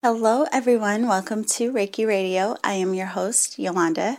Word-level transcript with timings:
Hello, 0.00 0.46
everyone. 0.52 1.08
Welcome 1.08 1.42
to 1.56 1.72
Reiki 1.72 2.06
Radio. 2.06 2.56
I 2.62 2.74
am 2.74 2.94
your 2.94 3.08
host, 3.08 3.58
Yolanda, 3.58 4.18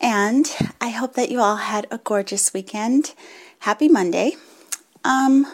and 0.00 0.44
I 0.80 0.88
hope 0.88 1.14
that 1.14 1.30
you 1.30 1.38
all 1.38 1.54
had 1.54 1.86
a 1.88 1.98
gorgeous 1.98 2.52
weekend. 2.52 3.14
Happy 3.60 3.88
Monday. 3.88 4.32
Um, 5.04 5.46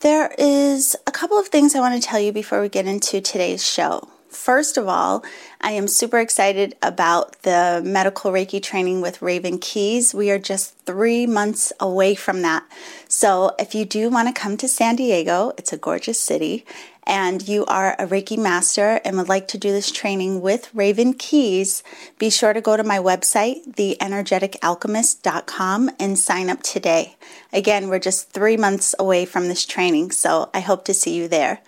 there 0.00 0.34
is 0.36 0.96
a 1.06 1.10
couple 1.10 1.38
of 1.38 1.48
things 1.48 1.74
I 1.74 1.80
want 1.80 1.94
to 2.00 2.06
tell 2.06 2.20
you 2.20 2.30
before 2.30 2.60
we 2.60 2.68
get 2.68 2.86
into 2.86 3.22
today's 3.22 3.66
show. 3.66 4.06
First 4.34 4.76
of 4.76 4.88
all, 4.88 5.24
I 5.60 5.72
am 5.72 5.88
super 5.88 6.18
excited 6.18 6.74
about 6.82 7.42
the 7.42 7.80
medical 7.84 8.32
Reiki 8.32 8.62
training 8.62 9.00
with 9.00 9.22
Raven 9.22 9.58
Keyes. 9.58 10.12
We 10.12 10.30
are 10.30 10.38
just 10.38 10.76
three 10.80 11.24
months 11.24 11.72
away 11.78 12.14
from 12.14 12.42
that. 12.42 12.64
So, 13.08 13.52
if 13.58 13.74
you 13.74 13.84
do 13.84 14.10
want 14.10 14.28
to 14.28 14.38
come 14.38 14.56
to 14.58 14.68
San 14.68 14.96
Diego, 14.96 15.52
it's 15.56 15.72
a 15.72 15.78
gorgeous 15.78 16.18
city, 16.18 16.66
and 17.06 17.46
you 17.46 17.64
are 17.66 17.94
a 17.98 18.06
Reiki 18.06 18.36
master 18.36 19.00
and 19.04 19.16
would 19.16 19.28
like 19.28 19.46
to 19.48 19.58
do 19.58 19.70
this 19.70 19.92
training 19.92 20.40
with 20.40 20.74
Raven 20.74 21.14
Keyes, 21.14 21.84
be 22.18 22.28
sure 22.28 22.52
to 22.52 22.60
go 22.60 22.76
to 22.76 22.82
my 22.82 22.98
website, 22.98 23.74
theenergeticalchemist.com, 23.74 25.90
and 26.00 26.18
sign 26.18 26.50
up 26.50 26.60
today. 26.62 27.14
Again, 27.52 27.88
we're 27.88 28.00
just 28.00 28.30
three 28.30 28.56
months 28.56 28.96
away 28.98 29.26
from 29.26 29.46
this 29.48 29.64
training, 29.64 30.10
so 30.10 30.50
I 30.52 30.58
hope 30.60 30.84
to 30.86 30.94
see 30.94 31.14
you 31.14 31.28
there. 31.28 31.60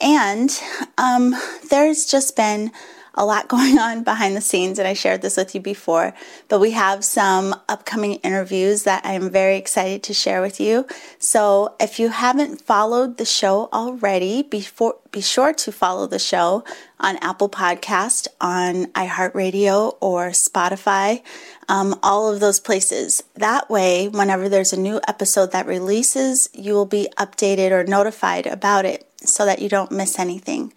And 0.00 0.50
um, 0.96 1.34
there's 1.70 2.06
just 2.06 2.36
been 2.36 2.70
a 3.18 3.26
lot 3.26 3.48
going 3.54 3.78
on 3.78 4.04
behind 4.04 4.36
the 4.36 4.40
scenes, 4.40 4.78
and 4.78 4.88
I 4.88 4.94
shared 4.94 5.20
this 5.20 5.36
with 5.36 5.54
you 5.54 5.60
before. 5.60 6.14
But 6.48 6.60
we 6.60 6.70
have 6.70 7.04
some 7.04 7.54
upcoming 7.68 8.14
interviews 8.14 8.84
that 8.84 9.04
I'm 9.04 9.28
very 9.28 9.56
excited 9.56 10.02
to 10.04 10.14
share 10.14 10.40
with 10.40 10.60
you. 10.60 10.86
So 11.18 11.74
if 11.80 11.98
you 11.98 12.08
haven't 12.08 12.62
followed 12.62 13.18
the 13.18 13.24
show 13.24 13.68
already, 13.72 14.42
before, 14.42 14.96
be 15.10 15.20
sure 15.20 15.52
to 15.52 15.72
follow 15.72 16.06
the 16.06 16.18
show 16.18 16.64
on 17.00 17.16
Apple 17.16 17.48
Podcast, 17.48 18.28
on 18.40 18.86
iHeartRadio, 18.86 19.96
or 20.00 20.30
Spotify, 20.30 21.22
um, 21.68 21.98
all 22.02 22.32
of 22.32 22.40
those 22.40 22.60
places. 22.60 23.22
That 23.34 23.68
way, 23.68 24.08
whenever 24.08 24.48
there's 24.48 24.72
a 24.72 24.80
new 24.80 25.00
episode 25.08 25.52
that 25.52 25.66
releases, 25.66 26.48
you 26.52 26.74
will 26.74 26.86
be 26.86 27.08
updated 27.18 27.72
or 27.72 27.84
notified 27.84 28.46
about 28.46 28.84
it 28.84 29.07
so 29.24 29.44
that 29.46 29.60
you 29.60 29.68
don't 29.68 29.92
miss 29.92 30.18
anything. 30.18 30.72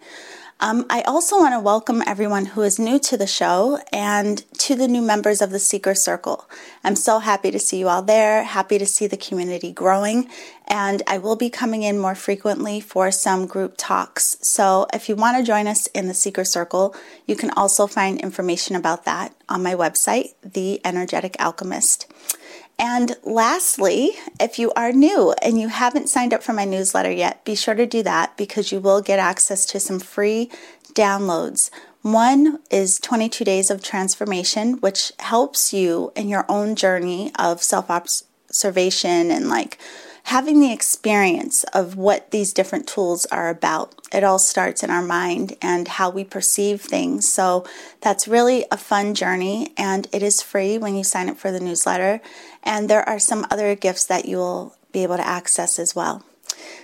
Um, 0.62 0.86
I 0.88 1.02
also 1.02 1.40
want 1.40 1.54
to 1.54 1.58
welcome 1.58 2.04
everyone 2.06 2.46
who 2.46 2.62
is 2.62 2.78
new 2.78 3.00
to 3.00 3.16
the 3.16 3.26
show 3.26 3.80
and 3.92 4.44
to 4.58 4.76
the 4.76 4.86
new 4.86 5.02
members 5.02 5.42
of 5.42 5.50
the 5.50 5.58
Seeker 5.58 5.92
Circle. 5.92 6.48
I'm 6.84 6.94
so 6.94 7.18
happy 7.18 7.50
to 7.50 7.58
see 7.58 7.80
you 7.80 7.88
all 7.88 8.02
there, 8.02 8.44
happy 8.44 8.78
to 8.78 8.86
see 8.86 9.08
the 9.08 9.16
community 9.16 9.72
growing, 9.72 10.28
and 10.68 11.02
I 11.08 11.18
will 11.18 11.34
be 11.34 11.50
coming 11.50 11.82
in 11.82 11.98
more 11.98 12.14
frequently 12.14 12.80
for 12.80 13.10
some 13.10 13.46
group 13.48 13.74
talks. 13.76 14.36
So 14.42 14.86
if 14.94 15.08
you 15.08 15.16
want 15.16 15.36
to 15.36 15.42
join 15.42 15.66
us 15.66 15.88
in 15.88 16.06
the 16.06 16.14
Seeker 16.14 16.44
Circle, 16.44 16.94
you 17.26 17.34
can 17.34 17.50
also 17.50 17.88
find 17.88 18.20
information 18.20 18.76
about 18.76 19.04
that 19.04 19.34
on 19.48 19.64
my 19.64 19.74
website, 19.74 20.34
The 20.44 20.80
Energetic 20.86 21.34
Alchemist. 21.40 22.06
And 22.84 23.16
lastly, 23.22 24.10
if 24.40 24.58
you 24.58 24.72
are 24.72 24.90
new 24.90 25.32
and 25.40 25.60
you 25.60 25.68
haven't 25.68 26.08
signed 26.08 26.34
up 26.34 26.42
for 26.42 26.52
my 26.52 26.64
newsletter 26.64 27.12
yet, 27.12 27.44
be 27.44 27.54
sure 27.54 27.76
to 27.76 27.86
do 27.86 28.02
that 28.02 28.36
because 28.36 28.72
you 28.72 28.80
will 28.80 29.00
get 29.00 29.20
access 29.20 29.64
to 29.66 29.78
some 29.78 30.00
free 30.00 30.50
downloads. 30.92 31.70
One 32.02 32.58
is 32.72 32.98
22 32.98 33.44
Days 33.44 33.70
of 33.70 33.84
Transformation, 33.84 34.80
which 34.80 35.12
helps 35.20 35.72
you 35.72 36.10
in 36.16 36.28
your 36.28 36.44
own 36.48 36.74
journey 36.74 37.30
of 37.38 37.62
self 37.62 37.88
observation 37.88 39.30
and 39.30 39.48
like 39.48 39.78
having 40.24 40.60
the 40.60 40.72
experience 40.72 41.64
of 41.72 41.96
what 41.96 42.30
these 42.30 42.52
different 42.52 42.86
tools 42.86 43.26
are 43.26 43.48
about. 43.48 43.94
It 44.12 44.24
all 44.24 44.38
starts 44.38 44.82
in 44.82 44.90
our 44.90 45.02
mind 45.02 45.56
and 45.60 45.88
how 45.88 46.10
we 46.10 46.24
perceive 46.24 46.80
things. 46.80 47.28
So 47.28 47.66
that's 48.00 48.28
really 48.28 48.64
a 48.70 48.76
fun 48.76 49.14
journey, 49.14 49.72
and 49.76 50.06
it 50.12 50.22
is 50.22 50.42
free 50.42 50.78
when 50.78 50.94
you 50.94 51.04
sign 51.04 51.28
up 51.28 51.36
for 51.36 51.50
the 51.50 51.60
newsletter. 51.60 52.20
And 52.62 52.88
there 52.88 53.08
are 53.08 53.18
some 53.18 53.46
other 53.50 53.74
gifts 53.74 54.04
that 54.06 54.24
you 54.26 54.36
will 54.36 54.76
be 54.92 55.02
able 55.02 55.16
to 55.16 55.26
access 55.26 55.78
as 55.78 55.94
well. 55.94 56.24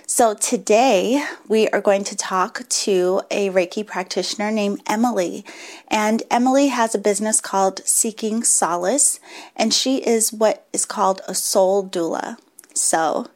So, 0.05 0.33
today 0.33 1.23
we 1.47 1.69
are 1.69 1.81
going 1.81 2.03
to 2.05 2.15
talk 2.15 2.67
to 2.67 3.21
a 3.29 3.49
Reiki 3.49 3.85
practitioner 3.85 4.51
named 4.51 4.81
Emily. 4.87 5.45
And 5.87 6.23
Emily 6.31 6.69
has 6.69 6.95
a 6.95 6.99
business 6.99 7.39
called 7.39 7.85
Seeking 7.85 8.41
Soulace, 8.41 9.19
and 9.55 9.73
she 9.73 9.97
is 9.97 10.33
what 10.33 10.65
is 10.73 10.85
called 10.85 11.21
a 11.27 11.35
soul 11.35 11.87
doula. 11.87 12.37
So, 12.73 13.27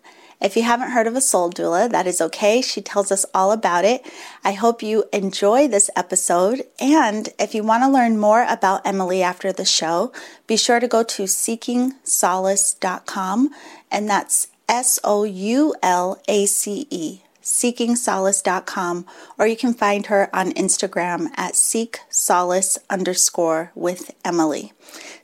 if 0.44 0.56
you 0.58 0.64
haven't 0.64 0.92
heard 0.92 1.08
of 1.08 1.16
a 1.16 1.22
soul 1.22 1.50
doula, 1.50 1.90
that 1.90 2.06
is 2.06 2.20
okay. 2.22 2.62
She 2.62 2.82
tells 2.82 3.10
us 3.12 3.26
all 3.34 3.54
about 3.54 3.86
it. 3.86 4.06
I 4.44 4.52
hope 4.52 4.84
you 4.84 5.06
enjoy 5.14 5.70
this 5.70 5.90
episode. 5.96 6.64
And 6.80 7.30
if 7.40 7.56
you 7.56 7.64
want 7.64 7.84
to 7.84 7.90
learn 7.90 8.20
more 8.20 8.46
about 8.48 8.86
Emily 8.86 9.24
after 9.24 9.54
the 9.54 9.66
show, 9.66 10.12
be 10.46 10.58
sure 10.58 10.80
to 10.80 10.88
go 10.88 11.02
to 11.04 11.24
seekingsoulace.com, 11.24 13.50
and 13.90 14.08
that's 14.10 14.50
S 14.68 15.00
O 15.04 15.24
U 15.24 15.74
L 15.82 16.22
A 16.28 16.46
C 16.46 16.86
E 16.90 17.22
seekingsoulace.com, 17.44 19.06
or 19.38 19.46
you 19.46 19.58
can 19.58 19.74
find 19.74 20.08
her 20.08 20.30
on 20.34 20.54
Instagram 20.54 21.28
at 21.36 21.54
seeksoulace 21.54 22.78
underscore 22.90 23.72
with 23.76 24.16
Emily. 24.24 24.72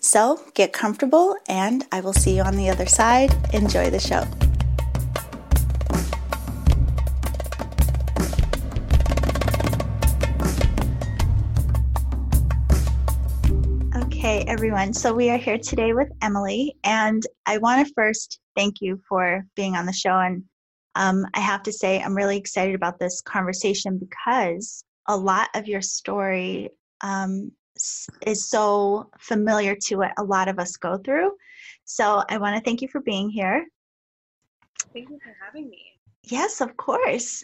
So 0.01 0.41
get 0.53 0.74
comfortable, 0.74 1.38
and 1.47 1.86
I 1.91 2.01
will 2.01 2.13
see 2.13 2.36
you 2.36 2.44
on 2.44 2.57
the 2.57 2.69
other 2.69 2.86
side. 2.86 3.36
Enjoy 3.53 3.90
the 3.90 4.00
show. 4.00 4.28
Everyone. 14.49 14.95
So 14.95 15.13
we 15.13 15.29
are 15.29 15.37
here 15.37 15.59
today 15.59 15.93
with 15.93 16.07
Emily, 16.23 16.75
and 16.83 17.21
I 17.45 17.59
want 17.59 17.87
to 17.87 17.93
first 17.93 18.39
thank 18.55 18.81
you 18.81 18.99
for 19.07 19.45
being 19.55 19.75
on 19.75 19.85
the 19.85 19.93
show 19.93 20.17
and 20.17 20.43
um, 20.95 21.23
I 21.35 21.39
have 21.39 21.61
to 21.63 21.71
say, 21.71 22.01
I'm 22.01 22.15
really 22.15 22.35
excited 22.35 22.73
about 22.73 22.97
this 22.97 23.21
conversation 23.21 23.99
because 23.99 24.83
a 25.07 25.15
lot 25.15 25.49
of 25.53 25.67
your 25.67 25.83
story 25.83 26.71
um, 27.01 27.51
is 28.25 28.49
so 28.49 29.11
familiar 29.19 29.75
to 29.83 29.97
what 29.97 30.13
a 30.17 30.23
lot 30.23 30.47
of 30.47 30.57
us 30.57 30.77
go 30.77 30.97
through. 30.97 31.31
So 31.85 32.23
I 32.27 32.39
want 32.39 32.55
to 32.55 32.63
thank 32.63 32.81
you 32.81 32.88
for 32.88 33.01
being 33.01 33.29
here. 33.29 33.67
Thank 34.93 35.11
you 35.11 35.19
for 35.23 35.35
having 35.45 35.69
me. 35.69 35.79
Yes, 36.23 36.59
of 36.59 36.75
course. 36.75 37.43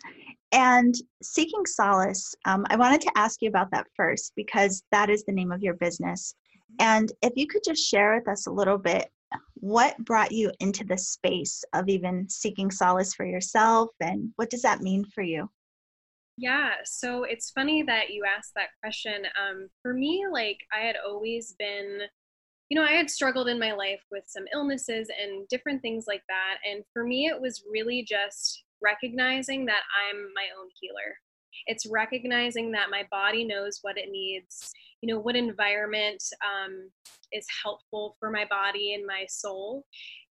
And 0.52 0.96
Seeking 1.22 1.66
Soulace, 1.68 2.34
um, 2.46 2.66
I 2.72 2.76
wanted 2.78 3.02
to 3.02 3.12
ask 3.16 3.44
you 3.44 3.50
about 3.50 3.70
that 3.72 3.86
first 3.96 4.34
because 4.36 4.82
that 4.92 5.12
is 5.12 5.24
the 5.24 5.34
name 5.34 5.52
of 5.52 5.62
your 5.62 5.76
business. 5.76 6.34
And 6.80 7.12
if 7.22 7.34
you 7.36 7.48
could 7.48 7.64
just 7.64 7.88
share 7.88 8.16
with 8.16 8.28
us 8.28 8.48
a 8.48 8.52
little 8.52 8.78
bit 8.78 9.10
what 9.56 9.98
brought 10.06 10.32
you 10.32 10.52
into 10.60 10.84
the 10.84 10.98
space 10.98 11.64
of 11.74 11.90
even 11.90 12.30
seeking 12.30 12.70
solace 12.70 13.14
for 13.14 13.26
yourself 13.26 13.90
and 14.00 14.32
what 14.36 14.50
does 14.50 14.62
that 14.62 14.82
mean 14.82 15.04
for 15.04 15.24
you? 15.24 15.50
Yeah 16.38 16.74
so 16.84 17.24
it's 17.24 17.52
funny 17.52 17.82
that 17.84 18.10
you 18.10 18.24
asked 18.26 18.54
that 18.56 18.70
question. 18.82 19.26
Um, 19.42 19.70
for 19.82 19.94
me 19.94 20.26
like 20.32 20.60
i 20.74 20.86
had 20.86 20.96
always 21.08 21.56
been 21.58 22.02
you 22.70 22.76
know 22.76 22.86
i 22.86 22.92
had 22.92 23.10
struggled 23.10 23.48
in 23.48 23.60
my 23.60 23.72
life 23.72 24.02
with 24.12 24.24
some 24.28 24.46
illnesses 24.54 25.10
and 25.22 25.48
different 25.48 25.82
things 25.82 26.06
like 26.08 26.24
that 26.28 26.58
and 26.70 26.84
for 26.94 27.04
me 27.04 27.28
it 27.28 27.40
was 27.40 27.64
really 27.72 28.04
just 28.04 28.64
recognizing 28.82 29.66
that 29.66 29.84
i'm 30.10 30.18
my 30.34 30.46
own 30.60 30.68
healer 30.80 31.16
it's 31.68 31.86
recognizing 31.86 32.72
that 32.72 32.90
my 32.90 33.04
body 33.12 33.46
knows 33.46 33.80
what 33.82 33.98
it 33.98 34.10
needs. 34.12 34.72
You 35.02 35.14
know 35.14 35.20
what 35.20 35.36
environment 35.36 36.24
um, 36.44 36.90
is 37.32 37.46
helpful 37.64 38.16
for 38.20 38.32
my 38.32 38.46
body 38.50 38.94
and 38.94 39.06
my 39.06 39.26
soul. 39.28 39.86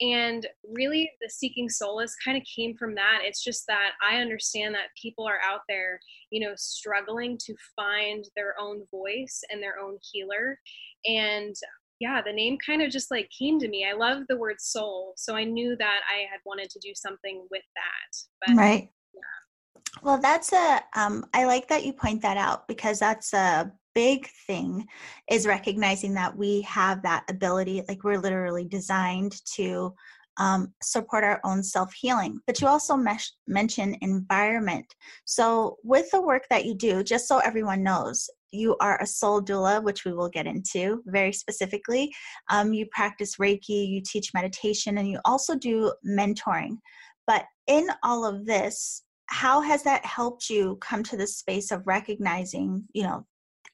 And 0.00 0.46
really 0.74 1.10
the 1.22 1.30
seeking 1.30 1.70
solace 1.70 2.14
kind 2.22 2.36
of 2.36 2.42
came 2.44 2.76
from 2.76 2.94
that. 2.96 3.20
It's 3.22 3.42
just 3.42 3.66
that 3.68 3.92
i 4.06 4.16
understand 4.18 4.74
that 4.74 4.88
people 5.00 5.26
are 5.26 5.40
out 5.44 5.60
there 5.68 5.98
you 6.30 6.40
know 6.40 6.52
struggling 6.56 7.38
to 7.46 7.54
find 7.74 8.24
their 8.36 8.54
own 8.60 8.82
voice 8.90 9.42
and 9.50 9.62
their 9.62 9.78
own 9.78 9.98
healer. 10.12 10.58
And 11.06 11.54
yeah 11.98 12.20
the 12.24 12.32
name 12.32 12.58
kind 12.64 12.82
of 12.82 12.90
just 12.90 13.10
like 13.10 13.30
came 13.36 13.58
to 13.58 13.68
me. 13.68 13.86
I 13.88 13.96
love 13.96 14.24
the 14.28 14.36
word 14.36 14.60
soul 14.60 15.14
so 15.16 15.34
i 15.34 15.44
knew 15.44 15.76
that 15.76 16.00
i 16.14 16.30
had 16.30 16.40
wanted 16.44 16.70
to 16.70 16.78
do 16.80 16.92
something 16.94 17.46
with 17.50 17.64
that. 17.74 18.46
But 18.46 18.56
right 18.56 18.90
well, 20.02 20.18
that's 20.18 20.52
a. 20.52 20.80
Um, 20.94 21.24
I 21.34 21.44
like 21.44 21.68
that 21.68 21.84
you 21.84 21.92
point 21.92 22.22
that 22.22 22.36
out 22.36 22.68
because 22.68 22.98
that's 22.98 23.32
a 23.32 23.72
big 23.94 24.28
thing 24.46 24.86
is 25.30 25.46
recognizing 25.46 26.12
that 26.14 26.36
we 26.36 26.60
have 26.62 27.02
that 27.02 27.24
ability, 27.30 27.82
like 27.88 28.04
we're 28.04 28.20
literally 28.20 28.66
designed 28.66 29.40
to 29.54 29.94
um, 30.38 30.74
support 30.82 31.24
our 31.24 31.40
own 31.44 31.62
self 31.62 31.92
healing. 31.94 32.38
But 32.46 32.60
you 32.60 32.68
also 32.68 32.96
mesh, 32.96 33.32
mention 33.46 33.96
environment. 34.02 34.86
So, 35.24 35.78
with 35.82 36.10
the 36.10 36.20
work 36.20 36.44
that 36.50 36.66
you 36.66 36.74
do, 36.74 37.02
just 37.02 37.26
so 37.26 37.38
everyone 37.38 37.82
knows, 37.82 38.28
you 38.52 38.76
are 38.80 39.00
a 39.00 39.06
soul 39.06 39.40
doula, 39.40 39.82
which 39.82 40.04
we 40.04 40.12
will 40.12 40.28
get 40.28 40.46
into 40.46 41.02
very 41.06 41.32
specifically. 41.32 42.12
Um, 42.50 42.72
you 42.72 42.86
practice 42.92 43.36
Reiki, 43.36 43.88
you 43.88 44.02
teach 44.04 44.34
meditation, 44.34 44.98
and 44.98 45.08
you 45.08 45.20
also 45.24 45.56
do 45.56 45.92
mentoring. 46.06 46.76
But 47.26 47.44
in 47.66 47.88
all 48.04 48.24
of 48.24 48.46
this, 48.46 49.02
how 49.26 49.60
has 49.60 49.82
that 49.82 50.04
helped 50.04 50.48
you 50.48 50.76
come 50.80 51.02
to 51.02 51.16
the 51.16 51.26
space 51.26 51.70
of 51.70 51.86
recognizing 51.86 52.84
you 52.92 53.02
know 53.02 53.26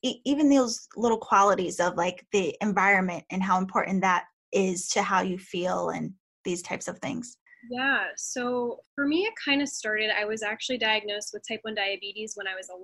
e- 0.03 0.21
even 0.25 0.49
those 0.49 0.89
little 0.97 1.19
qualities 1.19 1.81
of 1.81 1.97
like 1.97 2.27
the 2.33 2.57
environment 2.61 3.25
and 3.31 3.43
how 3.43 3.59
important 3.59 4.01
that 4.01 4.25
is 4.53 4.89
to 4.89 5.03
how 5.03 5.23
you 5.23 5.39
feel 5.39 5.91
and 5.91 6.13
these 6.45 6.63
types 6.63 6.89
of 6.89 6.99
things? 6.99 7.39
Yeah 7.71 8.07
so 8.17 8.81
for 8.95 9.07
me 9.07 9.21
it 9.23 9.35
kind 9.43 9.63
of 9.63 9.69
started 9.69 10.11
i 10.19 10.25
was 10.25 10.43
actually 10.43 10.79
diagnosed 10.79 11.31
with 11.33 11.47
type 11.47 11.61
1 11.63 11.77
diabetes 11.77 12.33
when 12.35 12.49
i 12.49 12.57
was 12.57 12.69
11 12.69 12.83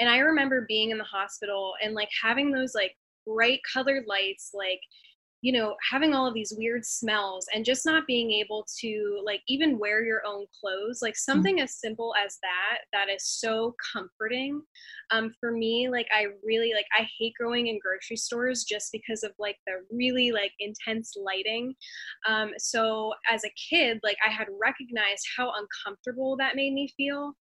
and 0.00 0.08
i 0.08 0.18
remember 0.18 0.66
being 0.66 0.90
in 0.90 0.98
the 0.98 1.04
hospital 1.04 1.74
and 1.80 1.94
like 1.94 2.08
having 2.20 2.50
those 2.50 2.74
like 2.74 2.96
bright 3.24 3.60
colored 3.72 4.02
lights 4.08 4.50
like 4.54 4.80
you 5.46 5.52
know 5.52 5.76
having 5.92 6.12
all 6.12 6.26
of 6.26 6.34
these 6.34 6.52
weird 6.58 6.84
smells 6.84 7.46
and 7.54 7.64
just 7.64 7.86
not 7.86 8.04
being 8.04 8.32
able 8.32 8.66
to 8.80 9.22
like 9.24 9.42
even 9.46 9.78
wear 9.78 10.04
your 10.04 10.20
own 10.26 10.44
clothes 10.60 10.98
like 11.00 11.14
mm-hmm. 11.14 11.30
something 11.30 11.56
mm-hmm. 11.58 11.62
as 11.62 11.78
simple 11.78 12.12
as 12.20 12.36
that 12.42 12.78
that 12.92 13.08
is 13.08 13.24
so 13.24 13.72
comforting 13.92 14.60
um, 15.12 15.32
for 15.38 15.52
me 15.52 15.88
like 15.88 16.08
i 16.12 16.24
really 16.44 16.72
like 16.74 16.86
i 16.98 17.06
hate 17.16 17.32
going 17.40 17.68
in 17.68 17.78
grocery 17.78 18.16
stores 18.16 18.64
just 18.64 18.90
because 18.90 19.22
of 19.22 19.30
like 19.38 19.54
the 19.68 19.74
really 19.92 20.32
like 20.32 20.50
intense 20.58 21.14
lighting 21.16 21.72
um, 22.28 22.50
so 22.58 23.12
as 23.32 23.44
a 23.44 23.52
kid 23.70 24.00
like 24.02 24.16
i 24.26 24.30
had 24.30 24.48
recognized 24.60 25.24
how 25.36 25.52
uncomfortable 25.60 26.36
that 26.36 26.56
made 26.56 26.72
me 26.72 26.92
feel 26.96 27.32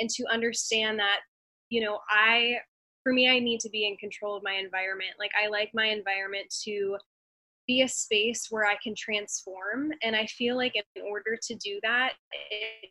and 0.00 0.10
to 0.10 0.24
understand 0.32 0.98
that 0.98 1.20
you 1.68 1.80
know 1.80 2.00
i 2.10 2.56
for 3.04 3.12
me 3.12 3.28
i 3.28 3.38
need 3.38 3.60
to 3.60 3.70
be 3.70 3.86
in 3.86 3.96
control 3.98 4.36
of 4.36 4.42
my 4.42 4.54
environment 4.54 5.10
like 5.20 5.30
i 5.40 5.46
like 5.46 5.70
my 5.74 5.86
environment 5.86 6.52
to 6.64 6.96
be 7.66 7.82
a 7.82 7.88
space 7.88 8.48
where 8.50 8.66
I 8.66 8.76
can 8.82 8.94
transform. 8.96 9.92
And 10.02 10.16
I 10.16 10.26
feel 10.26 10.56
like 10.56 10.74
in 10.74 11.02
order 11.02 11.36
to 11.40 11.54
do 11.54 11.78
that, 11.82 12.12
it 12.50 12.90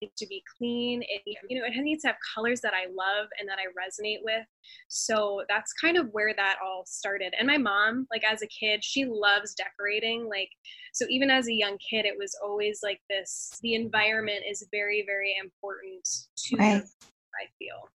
needs 0.00 0.14
to 0.18 0.26
be 0.26 0.42
clean. 0.58 1.02
It 1.02 1.22
you 1.48 1.58
know 1.58 1.66
it 1.66 1.82
needs 1.82 2.02
to 2.02 2.08
have 2.08 2.16
colors 2.34 2.60
that 2.60 2.72
I 2.74 2.86
love 2.86 3.28
and 3.38 3.48
that 3.48 3.58
I 3.58 3.66
resonate 3.72 4.18
with. 4.22 4.44
So 4.88 5.42
that's 5.48 5.72
kind 5.74 5.96
of 5.96 6.08
where 6.12 6.34
that 6.34 6.56
all 6.64 6.84
started. 6.86 7.34
And 7.38 7.46
my 7.46 7.58
mom, 7.58 8.06
like 8.10 8.22
as 8.30 8.42
a 8.42 8.46
kid, 8.46 8.84
she 8.84 9.04
loves 9.04 9.54
decorating. 9.54 10.28
Like 10.28 10.50
so 10.92 11.06
even 11.08 11.30
as 11.30 11.48
a 11.48 11.54
young 11.54 11.78
kid, 11.90 12.04
it 12.04 12.16
was 12.18 12.36
always 12.42 12.80
like 12.82 13.00
this. 13.08 13.58
The 13.62 13.74
environment 13.74 14.44
is 14.48 14.66
very 14.70 15.04
very 15.06 15.36
important 15.42 16.06
to 16.46 16.56
right. 16.56 16.82
I 16.82 17.46
feel. 17.58 17.88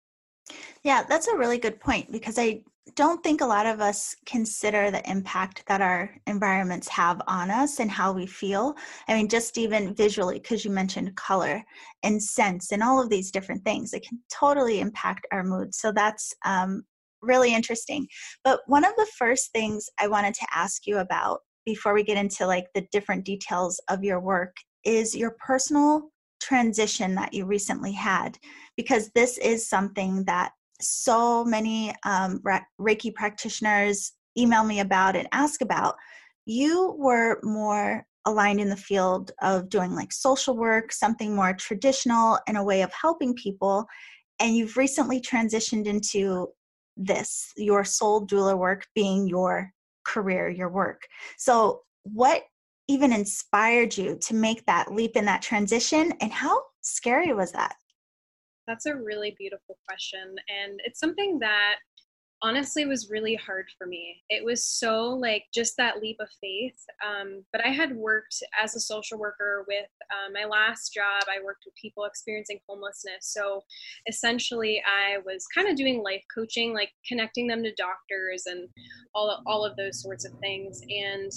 Yeah, 0.83 1.03
that's 1.07 1.27
a 1.27 1.37
really 1.37 1.57
good 1.57 1.79
point 1.79 2.11
because 2.11 2.37
I 2.37 2.63
don't 2.95 3.21
think 3.23 3.41
a 3.41 3.45
lot 3.45 3.65
of 3.65 3.81
us 3.81 4.15
consider 4.25 4.89
the 4.89 5.07
impact 5.09 5.63
that 5.67 5.81
our 5.81 6.15
environments 6.27 6.87
have 6.87 7.21
on 7.27 7.51
us 7.51 7.79
and 7.79 7.91
how 7.91 8.11
we 8.11 8.25
feel. 8.25 8.75
I 9.07 9.13
mean, 9.13 9.27
just 9.27 9.57
even 9.57 9.93
visually, 9.93 10.39
because 10.39 10.65
you 10.65 10.71
mentioned 10.71 11.15
color 11.15 11.63
and 12.03 12.21
sense 12.21 12.71
and 12.71 12.81
all 12.81 13.01
of 13.01 13.09
these 13.09 13.31
different 13.31 13.63
things, 13.63 13.93
it 13.93 14.05
can 14.07 14.19
totally 14.33 14.79
impact 14.79 15.27
our 15.31 15.43
mood. 15.43 15.75
So 15.75 15.91
that's 15.91 16.33
um, 16.45 16.83
really 17.21 17.53
interesting. 17.53 18.07
But 18.43 18.61
one 18.67 18.85
of 18.85 18.93
the 18.97 19.07
first 19.17 19.51
things 19.51 19.87
I 19.99 20.07
wanted 20.07 20.33
to 20.35 20.47
ask 20.53 20.87
you 20.87 20.97
about 20.97 21.39
before 21.65 21.93
we 21.93 22.03
get 22.03 22.17
into 22.17 22.47
like 22.47 22.65
the 22.73 22.87
different 22.91 23.25
details 23.25 23.79
of 23.89 24.03
your 24.03 24.19
work 24.19 24.55
is 24.83 25.15
your 25.15 25.35
personal 25.45 26.09
transition 26.39 27.15
that 27.15 27.33
you 27.33 27.45
recently 27.45 27.91
had 27.91 28.37
because 28.77 29.09
this 29.15 29.37
is 29.37 29.67
something 29.67 30.23
that 30.25 30.51
so 30.81 31.43
many 31.43 31.93
um, 32.05 32.41
Reiki 32.79 33.13
practitioners 33.13 34.13
email 34.37 34.63
me 34.63 34.79
about 34.79 35.15
and 35.15 35.27
ask 35.31 35.61
about. 35.61 35.95
You 36.45 36.95
were 36.97 37.39
more 37.43 38.05
aligned 38.25 38.59
in 38.59 38.69
the 38.69 38.77
field 38.77 39.31
of 39.41 39.69
doing 39.69 39.95
like 39.95 40.11
social 40.11 40.55
work, 40.55 40.91
something 40.91 41.35
more 41.35 41.53
traditional 41.53 42.39
and 42.47 42.57
a 42.57 42.63
way 42.63 42.81
of 42.81 42.91
helping 42.93 43.33
people. 43.33 43.85
And 44.39 44.55
you've 44.55 44.77
recently 44.77 45.19
transitioned 45.19 45.85
into 45.85 46.47
this, 46.95 47.51
your 47.57 47.83
soul 47.83 48.25
doula 48.25 48.57
work 48.57 48.87
being 48.93 49.27
your 49.27 49.71
career, 50.05 50.49
your 50.49 50.69
work. 50.69 51.01
So, 51.37 51.81
what 52.03 52.43
even 52.89 53.13
inspired 53.13 53.95
you 53.95 54.17
to 54.17 54.33
make 54.33 54.65
that 54.65 54.91
leap 54.91 55.15
in 55.15 55.23
that 55.25 55.43
transition, 55.43 56.11
and 56.19 56.31
how 56.31 56.59
scary 56.81 57.33
was 57.33 57.51
that? 57.51 57.75
That's 58.67 58.87
a 58.87 58.95
really 58.95 59.35
beautiful 59.37 59.77
question. 59.87 60.35
And 60.49 60.79
it's 60.83 60.99
something 60.99 61.39
that 61.39 61.75
honestly 62.41 62.85
was 62.85 63.09
really 63.09 63.35
hard 63.35 63.65
for 63.77 63.85
me. 63.85 64.23
It 64.29 64.43
was 64.43 64.63
so 64.63 65.09
like 65.09 65.43
just 65.53 65.75
that 65.77 66.01
leap 66.01 66.17
of 66.19 66.29
faith. 66.39 66.77
Um, 67.05 67.43
but 67.51 67.65
I 67.65 67.69
had 67.69 67.95
worked 67.95 68.41
as 68.61 68.75
a 68.75 68.79
social 68.79 69.19
worker 69.19 69.65
with 69.67 69.87
uh, 70.09 70.31
my 70.33 70.45
last 70.45 70.93
job. 70.93 71.23
I 71.27 71.43
worked 71.43 71.63
with 71.65 71.75
people 71.75 72.05
experiencing 72.05 72.59
homelessness. 72.67 73.33
So 73.33 73.63
essentially, 74.07 74.81
I 74.85 75.17
was 75.25 75.45
kind 75.53 75.67
of 75.67 75.75
doing 75.75 76.01
life 76.01 76.23
coaching, 76.33 76.73
like 76.73 76.91
connecting 77.07 77.47
them 77.47 77.63
to 77.63 77.73
doctors 77.75 78.45
and 78.45 78.69
all 79.13 79.41
all 79.45 79.65
of 79.65 79.75
those 79.75 80.01
sorts 80.01 80.25
of 80.25 80.31
things. 80.39 80.81
And 80.89 81.31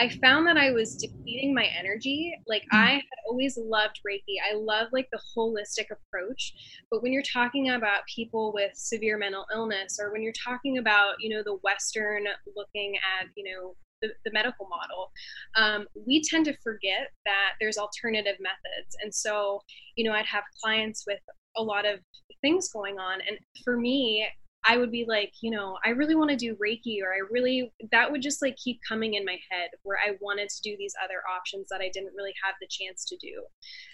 I 0.00 0.08
found 0.08 0.46
that 0.48 0.56
I 0.56 0.72
was 0.72 0.96
depleting 0.96 1.54
my 1.54 1.68
energy. 1.78 2.34
Like 2.46 2.62
mm. 2.72 2.78
I 2.78 2.90
had 2.94 3.02
always 3.28 3.56
loved 3.56 4.00
Reiki. 4.06 4.36
I 4.50 4.56
love 4.56 4.88
like 4.92 5.08
the 5.12 5.20
holistic 5.36 5.86
approach. 5.90 6.54
But 6.90 7.02
when 7.02 7.12
you're 7.12 7.22
talking 7.22 7.70
about 7.70 8.00
people 8.12 8.52
with 8.52 8.72
severe 8.74 9.18
mental 9.18 9.46
illness, 9.54 9.98
or 10.00 10.12
when 10.12 10.22
you're 10.22 10.32
talking 10.32 10.47
about 10.78 11.14
you 11.18 11.28
know 11.28 11.42
the 11.44 11.58
western 11.62 12.24
looking 12.56 12.94
at 12.96 13.26
you 13.36 13.44
know 13.44 13.74
the, 14.00 14.08
the 14.24 14.30
medical 14.32 14.68
model 14.68 15.10
um, 15.56 15.86
we 16.06 16.22
tend 16.22 16.44
to 16.44 16.56
forget 16.62 17.08
that 17.24 17.52
there's 17.60 17.78
alternative 17.78 18.36
methods 18.40 18.96
and 19.02 19.14
so 19.14 19.60
you 19.96 20.04
know 20.04 20.12
i'd 20.12 20.26
have 20.26 20.44
clients 20.62 21.04
with 21.06 21.20
a 21.56 21.62
lot 21.62 21.86
of 21.86 21.98
things 22.40 22.68
going 22.68 22.98
on 22.98 23.20
and 23.28 23.38
for 23.64 23.76
me 23.76 24.26
I 24.68 24.76
would 24.76 24.90
be 24.90 25.06
like, 25.08 25.32
you 25.40 25.50
know, 25.50 25.78
I 25.84 25.90
really 25.90 26.14
want 26.14 26.30
to 26.30 26.36
do 26.36 26.54
Reiki, 26.56 27.00
or 27.02 27.14
I 27.14 27.20
really, 27.30 27.72
that 27.90 28.10
would 28.10 28.20
just 28.20 28.42
like 28.42 28.56
keep 28.56 28.80
coming 28.86 29.14
in 29.14 29.24
my 29.24 29.38
head 29.50 29.70
where 29.82 29.96
I 29.96 30.16
wanted 30.20 30.48
to 30.50 30.60
do 30.62 30.76
these 30.76 30.94
other 31.02 31.22
options 31.32 31.68
that 31.70 31.80
I 31.80 31.90
didn't 31.94 32.12
really 32.16 32.34
have 32.44 32.54
the 32.60 32.66
chance 32.68 33.04
to 33.06 33.16
do. 33.16 33.44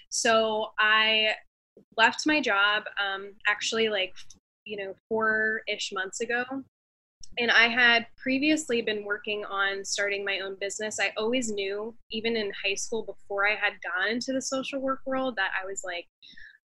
So 0.09 0.69
I 0.81 1.35
left 1.97 2.27
my 2.27 2.41
job 2.41 2.85
um, 2.99 3.33
actually 3.47 3.89
like 3.89 4.15
you 4.65 4.77
know, 4.77 4.95
four 5.09 5.63
ish 5.69 5.93
months 5.93 6.21
ago. 6.21 6.45
And 7.39 7.51
I 7.51 7.69
had 7.69 8.07
previously 8.17 8.81
been 8.81 9.05
working 9.05 9.45
on 9.45 9.85
starting 9.85 10.25
my 10.25 10.39
own 10.41 10.57
business. 10.61 11.01
I 11.01 11.13
always 11.17 11.51
knew, 11.51 11.95
even 12.11 12.37
in 12.37 12.53
high 12.65 12.77
school, 12.77 13.03
before 13.03 13.49
I 13.49 13.57
had 13.57 13.73
gone 13.83 14.09
into 14.09 14.33
the 14.33 14.43
social 14.43 14.81
work 14.81 15.01
world, 15.05 15.35
that 15.37 15.51
I 15.61 15.67
was 15.67 15.83
like, 15.85 16.07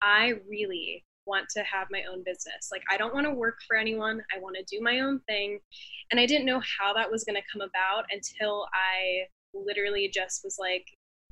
I 0.03 0.35
really 0.49 1.05
want 1.27 1.49
to 1.51 1.63
have 1.63 1.89
my 1.93 2.03
own 2.11 2.25
business. 2.25 2.71
Like, 2.73 2.83
I 2.91 2.97
don't 2.97 3.15
want 3.15 3.27
to 3.27 3.33
work 3.33 3.59
for 3.69 3.77
anyone. 3.77 4.21
I 4.35 4.41
want 4.41 4.57
to 4.57 4.65
do 4.65 4.83
my 4.83 5.01
own 5.01 5.21
thing. 5.29 5.61
And 6.11 6.19
I 6.19 6.27
didn't 6.27 6.47
know 6.47 6.61
how 6.79 6.93
that 6.95 7.11
was 7.11 7.23
going 7.23 7.37
to 7.37 7.49
come 7.53 7.61
about 7.61 8.07
until 8.11 8.67
I 8.75 9.29
literally 9.55 10.11
just 10.13 10.41
was 10.43 10.57
like, 10.59 10.87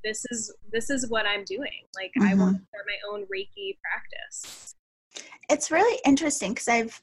this 0.05 0.25
is 0.31 0.55
this 0.71 0.89
is 0.91 1.09
what 1.09 1.27
I'm 1.27 1.45
doing. 1.45 1.83
Like 1.97 2.13
mm-hmm. 2.17 2.29
I 2.29 2.35
want 2.35 2.57
to 2.59 2.63
start 2.69 2.87
my 2.87 3.13
own 3.13 3.23
Reiki 3.25 3.77
practice. 3.83 4.75
It's 5.49 5.71
really 5.71 6.01
interesting 6.05 6.53
because 6.53 6.69
I've 6.69 7.01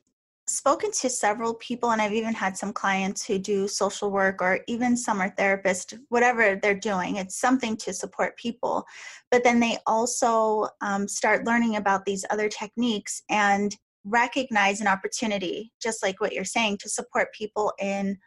spoken 0.48 0.92
to 0.92 1.10
several 1.10 1.54
people 1.56 1.92
and 1.92 2.02
I've 2.02 2.14
even 2.14 2.34
had 2.34 2.58
some 2.58 2.74
clients 2.74 3.26
who 3.26 3.40
do 3.40 3.68
social 3.68 4.12
work 4.12 4.42
or 4.42 4.60
even 4.68 4.98
some 4.98 5.22
are 5.22 5.32
therapists, 5.32 5.98
whatever 6.10 6.60
they're 6.62 6.74
doing, 6.76 7.16
it's 7.16 7.40
something 7.40 7.78
to 7.78 7.94
support 7.94 8.38
people. 8.38 8.86
But 9.32 9.44
then 9.44 9.60
they 9.60 9.78
also 9.88 10.68
um, 10.82 11.08
start 11.08 11.46
learning 11.46 11.78
about 11.78 12.06
these 12.06 12.26
other 12.30 12.50
techniques 12.50 13.22
and 13.30 13.74
recognize 14.04 14.82
an 14.82 14.88
opportunity, 14.88 15.72
just 15.82 16.04
like 16.04 16.20
what 16.20 16.34
you're 16.34 16.44
saying, 16.44 16.80
to 16.80 16.90
support 16.90 17.34
people 17.34 17.72
in 17.80 18.18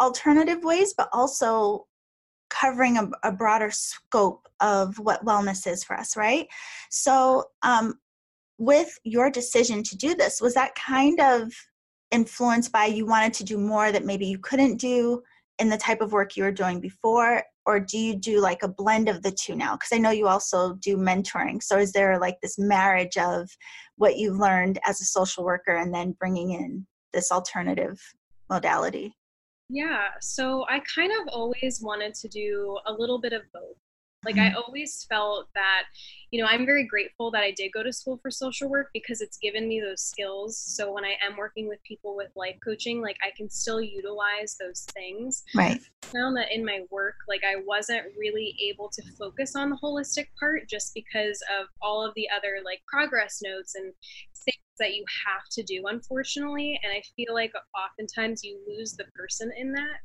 alternative 0.00 0.64
ways, 0.64 0.94
but 0.96 1.08
also 1.12 1.86
covering 2.48 2.96
a, 2.98 3.10
a 3.22 3.32
broader 3.32 3.70
scope 3.70 4.48
of 4.60 4.98
what 4.98 5.24
wellness 5.24 5.66
is 5.66 5.84
for 5.84 5.94
us, 5.94 6.16
right? 6.16 6.48
So, 6.90 7.44
um, 7.62 7.98
with 8.58 8.98
your 9.04 9.30
decision 9.30 9.82
to 9.82 9.96
do 9.96 10.14
this, 10.14 10.40
was 10.40 10.54
that 10.54 10.74
kind 10.74 11.20
of 11.20 11.52
influenced 12.10 12.72
by 12.72 12.86
you 12.86 13.06
wanted 13.06 13.32
to 13.34 13.44
do 13.44 13.58
more 13.58 13.90
that 13.90 14.04
maybe 14.04 14.26
you 14.26 14.38
couldn't 14.38 14.76
do 14.76 15.22
in 15.58 15.68
the 15.68 15.78
type 15.78 16.00
of 16.00 16.12
work 16.12 16.36
you 16.36 16.44
were 16.44 16.52
doing 16.52 16.80
before? 16.80 17.42
Or 17.64 17.78
do 17.78 17.96
you 17.96 18.16
do 18.16 18.40
like 18.40 18.62
a 18.62 18.68
blend 18.68 19.08
of 19.08 19.22
the 19.22 19.30
two 19.30 19.54
now? 19.54 19.74
Because 19.74 19.92
I 19.92 19.98
know 19.98 20.10
you 20.10 20.26
also 20.26 20.74
do 20.74 20.96
mentoring. 20.96 21.62
So 21.62 21.78
is 21.78 21.92
there 21.92 22.18
like 22.18 22.36
this 22.42 22.58
marriage 22.58 23.16
of 23.16 23.48
what 23.96 24.16
you've 24.16 24.38
learned 24.38 24.80
as 24.84 25.00
a 25.00 25.04
social 25.04 25.44
worker 25.44 25.76
and 25.76 25.94
then 25.94 26.16
bringing 26.18 26.50
in 26.50 26.86
this 27.12 27.30
alternative 27.30 28.00
modality? 28.50 29.14
Yeah, 29.68 30.08
so 30.20 30.66
I 30.68 30.80
kind 30.94 31.12
of 31.12 31.28
always 31.32 31.80
wanted 31.80 32.14
to 32.14 32.28
do 32.28 32.78
a 32.86 32.92
little 32.92 33.20
bit 33.20 33.32
of 33.32 33.42
both. 33.54 33.76
Like 34.24 34.38
I 34.38 34.52
always 34.52 35.04
felt 35.08 35.48
that, 35.54 35.82
you 36.30 36.40
know, 36.40 36.48
I'm 36.48 36.64
very 36.64 36.86
grateful 36.86 37.30
that 37.32 37.42
I 37.42 37.50
did 37.50 37.72
go 37.72 37.82
to 37.82 37.92
school 37.92 38.18
for 38.22 38.30
social 38.30 38.68
work 38.68 38.90
because 38.92 39.20
it's 39.20 39.36
given 39.36 39.66
me 39.68 39.80
those 39.80 40.00
skills. 40.00 40.56
So 40.56 40.92
when 40.92 41.04
I 41.04 41.14
am 41.26 41.36
working 41.36 41.66
with 41.68 41.82
people 41.82 42.14
with 42.14 42.30
life 42.36 42.56
coaching, 42.64 43.00
like 43.00 43.16
I 43.22 43.30
can 43.36 43.50
still 43.50 43.80
utilize 43.80 44.56
those 44.60 44.86
things. 44.94 45.42
Right. 45.56 45.80
I 46.04 46.06
found 46.06 46.36
that 46.36 46.52
in 46.52 46.64
my 46.64 46.82
work, 46.90 47.16
like 47.28 47.42
I 47.44 47.62
wasn't 47.66 48.06
really 48.16 48.56
able 48.62 48.88
to 48.90 49.02
focus 49.18 49.56
on 49.56 49.70
the 49.70 49.78
holistic 49.82 50.28
part 50.38 50.68
just 50.68 50.94
because 50.94 51.42
of 51.60 51.66
all 51.80 52.06
of 52.06 52.14
the 52.14 52.28
other 52.30 52.58
like 52.64 52.82
progress 52.86 53.40
notes 53.42 53.74
and 53.74 53.92
things 54.44 54.56
that 54.78 54.94
you 54.94 55.04
have 55.26 55.48
to 55.50 55.62
do, 55.64 55.82
unfortunately. 55.88 56.78
And 56.84 56.92
I 56.92 57.02
feel 57.16 57.34
like 57.34 57.52
oftentimes 57.76 58.44
you 58.44 58.60
lose 58.68 58.92
the 58.92 59.04
person 59.16 59.50
in 59.56 59.72
that. 59.72 59.98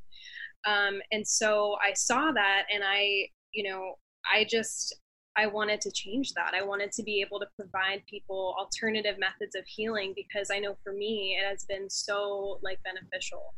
Um, 0.65 1.01
and 1.12 1.25
so 1.25 1.77
I 1.88 1.93
saw 1.93 2.31
that 2.31 2.63
and 2.74 2.83
I, 2.83 3.29
you 3.53 3.69
know, 3.69 3.95
I 4.34 4.46
just 4.50 5.00
I 5.38 5.46
wanted 5.46 5.81
to 5.81 5.91
change 5.91 6.34
that. 6.34 6.53
I 6.55 6.63
wanted 6.63 6.91
to 6.93 7.03
be 7.03 7.22
able 7.22 7.39
to 7.39 7.46
provide 7.55 8.01
people 8.10 8.55
alternative 8.57 9.17
methods 9.19 9.55
of 9.55 9.63
healing 9.67 10.13
because 10.15 10.50
I 10.51 10.57
know 10.57 10.75
for 10.84 10.93
me 10.93 11.38
it 11.39 11.48
has 11.48 11.63
been 11.65 11.89
so 11.89 12.60
like 12.63 12.79
beneficial. 12.84 13.53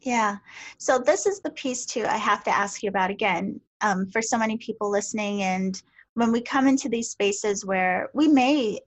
Yeah. 0.00 0.38
So 0.78 0.98
this 0.98 1.26
is 1.26 1.40
the 1.40 1.50
piece 1.50 1.84
too 1.84 2.04
I 2.06 2.16
have 2.16 2.42
to 2.44 2.50
ask 2.50 2.82
you 2.82 2.88
about 2.88 3.10
again. 3.10 3.60
Um, 3.82 4.06
for 4.10 4.22
so 4.22 4.38
many 4.38 4.56
people 4.58 4.90
listening 4.90 5.42
and 5.42 5.80
when 6.14 6.32
we 6.32 6.40
come 6.40 6.66
into 6.66 6.88
these 6.88 7.10
spaces 7.10 7.64
where 7.64 8.10
we 8.14 8.28
may 8.28 8.78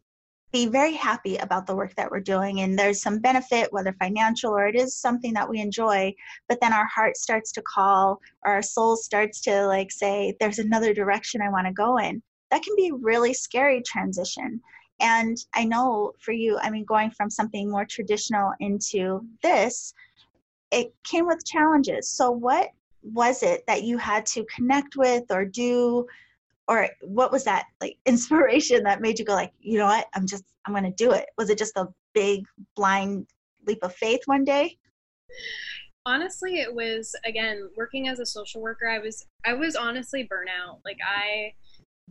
be 0.54 0.68
very 0.68 0.94
happy 0.94 1.36
about 1.38 1.66
the 1.66 1.76
work 1.76 1.94
that 1.96 2.10
we're 2.10 2.20
doing 2.20 2.62
and 2.62 2.78
there's 2.78 3.02
some 3.02 3.20
benefit 3.20 3.74
whether 3.74 3.92
financial 3.94 4.52
or 4.52 4.68
it 4.68 4.76
is 4.76 4.96
something 4.96 5.34
that 5.34 5.50
we 5.50 5.60
enjoy 5.60 6.14
but 6.48 6.62
then 6.62 6.72
our 6.72 6.86
heart 6.86 7.18
starts 7.18 7.52
to 7.52 7.62
call 7.64 8.22
or 8.46 8.52
our 8.54 8.62
soul 8.62 8.96
starts 8.96 9.42
to 9.42 9.66
like 9.66 9.92
say 9.92 10.36
there's 10.40 10.60
another 10.60 10.94
direction 10.94 11.42
i 11.42 11.50
want 11.50 11.68
to 11.68 11.74
go 11.74 11.98
in. 11.98 12.22
That 12.52 12.62
can 12.62 12.76
be 12.76 12.90
a 12.90 12.96
really 12.96 13.34
scary 13.34 13.82
transition. 13.82 14.62
And 15.00 15.38
i 15.56 15.66
know 15.66 16.14
for 16.20 16.32
you 16.32 16.60
i 16.62 16.70
mean 16.70 16.86
going 16.86 17.10
from 17.12 17.30
something 17.30 17.70
more 17.70 17.86
traditional 17.86 18.54
into 18.60 19.26
this 19.42 19.94
it 20.74 20.92
came 21.04 21.28
with 21.28 21.46
challenges. 21.46 22.10
So 22.10 22.32
what 22.32 22.72
was 23.04 23.44
it 23.44 23.64
that 23.68 23.84
you 23.84 23.98
had 23.98 24.26
to 24.26 24.46
connect 24.46 24.96
with 24.96 25.24
or 25.30 25.46
do 25.46 26.08
or 26.68 26.88
what 27.02 27.32
was 27.32 27.44
that 27.44 27.66
like 27.82 27.98
inspiration 28.06 28.84
that 28.84 29.02
made 29.02 29.20
you 29.20 29.26
go 29.26 29.34
like 29.34 29.54
you 29.60 29.78
know 29.78 29.86
what? 29.86 30.08
I'm 30.14 30.28
just 30.28 30.44
i'm 30.66 30.76
to 30.76 30.92
do 30.92 31.12
it. 31.12 31.26
Was 31.38 31.50
it 31.50 31.58
just 31.58 31.78
a 31.78 31.88
big 32.14 32.46
blind 32.76 33.28
leap 33.66 33.80
of 33.82 33.96
faith 33.96 34.22
one 34.26 34.44
day? 34.44 34.78
Honestly 36.06 36.56
it 36.56 36.74
was 36.74 37.16
again 37.26 37.70
working 37.78 38.08
as 38.08 38.20
a 38.20 38.26
social 38.26 38.62
worker 38.62 38.90
i 38.90 39.00
was 39.00 39.26
i 39.46 39.54
was 39.54 39.78
honestly 39.78 40.24
burnout 40.24 40.80
like 40.84 40.98
i 41.08 41.54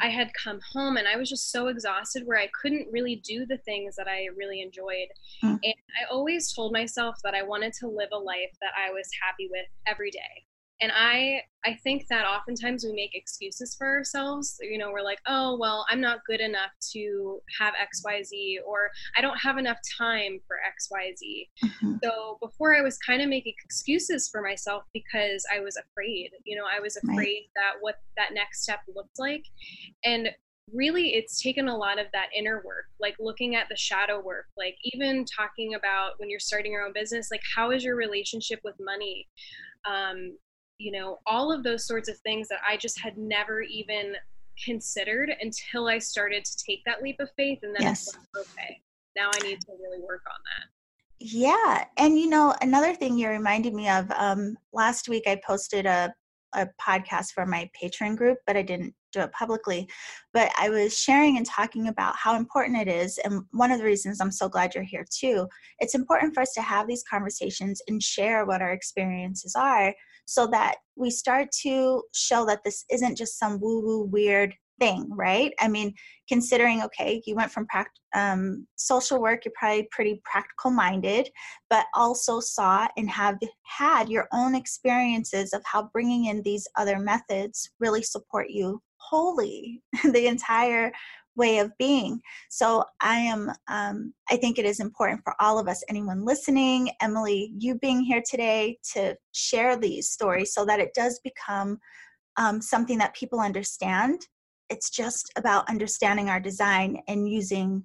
i 0.00 0.08
had 0.08 0.32
come 0.32 0.58
home 0.72 0.96
and 0.96 1.06
i 1.06 1.14
was 1.14 1.28
just 1.28 1.52
so 1.52 1.68
exhausted 1.68 2.26
where 2.26 2.38
i 2.38 2.48
couldn't 2.58 2.88
really 2.90 3.16
do 3.16 3.44
the 3.44 3.58
things 3.58 3.94
that 3.96 4.08
i 4.08 4.28
really 4.34 4.62
enjoyed. 4.62 5.08
Mm. 5.44 5.58
and 5.62 5.74
i 6.00 6.10
always 6.10 6.54
told 6.54 6.72
myself 6.72 7.16
that 7.22 7.34
i 7.34 7.42
wanted 7.42 7.74
to 7.74 7.86
live 7.86 8.08
a 8.12 8.18
life 8.18 8.56
that 8.62 8.72
i 8.78 8.90
was 8.90 9.06
happy 9.22 9.46
with 9.50 9.66
every 9.86 10.10
day 10.10 10.46
and 10.82 10.92
i 10.94 11.40
i 11.64 11.74
think 11.82 12.06
that 12.08 12.26
oftentimes 12.26 12.84
we 12.84 12.92
make 12.92 13.14
excuses 13.14 13.74
for 13.74 13.86
ourselves 13.86 14.56
you 14.60 14.76
know 14.76 14.90
we're 14.90 15.02
like 15.02 15.20
oh 15.26 15.56
well 15.58 15.86
i'm 15.88 16.00
not 16.00 16.18
good 16.26 16.40
enough 16.40 16.70
to 16.92 17.40
have 17.58 17.72
xyz 17.74 18.56
or 18.66 18.90
i 19.16 19.20
don't 19.20 19.38
have 19.38 19.56
enough 19.56 19.78
time 19.98 20.40
for 20.46 20.56
xyz 20.76 21.48
mm-hmm. 21.64 21.94
so 22.02 22.36
before 22.42 22.76
i 22.76 22.82
was 22.82 22.98
kind 22.98 23.22
of 23.22 23.28
making 23.28 23.54
excuses 23.64 24.28
for 24.28 24.42
myself 24.42 24.82
because 24.92 25.44
i 25.54 25.60
was 25.60 25.76
afraid 25.76 26.30
you 26.44 26.56
know 26.56 26.64
i 26.76 26.80
was 26.80 26.96
afraid 26.96 27.16
right. 27.16 27.48
that 27.54 27.72
what 27.80 27.96
that 28.16 28.30
next 28.34 28.62
step 28.62 28.80
looked 28.94 29.18
like 29.18 29.44
and 30.04 30.28
really 30.72 31.14
it's 31.14 31.42
taken 31.42 31.68
a 31.68 31.76
lot 31.76 31.98
of 31.98 32.06
that 32.12 32.28
inner 32.36 32.62
work 32.64 32.86
like 33.00 33.14
looking 33.18 33.56
at 33.56 33.68
the 33.68 33.76
shadow 33.76 34.20
work 34.20 34.46
like 34.56 34.76
even 34.94 35.24
talking 35.24 35.74
about 35.74 36.12
when 36.18 36.30
you're 36.30 36.38
starting 36.40 36.72
your 36.72 36.86
own 36.86 36.92
business 36.94 37.28
like 37.30 37.42
how 37.56 37.72
is 37.72 37.84
your 37.84 37.96
relationship 37.96 38.60
with 38.64 38.74
money 38.80 39.26
um, 39.84 40.36
you 40.82 40.90
know, 40.90 41.20
all 41.26 41.52
of 41.52 41.62
those 41.62 41.86
sorts 41.86 42.08
of 42.08 42.18
things 42.18 42.48
that 42.48 42.58
I 42.68 42.76
just 42.76 42.98
had 43.00 43.16
never 43.16 43.62
even 43.62 44.14
considered 44.62 45.32
until 45.40 45.86
I 45.86 45.98
started 45.98 46.44
to 46.44 46.56
take 46.56 46.82
that 46.86 47.02
leap 47.02 47.20
of 47.20 47.30
faith. 47.36 47.60
And 47.62 47.74
then 47.74 47.82
yes. 47.82 48.08
like, 48.34 48.46
okay, 48.46 48.80
now 49.16 49.30
I 49.32 49.38
need 49.46 49.60
to 49.60 49.72
really 49.80 50.00
work 50.00 50.22
on 50.26 50.38
that. 50.44 50.68
Yeah. 51.20 51.84
And, 51.98 52.18
you 52.18 52.28
know, 52.28 52.54
another 52.60 52.94
thing 52.94 53.16
you 53.16 53.28
reminded 53.28 53.74
me 53.74 53.88
of 53.88 54.10
um, 54.10 54.56
last 54.72 55.08
week, 55.08 55.22
I 55.26 55.40
posted 55.46 55.86
a, 55.86 56.12
a 56.54 56.68
podcast 56.80 57.30
for 57.32 57.46
my 57.46 57.70
Patreon 57.80 58.16
group, 58.16 58.38
but 58.44 58.56
I 58.56 58.62
didn't 58.62 58.92
do 59.12 59.20
it 59.20 59.32
publicly. 59.32 59.88
But 60.34 60.50
I 60.58 60.68
was 60.68 60.98
sharing 60.98 61.36
and 61.36 61.46
talking 61.46 61.88
about 61.88 62.16
how 62.16 62.36
important 62.36 62.80
it 62.80 62.88
is. 62.88 63.18
And 63.18 63.44
one 63.52 63.70
of 63.70 63.78
the 63.78 63.84
reasons 63.84 64.20
I'm 64.20 64.32
so 64.32 64.48
glad 64.48 64.74
you're 64.74 64.82
here 64.82 65.06
too, 65.08 65.46
it's 65.78 65.94
important 65.94 66.34
for 66.34 66.40
us 66.40 66.52
to 66.54 66.62
have 66.62 66.88
these 66.88 67.04
conversations 67.08 67.80
and 67.86 68.02
share 68.02 68.44
what 68.44 68.60
our 68.60 68.72
experiences 68.72 69.54
are 69.56 69.94
so 70.26 70.46
that 70.48 70.76
we 70.96 71.10
start 71.10 71.48
to 71.62 72.02
show 72.14 72.44
that 72.46 72.64
this 72.64 72.84
isn't 72.90 73.16
just 73.16 73.38
some 73.38 73.60
woo 73.60 73.80
woo 73.80 74.04
weird 74.04 74.54
thing, 74.82 75.08
right? 75.10 75.52
I 75.60 75.68
mean, 75.68 75.94
considering, 76.28 76.82
okay, 76.82 77.22
you 77.24 77.36
went 77.36 77.52
from 77.52 77.66
pract- 77.72 78.00
um, 78.14 78.66
social 78.76 79.20
work, 79.20 79.44
you're 79.44 79.52
probably 79.56 79.88
pretty 79.90 80.20
practical 80.24 80.70
minded, 80.70 81.28
but 81.70 81.86
also 81.94 82.40
saw 82.40 82.88
and 82.96 83.08
have 83.08 83.38
had 83.62 84.08
your 84.08 84.26
own 84.32 84.54
experiences 84.54 85.52
of 85.52 85.62
how 85.64 85.88
bringing 85.92 86.26
in 86.26 86.42
these 86.42 86.66
other 86.76 86.98
methods 86.98 87.70
really 87.78 88.02
support 88.02 88.50
you 88.50 88.82
wholly 88.96 89.82
the 90.12 90.26
entire 90.26 90.92
way 91.36 91.58
of 91.58 91.76
being. 91.78 92.20
So 92.50 92.84
I 93.00 93.16
am, 93.16 93.50
um, 93.68 94.12
I 94.30 94.36
think 94.36 94.58
it 94.58 94.64
is 94.64 94.80
important 94.80 95.22
for 95.24 95.34
all 95.40 95.58
of 95.58 95.68
us, 95.68 95.82
anyone 95.88 96.24
listening, 96.24 96.90
Emily, 97.00 97.52
you 97.58 97.76
being 97.76 98.00
here 98.00 98.22
today 98.28 98.78
to 98.94 99.16
share 99.32 99.76
these 99.76 100.08
stories 100.08 100.52
so 100.52 100.64
that 100.66 100.80
it 100.80 100.92
does 100.94 101.20
become 101.24 101.78
um, 102.36 102.60
something 102.60 102.98
that 102.98 103.14
people 103.14 103.40
understand. 103.40 104.26
It's 104.70 104.90
just 104.90 105.32
about 105.36 105.68
understanding 105.68 106.28
our 106.28 106.40
design 106.40 107.02
and 107.08 107.28
using 107.28 107.84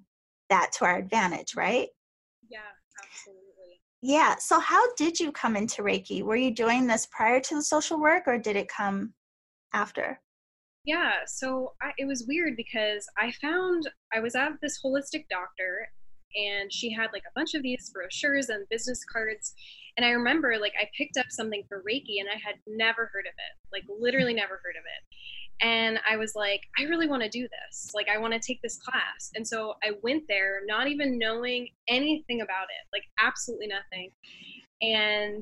that 0.50 0.72
to 0.78 0.86
our 0.86 0.98
advantage, 0.98 1.56
right? 1.56 1.90
Yeah, 2.50 2.60
absolutely. 3.04 3.82
Yeah. 4.02 4.36
So, 4.38 4.60
how 4.60 4.94
did 4.96 5.20
you 5.20 5.32
come 5.32 5.56
into 5.56 5.82
Reiki? 5.82 6.24
Were 6.24 6.36
you 6.36 6.52
doing 6.52 6.88
this 6.88 7.08
prior 7.12 7.40
to 7.42 7.56
the 7.56 7.64
social 7.64 8.00
work 8.00 8.24
or 8.28 8.38
did 8.38 8.56
it 8.56 8.70
come 8.70 9.14
after? 9.74 10.22
Yeah, 10.88 11.26
so 11.28 11.74
I, 11.82 11.92
it 11.98 12.06
was 12.06 12.26
weird 12.28 12.56
because 12.56 13.06
I 13.18 13.32
found 13.42 13.90
I 14.14 14.22
was 14.22 14.36
at 14.36 14.54
this 14.62 14.80
holistic 14.82 15.26
doctor 15.30 15.90
and 16.34 16.72
she 16.72 16.92
had 16.94 17.10
like 17.12 17.24
a 17.28 17.36
bunch 17.36 17.56
of 17.56 17.62
these 17.62 17.92
brochures 17.94 18.48
and 18.48 18.68
business 18.70 19.04
cards. 19.04 19.54
And 19.98 20.06
I 20.06 20.12
remember 20.12 20.56
like 20.62 20.72
I 20.82 20.90
picked 20.98 21.18
up 21.18 21.26
something 21.30 21.64
for 21.68 21.84
Reiki 21.88 22.22
and 22.22 22.30
I 22.30 22.40
had 22.42 22.56
never 22.68 23.12
heard 23.14 23.26
of 23.26 23.34
it, 23.34 23.70
like 23.74 23.84
literally 24.00 24.34
never 24.34 24.62
heard 24.64 24.78
of 24.80 24.86
it. 24.86 25.18
And 25.60 26.00
I 26.10 26.16
was 26.16 26.36
like, 26.36 26.62
I 26.80 26.84
really 26.84 27.08
want 27.08 27.24
to 27.24 27.30
do 27.30 27.48
this. 27.50 27.92
Like, 27.96 28.08
I 28.10 28.20
want 28.20 28.34
to 28.34 28.40
take 28.40 28.62
this 28.62 28.78
class. 28.78 29.32
And 29.34 29.48
so 29.48 29.74
I 29.84 29.94
went 30.04 30.24
there 30.30 30.62
not 30.68 30.88
even 30.88 31.18
knowing 31.18 31.70
anything 31.88 32.42
about 32.42 32.66
it, 32.66 32.88
like, 32.94 33.06
absolutely 33.20 33.66
nothing. 33.68 34.12
And 34.84 35.42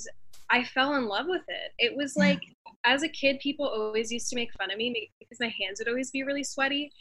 I 0.50 0.64
fell 0.64 0.96
in 0.96 1.08
love 1.08 1.25
with 1.28 1.44
it. 1.48 1.72
It 1.80 1.96
was 1.96 2.16
like, 2.16 2.40
as 2.86 3.04
a 3.04 3.10
kid, 3.10 3.40
people 3.40 3.68
always 3.68 4.12
used 4.12 4.30
to 4.30 4.36
make 4.36 4.50
fun 4.58 4.72
of 4.72 4.78
me 4.78 5.12
because 5.20 5.40
my 5.40 5.54
hands 5.60 5.80
would 5.80 5.88
always 5.88 6.12
be 6.12 6.24
really 6.24 6.44
sweaty 6.44 6.92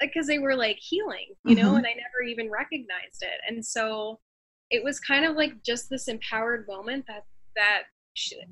because 0.00 0.26
they 0.26 0.38
were 0.38 0.54
like 0.54 0.78
healing, 0.80 1.34
you 1.44 1.54
know, 1.54 1.68
mm-hmm. 1.68 1.76
and 1.76 1.86
I 1.86 1.90
never 1.90 2.22
even 2.26 2.50
recognized 2.50 3.22
it. 3.22 3.40
And 3.48 3.64
so 3.64 4.18
it 4.70 4.82
was 4.82 4.98
kind 4.98 5.24
of 5.24 5.36
like 5.36 5.62
just 5.62 5.90
this 5.90 6.08
empowered 6.08 6.66
moment 6.66 7.04
that, 7.06 7.24
that 7.54 7.82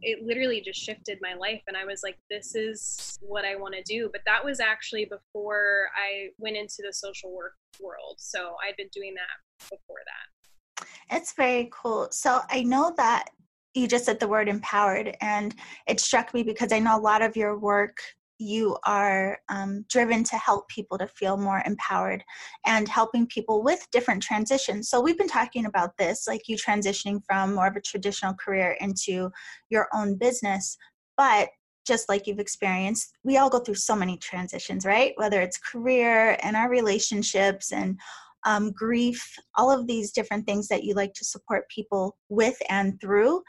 it 0.03 0.25
literally 0.25 0.61
just 0.61 0.79
shifted 0.81 1.19
my 1.23 1.35
life 1.35 1.63
and 1.67 1.77
i 1.77 1.85
was 1.85 2.03
like 2.03 2.19
this 2.29 2.55
is 2.55 3.19
what 3.23 3.45
i 3.45 3.57
want 3.57 3.75
to 3.75 3.83
do 3.83 4.11
but 4.13 4.21
that 4.27 4.45
was 4.45 4.61
actually 4.61 5.07
before 5.07 5.87
i 5.97 6.29
went 6.39 6.57
into 6.57 6.83
the 6.87 6.93
social 6.93 7.35
work 7.35 7.55
world 7.81 8.17
so 8.19 8.57
i'd 8.67 8.77
been 8.77 8.91
doing 8.93 9.15
that 9.15 9.71
before 9.71 9.97
that 10.05 10.87
it's 11.17 11.33
very 11.33 11.71
cool 11.73 12.09
so 12.11 12.41
i 12.51 12.63
know 12.63 12.93
that 12.97 13.31
you 13.75 13.89
just 13.89 14.05
said 14.05 14.21
the 14.21 14.29
word 14.29 14.49
empowered 14.49 15.17
and 15.21 15.55
it 15.87 16.01
struck 16.01 16.33
me 16.33 16.43
because 16.43 16.73
i 16.73 16.79
know 16.79 16.99
a 16.99 17.01
lot 17.01 17.23
of 17.23 17.37
your 17.37 17.59
work 17.59 17.99
you 18.39 18.77
are 18.85 19.39
um, 19.49 19.85
driven 19.89 20.25
to 20.25 20.37
help 20.37 20.69
people 20.69 20.99
to 20.99 21.07
feel 21.07 21.37
more 21.37 21.63
empowered 21.65 22.25
and 22.67 22.89
helping 22.89 23.27
people 23.27 23.63
with 23.63 23.87
different 23.93 24.23
transitions. 24.23 24.89
So 24.89 25.01
we've 25.01 25.19
been 25.19 25.29
talking 25.29 25.67
about 25.67 25.97
this 25.99 26.27
like 26.27 26.49
you 26.49 26.57
transitioning 26.57 27.21
from 27.27 27.55
more 27.55 27.69
of 27.69 27.77
a 27.77 27.81
traditional 27.81 28.35
career 28.35 28.77
into 28.81 29.31
your 29.71 29.89
own 29.95 30.17
business 30.17 30.77
but 31.17 31.49
just 31.87 32.09
like 32.09 32.27
you've 32.27 32.41
experienced 32.41 33.13
we 33.25 33.37
all 33.37 33.51
go 33.51 33.59
through 33.59 33.75
so 33.75 33.95
many 33.95 34.17
transitions 34.17 34.85
right? 34.85 35.13
Whether 35.17 35.41
it's 35.41 35.59
career 35.59 36.37
and 36.43 36.57
our 36.57 36.69
relationships 36.69 37.73
and 37.73 37.99
um, 38.45 38.73
grief, 38.73 39.35
all 39.57 39.71
of 39.71 39.87
these 39.87 40.13
different 40.13 40.47
things 40.47 40.69
that 40.69 40.85
you 40.85 40.95
like 40.95 41.15
to 41.15 41.25
support 41.25 41.69
people 41.69 42.17
with 42.29 42.57
and 42.69 43.01
through. 43.01 43.43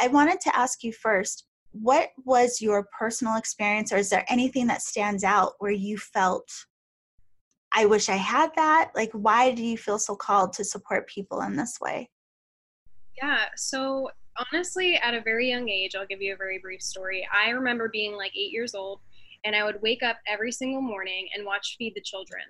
I 0.00 0.08
wanted 0.08 0.40
to 0.40 0.56
ask 0.56 0.82
you 0.82 0.92
first 0.92 1.46
what 1.72 2.08
was 2.24 2.60
your 2.60 2.88
personal 2.98 3.36
experience 3.36 3.92
or 3.92 3.96
is 3.96 4.10
there 4.10 4.24
anything 4.28 4.66
that 4.66 4.82
stands 4.82 5.22
out 5.22 5.52
where 5.60 5.70
you 5.70 5.96
felt 5.98 6.48
I 7.72 7.86
wish 7.86 8.08
I 8.08 8.16
had 8.16 8.50
that? 8.56 8.90
Like, 8.94 9.10
why 9.12 9.52
do 9.52 9.62
you 9.62 9.78
feel 9.78 9.98
so 9.98 10.16
called 10.16 10.52
to 10.54 10.64
support 10.64 11.08
people 11.08 11.42
in 11.42 11.56
this 11.56 11.78
way? 11.80 12.10
Yeah, 13.16 13.44
so 13.56 14.10
honestly, 14.52 14.96
at 14.96 15.14
a 15.14 15.20
very 15.20 15.48
young 15.48 15.68
age, 15.68 15.94
I'll 15.94 16.06
give 16.06 16.22
you 16.22 16.34
a 16.34 16.36
very 16.36 16.58
brief 16.58 16.82
story. 16.82 17.26
I 17.32 17.50
remember 17.50 17.88
being 17.88 18.16
like 18.16 18.32
eight 18.34 18.50
years 18.50 18.74
old, 18.74 19.00
and 19.44 19.54
I 19.54 19.64
would 19.64 19.80
wake 19.82 20.02
up 20.02 20.16
every 20.26 20.52
single 20.52 20.82
morning 20.82 21.28
and 21.34 21.46
watch 21.46 21.76
Feed 21.78 21.94
the 21.94 22.00
Children. 22.00 22.42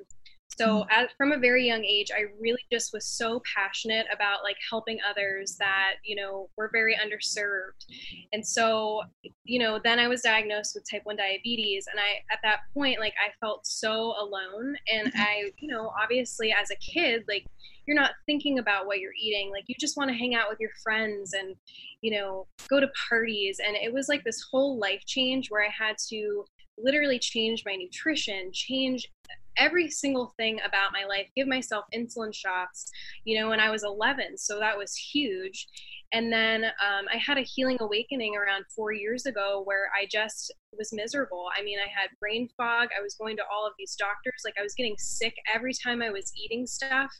So 0.59 0.85
mm. 0.91 1.09
from 1.17 1.33
a 1.33 1.39
very 1.39 1.67
young 1.67 1.85
age, 1.85 2.11
I 2.15 2.25
really 2.41 2.65
just 2.73 2.93
was 2.93 3.07
so 3.07 3.41
passionate 3.55 4.07
about 4.13 4.43
like 4.43 4.57
helping 4.69 4.99
others 5.09 5.57
that, 5.59 5.95
you 6.05 6.17
know, 6.17 6.51
were 6.57 6.71
very 6.73 6.97
underserved. 6.97 7.87
And 8.33 8.47
so, 8.47 9.03
you 9.45 9.59
know, 9.59 9.81
then 9.83 9.99
I 9.99 10.09
was 10.09 10.23
diagnosed 10.23 10.73
with 10.75 10.89
type 10.91 11.03
1 11.05 11.17
diabetes 11.17 11.87
and 11.91 11.99
I 11.99 12.23
at 12.33 12.41
that 12.43 12.61
point 12.75 13.01
like 13.01 13.15
I 13.25 13.31
felt 13.41 13.67
so 13.67 14.15
alone 14.21 14.77
and 14.93 15.09
mm-hmm. 15.09 15.21
I, 15.21 15.51
you 15.59 15.69
know, 15.69 15.93
obviously 16.01 16.53
as 16.53 16.71
a 16.71 16.77
kid 16.77 17.25
like 17.29 17.47
you're 17.87 18.01
not 18.01 18.13
thinking 18.27 18.61
about 18.61 18.87
what 18.87 19.01
you're 19.01 19.11
eating 19.21 19.51
like 19.51 19.65
you 19.67 19.75
just 19.81 19.97
want 19.97 20.09
to 20.09 20.17
hang 20.17 20.35
out 20.35 20.49
with 20.49 20.61
your 20.61 20.71
friends 20.81 21.33
and 21.33 21.57
you 22.03 22.13
know 22.13 22.47
go 22.69 22.79
to 22.79 22.89
parties 23.09 23.59
and 23.67 23.75
it 23.77 23.93
was 23.93 24.09
like 24.09 24.23
this 24.23 24.47
whole 24.49 24.79
life 24.79 25.03
change 25.07 25.49
where 25.51 25.65
i 25.65 25.71
had 25.77 25.97
to 26.09 26.45
literally 26.79 27.19
change 27.19 27.65
my 27.67 27.75
nutrition 27.75 28.51
change 28.53 29.09
every 29.57 29.91
single 29.91 30.35
thing 30.37 30.61
about 30.67 30.93
my 30.93 31.07
life, 31.09 31.27
give 31.37 31.49
myself 31.49 31.85
insulin 31.95 32.35
shots, 32.35 32.91
you 33.25 33.39
know, 33.39 33.49
when 33.49 33.61
I 33.61 33.71
was 33.71 33.85
11. 33.85 34.39
So 34.39 34.59
that 34.59 34.77
was 34.77 34.95
huge. 34.95 35.67
And 36.13 36.33
then 36.33 36.65
um, 36.65 37.07
I 37.13 37.19
had 37.19 37.39
a 37.39 37.43
healing 37.43 37.79
awakening 37.81 38.35
around 38.35 38.65
four 38.75 38.93
years 38.93 39.27
ago 39.27 39.63
where 39.65 39.91
I 39.97 40.07
just 40.11 40.53
was 40.77 40.93
miserable. 40.93 41.47
I 41.57 41.63
mean, 41.63 41.79
I 41.79 41.89
had 41.89 42.11
brain 42.19 42.49
fog. 42.57 42.89
I 42.99 43.03
was 43.03 43.15
going 43.15 43.37
to 43.37 43.45
all 43.53 43.65
of 43.65 43.75
these 43.79 43.95
doctors. 43.97 44.43
Like, 44.45 44.55
I 44.59 44.63
was 44.63 44.75
getting 44.75 44.97
sick 44.99 45.35
every 45.55 45.73
time 45.73 46.03
I 46.03 46.11
was 46.11 46.33
eating 46.37 46.67
stuff, 46.67 47.13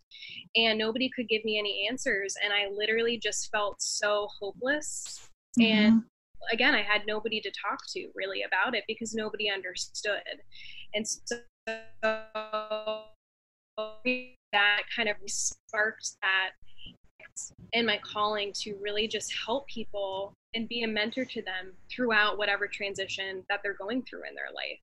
and 0.57 0.77
nobody 0.77 1.09
could 1.15 1.29
give 1.29 1.45
me 1.45 1.57
any 1.59 1.87
answers. 1.89 2.35
And 2.43 2.53
I 2.53 2.69
literally 2.75 3.17
just 3.17 3.49
felt 3.53 3.81
so 3.81 4.27
hopeless. 4.41 5.29
Mm-hmm. 5.59 5.73
And 5.73 6.03
again, 6.53 6.75
I 6.75 6.83
had 6.83 7.03
nobody 7.07 7.41
to 7.41 7.51
talk 7.51 7.79
to 7.95 8.09
really 8.15 8.43
about 8.43 8.75
it 8.75 8.85
because 8.89 9.15
nobody 9.15 9.51
understood. 9.51 10.23
And 10.95 11.07
so 11.07 11.37
that 14.53 14.83
kind 14.95 15.09
of 15.09 15.17
sparked 15.27 16.17
that 16.23 16.51
in 17.73 17.87
my 17.87 17.99
calling 17.99 18.53
to 18.53 18.77
really 18.81 19.07
just 19.07 19.33
help 19.47 19.67
people 19.69 20.35
and 20.55 20.69
be 20.69 20.83
a 20.83 20.89
mentor 20.89 21.25
to 21.25 21.43
them 21.43 21.73
throughout 21.91 22.37
whatever 22.39 22.67
transition 22.67 23.45
that 23.49 23.61
they're 23.63 23.75
going 23.75 24.03
through 24.03 24.23
in 24.29 24.35
their 24.35 24.53
life. 24.55 24.79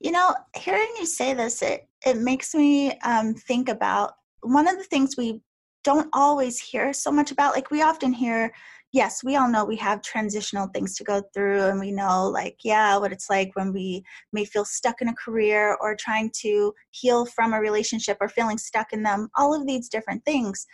You 0.00 0.12
know, 0.12 0.34
hearing 0.56 0.88
you 0.98 1.06
say 1.06 1.34
this, 1.34 1.62
it, 1.62 1.88
it 2.06 2.18
makes 2.18 2.54
me 2.54 2.98
um, 3.00 3.34
think 3.34 3.68
about 3.68 4.14
one 4.42 4.68
of 4.68 4.76
the 4.76 4.84
things 4.84 5.16
we 5.16 5.40
don't 5.84 6.08
always 6.12 6.60
hear 6.60 6.92
so 6.92 7.10
much 7.10 7.30
about. 7.32 7.54
Like, 7.54 7.70
we 7.70 7.82
often 7.82 8.12
hear, 8.12 8.52
yes, 8.92 9.24
we 9.24 9.36
all 9.36 9.48
know 9.48 9.64
we 9.64 9.76
have 9.76 10.02
transitional 10.02 10.68
things 10.68 10.94
to 10.96 11.04
go 11.04 11.22
through, 11.34 11.62
and 11.62 11.80
we 11.80 11.90
know, 11.90 12.28
like, 12.28 12.58
yeah, 12.62 12.96
what 12.98 13.12
it's 13.12 13.30
like 13.30 13.50
when 13.54 13.72
we 13.72 14.04
may 14.32 14.44
feel 14.44 14.64
stuck 14.64 15.00
in 15.00 15.08
a 15.08 15.14
career 15.14 15.76
or 15.80 15.96
trying 15.96 16.30
to 16.42 16.72
heal 16.90 17.24
from 17.26 17.52
a 17.52 17.60
relationship 17.60 18.18
or 18.20 18.28
feeling 18.28 18.58
stuck 18.58 18.92
in 18.92 19.02
them, 19.02 19.28
all 19.36 19.54
of 19.54 19.66
these 19.66 19.88
different 19.88 20.24
things. 20.24 20.66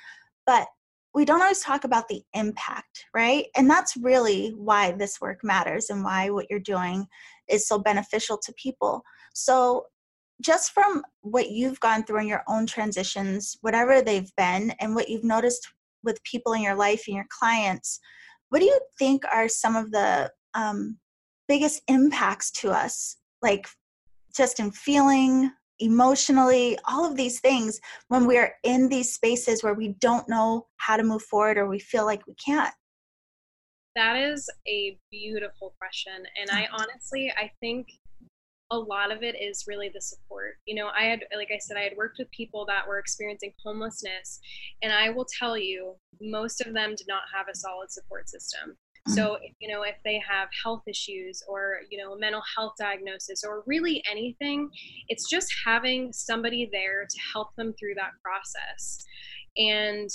But 0.47 0.67
we 1.15 1.25
don't 1.25 1.41
always 1.41 1.61
talk 1.61 1.85
about 1.85 2.09
the 2.09 2.23
impact, 2.35 3.07
right? 3.15 3.47
And 3.57 3.71
that's 3.71 3.97
really 3.97 4.51
why 4.51 4.93
this 4.93 5.21
work 5.21 5.41
matters 5.43 5.91
and 5.91 6.05
why 6.05 6.31
what 6.31 6.47
you're 6.51 6.61
doing 6.61 7.07
is 7.49 7.67
so 7.67 7.79
beneficial 7.79 8.39
to 8.39 8.53
people. 8.55 9.03
So, 9.35 9.87
just 10.41 10.71
from 10.71 11.03
what 11.23 11.51
you've 11.51 11.81
gone 11.81 12.05
through 12.05 12.21
in 12.21 12.29
your 12.29 12.45
own 12.47 12.65
transitions, 12.65 13.57
whatever 13.61 14.01
they've 14.01 14.31
been, 14.37 14.73
and 14.79 14.95
what 14.95 15.09
you've 15.09 15.25
noticed 15.25 15.67
with 16.02 16.23
people 16.25 16.52
in 16.52 16.62
your 16.62 16.75
life 16.75 17.05
and 17.07 17.17
your 17.17 17.26
clients, 17.31 18.00
what 18.50 18.61
do 18.61 18.64
you 18.64 18.81
think 18.99 19.25
are 19.33 19.49
some 19.49 19.76
of 19.76 19.90
the 19.90 20.31
um, 20.55 20.99
biggest 21.49 21.83
impacts 21.88 22.50
to 22.50 22.71
us, 22.71 23.17
like 23.43 23.67
just 24.37 24.61
in 24.61 24.71
feeling, 24.71 25.50
emotionally, 25.81 26.78
all 26.87 27.05
of 27.05 27.17
these 27.17 27.40
things 27.40 27.81
when 28.09 28.26
we're 28.26 28.55
in 28.64 28.88
these 28.88 29.14
spaces 29.14 29.62
where 29.62 29.75
we 29.75 29.95
don't 30.00 30.28
know 30.28 30.67
how 30.76 30.97
to 30.97 31.02
move 31.02 31.23
forward 31.23 31.59
or 31.59 31.69
we 31.69 31.78
feel 31.78 32.05
like 32.05 32.26
we 32.26 32.35
can't? 32.35 32.75
That 33.96 34.16
is 34.16 34.49
a 34.68 34.99
beautiful 35.11 35.75
question. 35.79 36.23
And 36.40 36.51
I 36.51 36.68
honestly, 36.73 37.33
I 37.37 37.51
think 37.61 37.88
a 38.70 38.78
lot 38.78 39.11
of 39.11 39.22
it 39.22 39.35
is 39.40 39.64
really 39.66 39.90
the 39.92 40.00
support. 40.00 40.57
You 40.66 40.74
know, 40.74 40.88
I 40.88 41.04
had, 41.04 41.24
like 41.35 41.50
I 41.54 41.59
said, 41.59 41.76
I 41.76 41.83
had 41.83 41.96
worked 41.96 42.18
with 42.18 42.31
people 42.31 42.66
that 42.66 42.87
were 42.87 42.98
experiencing 42.98 43.52
homelessness, 43.64 44.40
and 44.83 44.92
I 44.92 45.11
will 45.11 45.26
tell 45.38 45.57
you, 45.57 45.94
most 46.20 46.61
of 46.61 46.74
them 46.74 46.94
did 46.94 47.07
not 47.09 47.22
have 47.35 47.46
a 47.50 47.57
solid 47.57 47.90
support 47.90 48.28
system. 48.28 48.70
Mm-hmm. 48.70 49.12
So, 49.12 49.38
you 49.59 49.68
know, 49.68 49.83
if 49.83 49.96
they 50.04 50.20
have 50.28 50.48
health 50.62 50.83
issues 50.87 51.42
or, 51.48 51.78
you 51.90 51.98
know, 51.98 52.12
a 52.12 52.18
mental 52.18 52.42
health 52.57 52.74
diagnosis 52.78 53.42
or 53.44 53.62
really 53.66 54.02
anything, 54.11 54.68
it's 55.09 55.28
just 55.31 55.48
having 55.64 56.12
somebody 56.12 56.68
there 56.70 57.07
to 57.09 57.18
help 57.33 57.54
them 57.57 57.74
through 57.78 57.94
that 57.94 58.12
process. 58.22 59.04
And 59.57 60.11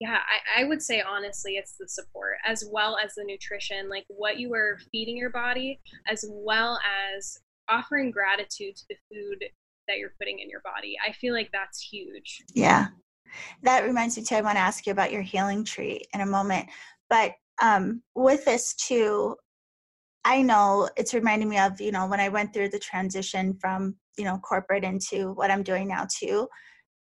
yeah, 0.00 0.18
I, 0.56 0.62
I, 0.62 0.64
would 0.64 0.80
say 0.80 1.02
honestly, 1.02 1.56
it's 1.56 1.74
the 1.78 1.86
support 1.86 2.36
as 2.46 2.64
well 2.72 2.96
as 3.02 3.14
the 3.14 3.24
nutrition, 3.24 3.90
like 3.90 4.04
what 4.08 4.38
you 4.38 4.54
are 4.54 4.78
feeding 4.90 5.16
your 5.18 5.30
body, 5.30 5.80
as 6.08 6.24
well 6.30 6.78
as 7.14 7.38
offering 7.68 8.10
gratitude 8.10 8.76
to 8.76 8.84
the 8.88 8.96
food 9.10 9.44
that 9.88 9.98
you're 9.98 10.14
putting 10.18 10.38
in 10.38 10.48
your 10.48 10.60
body. 10.60 10.96
I 11.06 11.12
feel 11.12 11.34
like 11.34 11.50
that's 11.52 11.80
huge. 11.80 12.42
Yeah. 12.54 12.88
That 13.62 13.84
reminds 13.84 14.16
me 14.16 14.24
too, 14.24 14.36
I 14.36 14.42
want 14.42 14.56
to 14.56 14.62
ask 14.62 14.86
you 14.86 14.92
about 14.92 15.12
your 15.12 15.22
healing 15.22 15.64
tree 15.64 16.04
in 16.14 16.20
a 16.20 16.26
moment. 16.26 16.68
But 17.08 17.32
um, 17.60 18.02
with 18.14 18.44
this 18.44 18.74
too, 18.74 19.36
I 20.24 20.42
know 20.42 20.88
it's 20.96 21.14
reminding 21.14 21.48
me 21.48 21.58
of, 21.58 21.80
you 21.80 21.92
know, 21.92 22.06
when 22.06 22.20
I 22.20 22.28
went 22.28 22.52
through 22.52 22.68
the 22.68 22.78
transition 22.78 23.54
from, 23.60 23.96
you 24.16 24.24
know, 24.24 24.38
corporate 24.38 24.84
into 24.84 25.32
what 25.32 25.50
I'm 25.50 25.62
doing 25.62 25.88
now 25.88 26.06
too, 26.08 26.48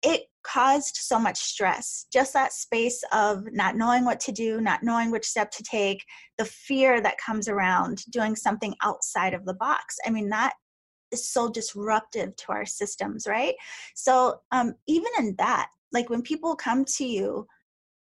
it 0.04 0.24
caused 0.44 0.96
so 0.96 1.20
much 1.20 1.40
stress. 1.40 2.06
Just 2.12 2.34
that 2.34 2.54
space 2.54 3.04
of 3.12 3.46
not 3.52 3.76
knowing 3.76 4.06
what 4.06 4.20
to 4.22 4.32
do, 4.32 4.62
not 4.62 4.84
knowing 4.84 5.12
which 5.12 5.26
step 5.26 5.52
to 5.52 5.64
take, 5.64 6.04
the 6.38 6.46
fear 6.46 7.02
that 7.02 7.18
comes 7.18 7.48
around 7.48 8.04
doing 8.12 8.36
something 8.36 8.76
outside 8.84 9.34
of 9.34 9.46
the 9.46 9.54
box. 9.54 9.98
I 10.06 10.10
mean, 10.10 10.30
that 10.30 10.54
is 11.12 11.28
so 11.28 11.50
disruptive 11.50 12.36
to 12.38 12.52
our 12.52 12.66
systems, 12.66 13.28
right? 13.28 13.56
So, 13.96 14.40
um, 14.52 14.76
even 14.88 15.12
in 15.20 15.36
that, 15.38 15.70
like 15.92 16.10
when 16.10 16.22
people 16.22 16.56
come 16.56 16.86
to 16.86 17.06
you, 17.06 17.48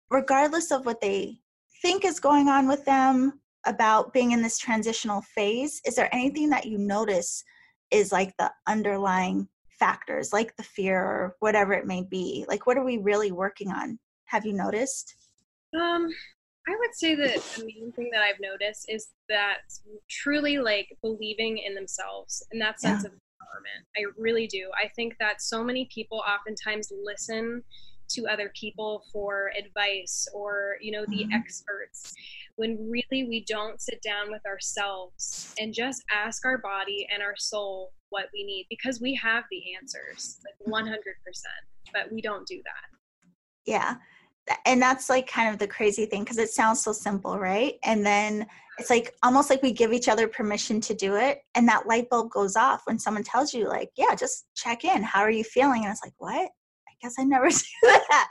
regardless 0.10 0.72
of 0.72 0.86
what 0.86 1.02
they 1.02 1.40
think 1.82 2.04
is 2.04 2.20
going 2.20 2.50
on 2.50 2.68
with 2.68 2.84
them 2.86 3.40
about 3.66 4.14
being 4.14 4.32
in 4.32 4.42
this 4.42 4.58
transitional 4.58 5.22
phase, 5.22 5.82
is 5.86 5.96
there 5.96 6.14
anything 6.14 6.50
that 6.50 6.66
you 6.66 6.78
notice 6.78 7.44
is 7.92 8.12
like 8.12 8.36
the 8.38 8.52
underlying 8.68 9.48
factors, 9.80 10.34
like 10.34 10.56
the 10.56 10.64
fear 10.64 11.02
or 11.02 11.36
whatever 11.40 11.74
it 11.74 11.88
may 11.88 12.04
be? 12.04 12.46
Like, 12.48 12.68
what 12.68 12.78
are 12.78 12.84
we 12.84 12.98
really 12.98 13.32
working 13.32 13.72
on? 13.72 13.98
Have 14.26 14.46
you 14.46 14.54
noticed? 14.54 15.16
Um, 15.74 16.10
I 16.68 16.76
would 16.78 16.94
say 16.94 17.16
that 17.16 17.42
the 17.56 17.66
main 17.66 17.92
thing 17.94 18.10
that 18.14 18.22
I've 18.22 18.40
noticed 18.40 18.86
is 18.90 19.10
that 19.28 19.60
truly 20.10 20.60
like 20.60 20.96
believing 21.02 21.58
in 21.58 21.74
themselves 21.74 22.46
and 22.52 22.62
that 22.62 22.80
sense 22.80 23.04
yeah. 23.04 23.08
of 23.08 23.14
empowerment. 23.14 23.86
I 23.98 24.04
really 24.18 24.48
do. 24.48 24.70
I 24.78 24.88
think 24.90 25.16
that 25.20 25.42
so 25.42 25.64
many 25.64 25.90
people 25.94 26.22
oftentimes 26.28 26.92
listen 27.04 27.64
to 28.10 28.28
other 28.28 28.52
people 28.60 29.04
for 29.12 29.52
advice 29.58 30.28
or, 30.34 30.76
you 30.82 30.92
know, 30.92 31.06
the 31.08 31.24
mm-hmm. 31.24 31.34
experts 31.34 32.14
when 32.60 32.92
really 32.92 33.24
we 33.24 33.46
don't 33.48 33.82
sit 33.82 34.02
down 34.02 34.30
with 34.30 34.46
ourselves 34.46 35.56
and 35.58 35.74
just 35.74 36.04
ask 36.12 36.46
our 36.46 36.58
body 36.58 37.08
and 37.12 37.24
our 37.24 37.36
soul 37.38 37.94
what 38.10 38.26
we 38.34 38.44
need 38.44 38.66
because 38.70 39.00
we 39.00 39.16
have 39.16 39.46
the 39.50 39.62
answers, 39.82 40.40
like 40.44 40.56
mm-hmm. 40.70 40.90
100%, 40.90 40.98
but 41.94 42.12
we 42.12 42.22
don't 42.22 42.46
do 42.46 42.58
that. 42.58 43.00
Yeah. 43.66 43.96
And 44.66 44.82
that's 44.82 45.10
like 45.10 45.26
kind 45.26 45.54
of 45.54 45.58
the 45.58 45.68
crazy 45.68 46.06
thing 46.06 46.24
because 46.26 46.38
it 46.38 46.50
sounds 46.50 46.82
so 46.82 46.92
simple 46.92 47.40
right? 47.40 47.76
And 47.84 48.06
then 48.06 48.46
it's 48.78 48.90
like 48.90 49.14
almost 49.24 49.50
like 49.50 49.64
we 49.64 49.72
give 49.72 49.94
each 49.94 50.10
other 50.10 50.28
permission 50.28 50.82
to 50.82 50.94
do 50.94 51.16
it 51.16 51.44
and 51.56 51.66
that 51.70 51.88
light 51.88 52.10
bulb 52.10 52.30
goes 52.30 52.58
off 52.58 52.82
when 52.86 53.00
someone 53.00 53.24
tells 53.24 53.54
you 53.54 53.68
like 53.68 53.90
yeah 53.96 54.16
just 54.16 54.48
check 54.56 54.84
in. 54.84 55.02
How 55.04 55.22
are 55.22 55.32
you 55.32 55.44
feeling? 55.44 55.84
And 55.84 55.92
it's 55.92 56.04
like 56.04 56.14
what? 56.18 56.50
I 56.50 56.94
guess 57.02 57.16
i 57.20 57.24
never 57.24 57.50
do 57.50 57.58
that 57.84 58.30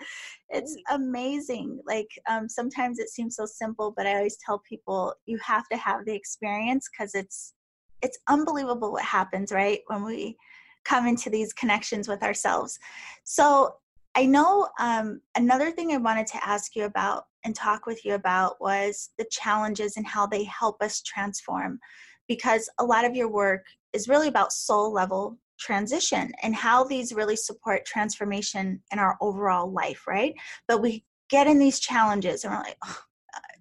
it's 0.51 0.77
amazing 0.91 1.81
like 1.87 2.09
um, 2.29 2.49
sometimes 2.49 2.99
it 2.99 3.11
seems 3.11 3.37
so 3.37 3.45
simple 3.47 3.93
but 3.97 4.07
i 4.07 4.15
always 4.15 4.39
tell 4.45 4.63
people 4.69 5.15
you 5.27 5.39
have 5.45 5.69
to 5.69 5.77
have 5.77 6.05
the 6.05 6.15
experience 6.15 6.89
because 6.91 7.15
it's 7.15 7.55
it's 8.03 8.19
unbelievable 8.29 8.93
what 8.93 9.05
happens 9.05 9.53
right 9.53 9.81
when 9.89 10.05
we 10.05 10.37
come 10.85 11.07
into 11.07 11.29
these 11.29 11.53
connections 11.53 12.09
with 12.09 12.23
ourselves 12.23 12.79
so 13.25 13.75
I 14.19 14.27
know 14.27 14.69
um, 14.81 15.21
another 15.37 15.71
thing 15.71 15.93
I 15.93 15.97
wanted 15.99 16.27
to 16.29 16.45
ask 16.45 16.75
you 16.75 16.87
about 16.87 17.27
and 17.45 17.55
talk 17.55 17.87
with 17.87 18.05
you 18.05 18.15
about 18.15 18.61
was 18.61 19.11
the 19.17 19.27
challenges 19.31 19.97
and 19.97 20.05
how 20.05 20.27
they 20.27 20.43
help 20.43 20.83
us 20.83 21.03
transform. 21.03 21.79
Because 22.27 22.69
a 22.81 22.85
lot 22.85 23.05
of 23.05 23.15
your 23.15 23.29
work 23.29 23.65
is 23.93 24.09
really 24.09 24.27
about 24.27 24.53
soul 24.53 24.93
level 24.93 25.39
transition 25.59 26.33
and 26.43 26.55
how 26.55 26.85
these 26.85 27.13
really 27.13 27.37
support 27.37 27.85
transformation 27.85 28.83
in 28.93 28.99
our 28.99 29.17
overall 29.21 29.71
life, 29.71 30.07
right? 30.07 30.35
But 30.67 30.83
we 30.83 31.05
get 31.31 31.47
in 31.47 31.59
these 31.59 31.81
challenges 31.81 32.45
and 32.45 32.53
we're 32.53 32.61
like, 32.61 32.79
oh, 32.85 32.99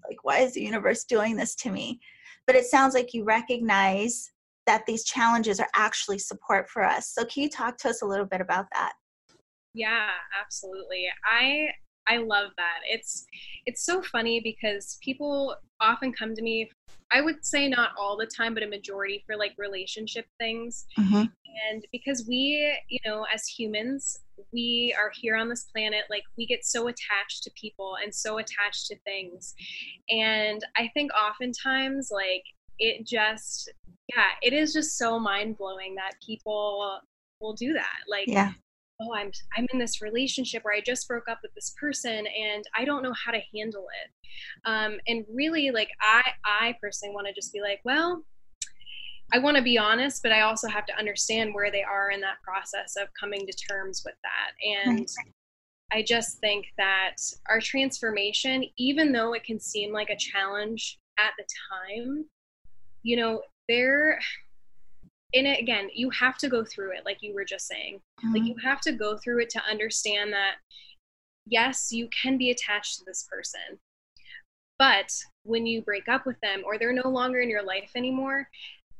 like, 0.08 0.24
why 0.24 0.40
is 0.40 0.54
the 0.54 0.62
universe 0.62 1.04
doing 1.04 1.36
this 1.36 1.56
to 1.56 1.72
me? 1.72 2.00
But 2.46 2.56
it 2.56 2.66
sounds 2.66 2.94
like 2.94 3.14
you 3.14 3.24
recognize 3.24 4.32
that 4.66 4.86
these 4.86 5.04
challenges 5.04 5.60
are 5.60 5.70
actually 5.76 6.20
support 6.20 6.70
for 6.70 6.84
us. 6.84 7.14
So 7.14 7.26
can 7.26 7.44
you 7.44 7.50
talk 7.50 7.78
to 7.80 7.90
us 7.90 8.02
a 8.02 8.06
little 8.06 8.26
bit 8.26 8.42
about 8.42 8.68
that? 8.74 8.94
Yeah, 9.74 10.10
absolutely. 10.42 11.08
I 11.26 11.68
I 12.08 12.17
love 12.17 12.52
that. 12.58 12.80
It's 12.89 13.26
it's 13.65 13.86
so 13.86 14.02
funny 14.02 14.39
because 14.39 14.98
people 15.02 15.56
often 15.80 16.13
come 16.13 16.36
to 16.36 16.41
me 16.41 16.70
I 17.12 17.22
would 17.22 17.46
say 17.46 17.67
not 17.67 17.91
all 17.98 18.17
the 18.17 18.26
time, 18.26 18.54
but 18.54 18.63
a 18.63 18.67
majority 18.67 19.24
for 19.26 19.36
like 19.38 19.54
relationship 19.58 20.26
things. 20.39 20.86
Mm-hmm. 21.00 21.24
And 21.70 21.86
because 21.91 22.26
we, 22.28 22.78
you 22.89 23.00
know, 23.06 23.26
as 23.34 23.48
humans, 23.48 24.20
we 24.52 24.96
are 24.98 25.12
here 25.15 25.36
on 25.36 25.50
this 25.50 25.65
planet, 25.74 26.04
like 26.10 26.24
we 26.38 26.46
get 26.46 26.65
so 26.65 26.88
attached 26.88 27.43
to 27.43 27.52
people 27.60 27.96
and 28.04 28.13
so 28.13 28.38
attached 28.38 28.88
to 28.88 28.98
things. 29.00 29.56
And 30.10 30.63
I 30.76 30.89
think 30.93 31.12
oftentimes, 31.13 32.10
like, 32.12 32.43
it 32.80 33.08
just, 33.08 33.72
yeah, 34.13 34.28
it 34.43 34.54
is 34.54 34.74
just 34.74 34.98
so 34.98 35.17
mind 35.17 35.58
blowing 35.58 35.96
that 35.96 36.13
people 36.24 37.00
will 37.39 37.54
do 37.54 37.74
that. 37.74 38.00
Like, 38.08 38.28
yeah 38.28 38.52
oh 39.02 39.14
i'm 39.14 39.32
i'm 39.56 39.68
in 39.74 39.80
this 39.80 40.02
relationship 40.02 40.64
where 40.64 40.74
i 40.74 40.82
just 40.82 41.08
broke 41.08 41.28
up 41.30 41.40
with 41.42 41.54
this 41.54 41.74
person 41.80 42.26
and 42.28 42.66
i 42.78 42.84
don't 42.84 43.04
know 43.04 43.14
how 43.14 43.32
to 43.32 43.42
handle 43.54 43.86
it. 44.04 44.12
Um, 44.66 45.00
and 45.08 45.26
really 45.34 45.72
like 45.72 45.90
i 46.02 46.24
i 46.46 46.76
personally 46.82 47.14
want 47.14 47.28
to 47.28 47.34
just 47.34 47.54
be 47.54 47.62
like 47.62 47.80
well 47.84 48.24
i 49.34 49.40
want 49.40 49.58
to 49.58 49.64
be 49.64 49.78
honest 49.78 50.24
but 50.24 50.32
i 50.32 50.42
also 50.42 50.68
have 50.68 50.86
to 50.86 50.98
understand 50.98 51.54
where 51.54 51.72
they 51.72 51.84
are 51.84 52.12
in 52.12 52.22
that 52.22 52.42
process 52.44 52.96
of 52.96 53.08
coming 53.20 53.46
to 53.46 53.54
terms 53.54 54.04
with 54.06 54.16
that. 54.24 54.88
And 54.90 55.08
i 55.92 56.02
just 56.02 56.40
think 56.40 56.66
that 56.78 57.16
our 57.50 57.60
transformation 57.60 58.64
even 58.78 59.12
though 59.12 59.34
it 59.34 59.44
can 59.44 59.60
seem 59.60 59.94
like 59.94 60.10
a 60.10 60.18
challenge 60.18 61.00
at 61.20 61.32
the 61.38 61.46
time 61.72 62.26
you 63.04 63.16
know 63.16 63.42
there 63.68 64.20
and 65.34 65.48
it 65.48 65.60
again 65.60 65.90
you 65.94 66.10
have 66.10 66.38
to 66.38 66.48
go 66.48 66.63
through 66.63 66.92
it 66.92 67.06
like 67.06 67.22
you 67.22 67.34
were 67.34 67.46
just 67.46 67.68
saying 67.68 68.00
mm-hmm. 68.20 68.34
like 68.34 68.44
you 68.44 68.56
have 68.63 68.82
to 68.82 68.92
go 68.92 69.18
through 69.18 69.40
it 69.40 69.50
to 69.50 69.62
understand 69.70 70.32
that 70.32 70.56
yes 71.46 71.92
you 71.92 72.08
can 72.10 72.38
be 72.38 72.52
attached 72.52 72.98
to 72.98 73.06
this 73.06 73.28
person 73.30 73.80
but 74.80 75.12
when 75.44 75.66
you 75.66 75.82
break 75.82 76.08
up 76.08 76.26
with 76.26 76.40
them 76.42 76.62
or 76.66 76.78
they're 76.78 76.94
no 76.94 77.10
longer 77.10 77.40
in 77.40 77.50
your 77.50 77.63
life 77.63 77.92
anymore 77.96 78.48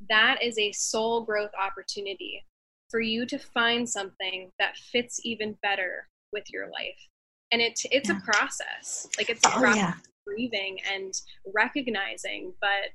that 0.10 0.42
is 0.42 0.58
a 0.58 0.72
soul 0.72 1.22
growth 1.22 1.52
opportunity 1.60 2.44
for 2.90 3.00
you 3.00 3.26
to 3.26 3.38
find 3.38 3.88
something 3.88 4.50
that 4.60 4.78
fits 4.78 5.20
even 5.24 5.58
better 5.62 6.08
with 6.32 6.46
your 6.50 6.70
life 6.70 7.08
and 7.52 7.62
it 7.62 7.80
it's 7.92 8.10
yeah. 8.10 8.18
a 8.18 8.22
process 8.22 9.08
like 9.18 9.30
it's 9.30 9.46
a 9.46 9.50
oh, 9.50 9.60
process 9.60 9.78
yeah. 9.78 9.94
grieving 10.26 10.78
and 10.94 11.14
recognizing 11.54 12.54
but 12.60 12.92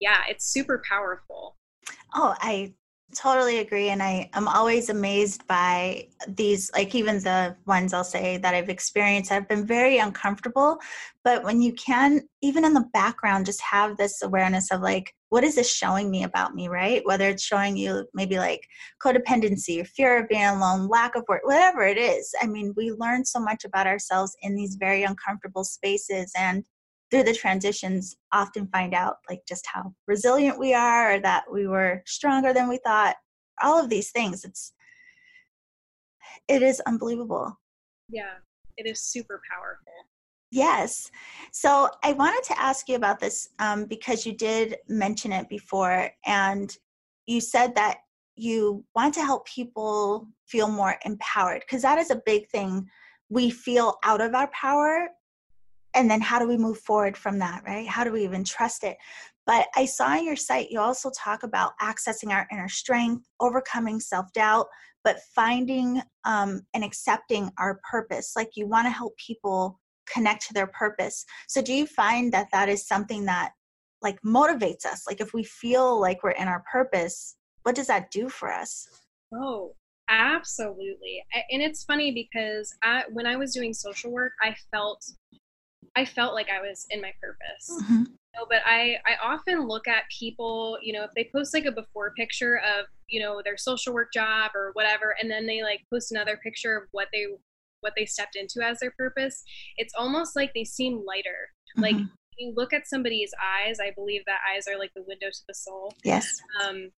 yeah 0.00 0.22
it's 0.28 0.46
super 0.46 0.82
powerful 0.88 1.56
Oh, 2.14 2.34
I 2.40 2.74
totally 3.14 3.58
agree. 3.58 3.90
And 3.90 4.02
I 4.02 4.28
am 4.34 4.48
always 4.48 4.88
amazed 4.90 5.46
by 5.46 6.08
these, 6.28 6.70
like 6.72 6.94
even 6.94 7.20
the 7.20 7.56
ones 7.66 7.92
I'll 7.92 8.04
say 8.04 8.38
that 8.38 8.54
I've 8.54 8.68
experienced, 8.68 9.30
I've 9.30 9.48
been 9.48 9.66
very 9.66 9.98
uncomfortable. 9.98 10.78
But 11.22 11.44
when 11.44 11.62
you 11.62 11.72
can, 11.74 12.22
even 12.42 12.64
in 12.64 12.74
the 12.74 12.88
background, 12.92 13.46
just 13.46 13.60
have 13.62 13.96
this 13.96 14.22
awareness 14.22 14.70
of 14.70 14.80
like, 14.80 15.14
what 15.28 15.44
is 15.44 15.56
this 15.56 15.72
showing 15.72 16.10
me 16.10 16.22
about 16.22 16.54
me, 16.54 16.68
right? 16.68 17.04
Whether 17.04 17.28
it's 17.28 17.42
showing 17.42 17.76
you 17.76 18.06
maybe 18.14 18.38
like 18.38 18.66
codependency 19.02 19.80
or 19.80 19.84
fear 19.84 20.22
of 20.22 20.28
being 20.28 20.44
alone, 20.44 20.88
lack 20.88 21.16
of 21.16 21.24
work, 21.28 21.42
whatever 21.44 21.82
it 21.82 21.98
is. 21.98 22.32
I 22.40 22.46
mean, 22.46 22.72
we 22.76 22.92
learn 22.92 23.24
so 23.24 23.40
much 23.40 23.64
about 23.64 23.86
ourselves 23.86 24.36
in 24.42 24.54
these 24.54 24.76
very 24.76 25.02
uncomfortable 25.02 25.64
spaces. 25.64 26.32
And 26.36 26.64
through 27.10 27.24
the 27.24 27.34
transitions 27.34 28.16
often 28.32 28.66
find 28.68 28.94
out 28.94 29.16
like 29.28 29.42
just 29.46 29.66
how 29.66 29.94
resilient 30.06 30.58
we 30.58 30.74
are 30.74 31.14
or 31.14 31.20
that 31.20 31.44
we 31.52 31.66
were 31.66 32.02
stronger 32.06 32.52
than 32.52 32.68
we 32.68 32.78
thought. 32.84 33.16
All 33.62 33.82
of 33.82 33.88
these 33.88 34.10
things 34.10 34.44
it's 34.44 34.72
it 36.48 36.62
is 36.62 36.80
unbelievable. 36.86 37.58
Yeah 38.08 38.34
it 38.76 38.86
is 38.86 39.00
super 39.00 39.40
powerful. 39.50 39.92
Yes. 40.50 41.10
So 41.52 41.88
i 42.02 42.12
wanted 42.12 42.42
to 42.44 42.60
ask 42.60 42.88
you 42.88 42.96
about 42.96 43.20
this 43.20 43.48
um, 43.58 43.86
because 43.86 44.24
you 44.24 44.36
did 44.36 44.76
mention 44.88 45.32
it 45.32 45.48
before 45.48 46.10
and 46.26 46.76
you 47.26 47.40
said 47.40 47.74
that 47.74 47.98
you 48.36 48.84
want 48.94 49.14
to 49.14 49.24
help 49.24 49.46
people 49.46 50.28
feel 50.46 50.68
more 50.68 50.96
empowered 51.04 51.60
because 51.60 51.82
that 51.82 51.98
is 51.98 52.10
a 52.10 52.22
big 52.26 52.48
thing 52.48 52.86
we 53.28 53.48
feel 53.50 53.96
out 54.04 54.20
of 54.20 54.34
our 54.34 54.48
power 54.48 55.08
and 55.94 56.10
then 56.10 56.20
how 56.20 56.38
do 56.38 56.48
we 56.48 56.56
move 56.56 56.78
forward 56.78 57.16
from 57.16 57.38
that 57.38 57.62
right? 57.66 57.86
How 57.86 58.04
do 58.04 58.12
we 58.12 58.24
even 58.24 58.44
trust 58.44 58.84
it? 58.84 58.96
But 59.46 59.66
i 59.76 59.84
saw 59.84 60.06
on 60.06 60.24
your 60.24 60.36
site 60.36 60.70
you 60.70 60.80
also 60.80 61.10
talk 61.10 61.42
about 61.42 61.72
accessing 61.82 62.30
our 62.30 62.46
inner 62.50 62.68
strength 62.68 63.26
overcoming 63.40 64.00
self-doubt 64.00 64.66
but 65.04 65.20
finding 65.34 66.00
um, 66.24 66.62
and 66.72 66.82
accepting 66.82 67.50
our 67.58 67.78
purpose. 67.90 68.32
Like 68.34 68.52
you 68.56 68.66
want 68.66 68.86
to 68.86 68.90
help 68.90 69.14
people 69.18 69.78
connect 70.10 70.46
to 70.46 70.54
their 70.54 70.66
purpose. 70.68 71.26
So 71.46 71.60
do 71.60 71.74
you 71.74 71.86
find 71.86 72.32
that 72.32 72.48
that 72.52 72.70
is 72.70 72.88
something 72.88 73.26
that 73.26 73.52
like 74.00 74.18
motivates 74.22 74.86
us? 74.86 75.04
Like 75.06 75.20
if 75.20 75.34
we 75.34 75.44
feel 75.44 76.00
like 76.00 76.22
we're 76.22 76.30
in 76.30 76.48
our 76.48 76.64
purpose 76.72 77.36
what 77.64 77.74
does 77.74 77.86
that 77.88 78.10
do 78.10 78.28
for 78.28 78.52
us? 78.52 78.86
Oh 79.34 79.74
absolutely. 80.08 81.24
And 81.50 81.62
it's 81.62 81.84
funny 81.84 82.12
because 82.12 82.74
I, 82.82 83.04
when 83.12 83.26
i 83.26 83.36
was 83.36 83.54
doing 83.54 83.72
social 83.72 84.12
work 84.12 84.32
i 84.42 84.54
felt 84.70 85.02
I 85.96 86.04
felt 86.04 86.34
like 86.34 86.48
I 86.50 86.60
was 86.60 86.86
in 86.90 87.00
my 87.00 87.12
purpose. 87.20 87.70
Mm-hmm. 87.70 88.02
Know, 88.36 88.46
but 88.48 88.62
I, 88.66 88.96
I 89.06 89.14
often 89.22 89.68
look 89.68 89.86
at 89.86 90.04
people, 90.10 90.76
you 90.82 90.92
know, 90.92 91.04
if 91.04 91.10
they 91.14 91.30
post 91.32 91.54
like 91.54 91.66
a 91.66 91.72
before 91.72 92.12
picture 92.16 92.56
of, 92.56 92.86
you 93.08 93.20
know, 93.20 93.40
their 93.44 93.56
social 93.56 93.94
work 93.94 94.12
job 94.12 94.50
or 94.54 94.70
whatever, 94.72 95.14
and 95.20 95.30
then 95.30 95.46
they 95.46 95.62
like 95.62 95.82
post 95.92 96.10
another 96.10 96.36
picture 96.42 96.76
of 96.76 96.88
what 96.90 97.08
they 97.12 97.26
what 97.80 97.92
they 97.96 98.06
stepped 98.06 98.34
into 98.34 98.60
as 98.66 98.80
their 98.80 98.92
purpose, 98.98 99.44
it's 99.76 99.94
almost 99.96 100.34
like 100.34 100.52
they 100.54 100.64
seem 100.64 101.04
lighter. 101.06 101.50
Mm-hmm. 101.76 101.82
Like 101.82 101.96
you 102.38 102.52
look 102.56 102.72
at 102.72 102.88
somebody's 102.88 103.32
eyes, 103.40 103.78
I 103.78 103.92
believe 103.92 104.22
that 104.26 104.40
eyes 104.52 104.66
are 104.66 104.78
like 104.78 104.92
the 104.96 105.04
window 105.06 105.28
to 105.30 105.40
the 105.46 105.54
soul. 105.54 105.94
Yes. 106.02 106.40
Um, 106.64 106.90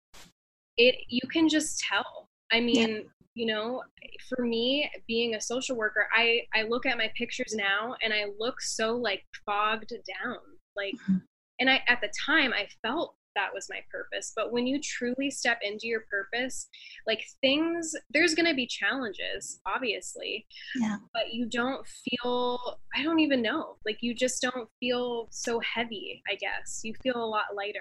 it 0.79 0.95
you 1.09 1.29
can 1.29 1.49
just 1.49 1.81
tell. 1.81 2.29
I 2.53 2.61
mean, 2.61 2.89
yeah 2.89 3.01
you 3.37 3.47
know 3.47 3.83
for 4.29 4.43
me 4.43 4.91
being 5.07 5.35
a 5.35 5.41
social 5.41 5.77
worker 5.77 6.09
i 6.17 6.41
i 6.55 6.63
look 6.63 6.87
at 6.87 6.99
my 6.99 7.11
pictures 7.17 7.55
now 7.55 7.95
and 8.03 8.13
i 8.13 8.25
look 8.39 8.61
so 8.61 8.97
like 8.97 9.23
fogged 9.45 9.91
down 9.91 10.39
like 10.75 10.95
mm-hmm. 10.95 11.19
and 11.61 11.71
i 11.71 11.81
at 11.87 12.01
the 12.01 12.11
time 12.27 12.53
i 12.53 12.67
felt 12.83 13.15
that 13.35 13.53
was 13.53 13.67
my 13.69 13.81
purpose 13.93 14.33
but 14.35 14.51
when 14.51 14.67
you 14.67 14.81
truly 14.81 15.31
step 15.31 15.59
into 15.61 15.87
your 15.87 16.05
purpose 16.11 16.69
like 17.07 17.23
things 17.43 17.95
there's 18.09 18.35
going 18.35 18.49
to 18.49 18.55
be 18.55 18.67
challenges 18.67 19.61
obviously 19.67 20.47
yeah. 20.77 20.97
but 21.13 21.35
you 21.35 21.45
don't 21.45 21.87
feel 21.87 22.79
i 22.97 23.03
don't 23.03 23.21
even 23.21 23.43
know 23.43 23.77
like 23.85 23.99
you 24.01 24.15
just 24.15 24.41
don't 24.41 24.71
feel 24.81 25.29
so 25.31 25.61
heavy 25.61 26.23
i 26.33 26.35
guess. 26.37 26.81
You 26.83 26.95
feel 27.03 27.17
a 27.17 27.27
lot 27.27 27.55
lighter. 27.55 27.81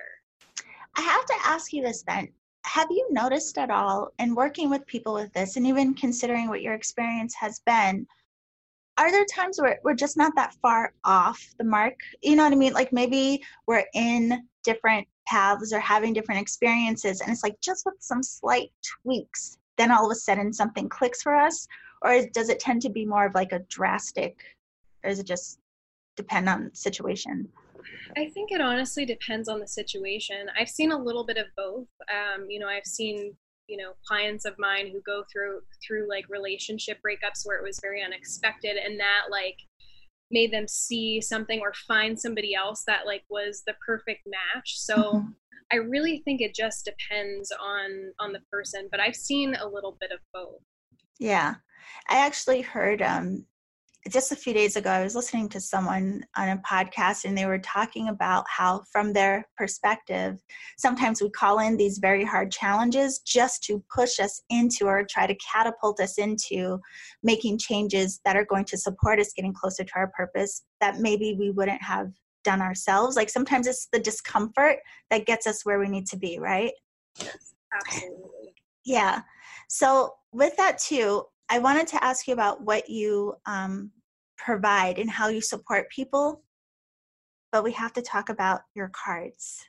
I 0.98 1.02
have 1.02 1.26
to 1.26 1.36
ask 1.46 1.72
you 1.72 1.82
this 1.82 2.04
then 2.06 2.28
have 2.66 2.88
you 2.90 3.08
noticed 3.12 3.58
at 3.58 3.70
all 3.70 4.12
in 4.20 4.36
working 4.36 4.70
with 4.70 4.86
people 4.88 5.14
with 5.14 5.32
this 5.34 5.56
and 5.56 5.68
even 5.68 5.94
considering 5.94 6.50
what 6.50 6.62
your 6.62 6.74
experience 6.74 7.34
has 7.36 7.60
been 7.66 8.06
are 8.98 9.12
there 9.12 9.26
times 9.26 9.60
where 9.60 9.78
we're 9.84 9.94
just 9.94 10.16
not 10.16 10.34
that 10.36 10.54
far 10.62 10.94
off 11.04 11.46
the 11.58 11.66
mark? 11.66 11.96
You 12.24 12.38
know 12.38 12.46
what 12.46 12.54
i 12.54 12.56
mean? 12.56 12.72
Like 12.74 12.94
maybe 12.94 13.44
we're 13.68 13.84
in 13.94 14.48
different 14.64 15.06
paths 15.28 15.74
or 15.74 15.80
having 15.80 16.14
different 16.14 16.42
experiences 16.42 17.22
and 17.22 17.30
it's 17.32 17.44
like 17.44 17.60
just 17.62 17.86
with 17.86 17.96
some 18.00 18.24
slight 18.24 18.72
tweaks 19.04 19.58
then 19.78 19.92
all 19.92 20.06
of 20.06 20.12
a 20.12 20.16
sudden 20.16 20.54
something 20.54 20.88
clicks 20.88 21.22
for 21.22 21.36
us? 21.36 21.68
Or 22.02 22.26
does 22.34 22.50
it 22.50 22.60
tend 22.60 22.82
to 22.84 22.90
be 22.90 23.06
more 23.06 23.26
of 23.26 23.36
like 23.36 23.52
a 23.52 23.60
drastic 23.70 24.40
or 25.04 25.10
does 25.10 25.20
it 25.20 25.28
just 25.28 25.60
depend 26.16 26.48
on 26.48 26.74
situation 26.74 27.50
I 28.18 28.30
think 28.30 28.52
it 28.52 28.62
honestly 28.62 29.06
depends 29.06 29.48
on 29.50 29.60
the 29.60 29.68
situation. 29.68 30.48
I've 30.60 30.70
seen 30.70 30.92
a 30.92 30.98
little 30.98 31.26
bit 31.26 31.38
of 31.38 31.46
both. 31.56 31.88
Um, 32.10 32.46
you 32.50 32.60
know, 32.60 32.68
I've 32.68 32.86
seen 32.86 33.36
you 33.68 33.78
know 33.78 33.94
clients 34.06 34.46
of 34.46 34.54
mine 34.60 34.90
who 34.92 35.02
go 35.02 35.24
through 35.32 35.62
through 35.86 36.08
like 36.08 36.26
relationship 36.30 37.00
breakups 37.06 37.46
where 37.46 37.58
it 37.58 37.64
was 37.64 37.80
very 37.82 38.04
unexpected 38.04 38.78
and 38.78 39.00
that 39.00 39.24
like 39.32 39.58
made 40.32 40.52
them 40.52 40.68
see 40.68 41.20
something 41.20 41.60
or 41.62 41.74
find 41.88 42.20
somebody 42.20 42.54
else 42.54 42.84
that 42.86 43.08
like 43.08 43.24
was 43.30 43.64
the 43.66 43.74
perfect 43.84 44.28
match 44.28 44.78
so 44.78 44.96
mm-hmm. 44.96 45.30
i 45.72 45.78
really 45.78 46.22
think 46.26 46.42
it 46.42 46.54
just 46.54 46.86
depends 46.86 47.52
on 47.60 48.12
on 48.20 48.32
the 48.34 48.42
person 48.52 48.88
but 48.92 49.00
i've 49.00 49.16
seen 49.16 49.56
a 49.56 49.68
little 49.68 49.98
bit 50.00 50.12
of 50.12 50.20
both 50.32 50.62
yeah 51.20 51.56
I 52.10 52.26
actually 52.26 52.62
heard 52.62 53.02
um, 53.02 53.46
just 54.10 54.32
a 54.32 54.36
few 54.36 54.54
days 54.54 54.76
ago, 54.76 54.92
I 54.92 55.04
was 55.04 55.16
listening 55.16 55.50
to 55.50 55.60
someone 55.60 56.26
on 56.38 56.50
a 56.50 56.58
podcast 56.58 57.26
and 57.26 57.36
they 57.36 57.48
were 57.48 57.60
talking 57.60 58.10
about 58.10 58.46
how, 58.48 58.84
from 58.92 59.14
their 59.14 59.48
perspective, 59.58 60.38
sometimes 60.78 61.22
we 61.22 61.30
call 61.32 61.60
in 61.60 61.76
these 61.76 61.98
very 61.98 62.24
hard 62.24 62.52
challenges 62.52 63.20
just 63.20 63.64
to 63.64 63.84
push 63.94 64.20
us 64.20 64.42
into 64.50 64.86
or 64.86 65.06
try 65.10 65.26
to 65.26 65.36
catapult 65.36 66.00
us 66.00 66.20
into 66.20 66.80
making 67.24 67.58
changes 67.58 68.20
that 68.26 68.36
are 68.36 68.46
going 68.46 68.66
to 68.66 68.78
support 68.78 69.20
us 69.20 69.34
getting 69.36 69.54
closer 69.54 69.84
to 69.84 69.94
our 69.96 70.12
purpose 70.16 70.64
that 70.82 71.00
maybe 71.00 71.36
we 71.40 71.50
wouldn't 71.50 71.82
have 71.82 72.12
done 72.44 72.62
ourselves. 72.62 73.16
Like 73.16 73.30
sometimes 73.30 73.66
it's 73.66 73.88
the 73.92 74.00
discomfort 74.00 74.78
that 75.10 75.26
gets 75.26 75.48
us 75.48 75.66
where 75.66 75.80
we 75.80 75.88
need 75.88 76.06
to 76.08 76.18
be, 76.18 76.38
right? 76.38 76.74
Yes, 77.20 77.56
absolutely. 77.74 78.54
Yeah. 78.86 79.22
So, 79.68 80.14
with 80.32 80.56
that, 80.58 80.78
too, 80.78 81.24
I 81.50 81.60
wanted 81.60 81.88
to 81.88 82.04
ask 82.04 82.28
you 82.28 82.34
about 82.34 82.62
what 82.62 82.90
you 82.90 83.36
um, 83.46 83.92
provide 84.38 85.00
and 85.00 85.10
how 85.10 85.28
you 85.28 85.42
support 85.42 85.90
people, 85.90 86.44
but 87.52 87.64
we 87.64 87.72
have 87.74 87.94
to 87.94 88.02
talk 88.02 88.30
about 88.30 88.62
your 88.74 88.90
cards. 88.90 89.64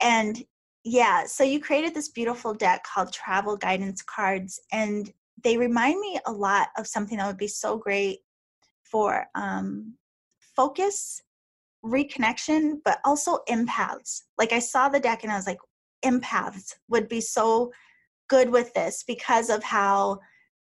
And 0.00 0.44
yeah, 0.84 1.24
so 1.24 1.42
you 1.42 1.60
created 1.60 1.94
this 1.94 2.10
beautiful 2.10 2.52
deck 2.52 2.84
called 2.84 3.12
Travel 3.12 3.56
Guidance 3.56 4.02
Cards, 4.02 4.60
and 4.72 5.10
they 5.42 5.56
remind 5.56 6.00
me 6.00 6.20
a 6.26 6.32
lot 6.32 6.68
of 6.78 6.86
something 6.86 7.18
that 7.18 7.26
would 7.26 7.38
be 7.38 7.48
so 7.48 7.78
great 7.78 8.20
for 8.82 9.26
um, 9.34 9.94
focus, 10.54 11.20
reconnection, 11.84 12.78
but 12.84 12.98
also 13.04 13.38
empaths. 13.48 14.22
Like 14.38 14.52
I 14.52 14.58
saw 14.58 14.88
the 14.88 15.00
deck 15.00 15.22
and 15.22 15.32
I 15.32 15.36
was 15.36 15.46
like, 15.46 15.58
empaths 16.04 16.74
would 16.88 17.08
be 17.08 17.20
so 17.20 17.72
good 18.28 18.50
with 18.50 18.72
this 18.74 19.04
because 19.06 19.48
of 19.50 19.62
how 19.62 20.20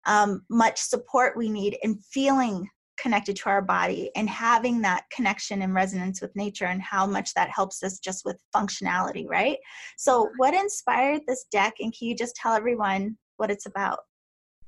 um, 0.05 0.43
much 0.49 0.79
support 0.79 1.37
we 1.37 1.49
need 1.49 1.77
in 1.83 1.99
feeling 2.11 2.67
connected 3.01 3.35
to 3.35 3.49
our 3.49 3.61
body 3.61 4.11
and 4.15 4.29
having 4.29 4.81
that 4.81 5.05
connection 5.11 5.63
and 5.63 5.73
resonance 5.73 6.21
with 6.21 6.35
nature 6.35 6.65
and 6.65 6.81
how 6.81 7.05
much 7.05 7.33
that 7.33 7.49
helps 7.49 7.81
us 7.83 7.99
just 7.99 8.23
with 8.25 8.39
functionality, 8.55 9.27
right? 9.27 9.57
So, 9.97 10.29
what 10.37 10.53
inspired 10.53 11.21
this 11.27 11.45
deck, 11.51 11.73
and 11.79 11.93
can 11.97 12.09
you 12.09 12.15
just 12.15 12.35
tell 12.35 12.53
everyone 12.53 13.17
what 13.37 13.49
it's 13.49 13.65
about? 13.65 13.99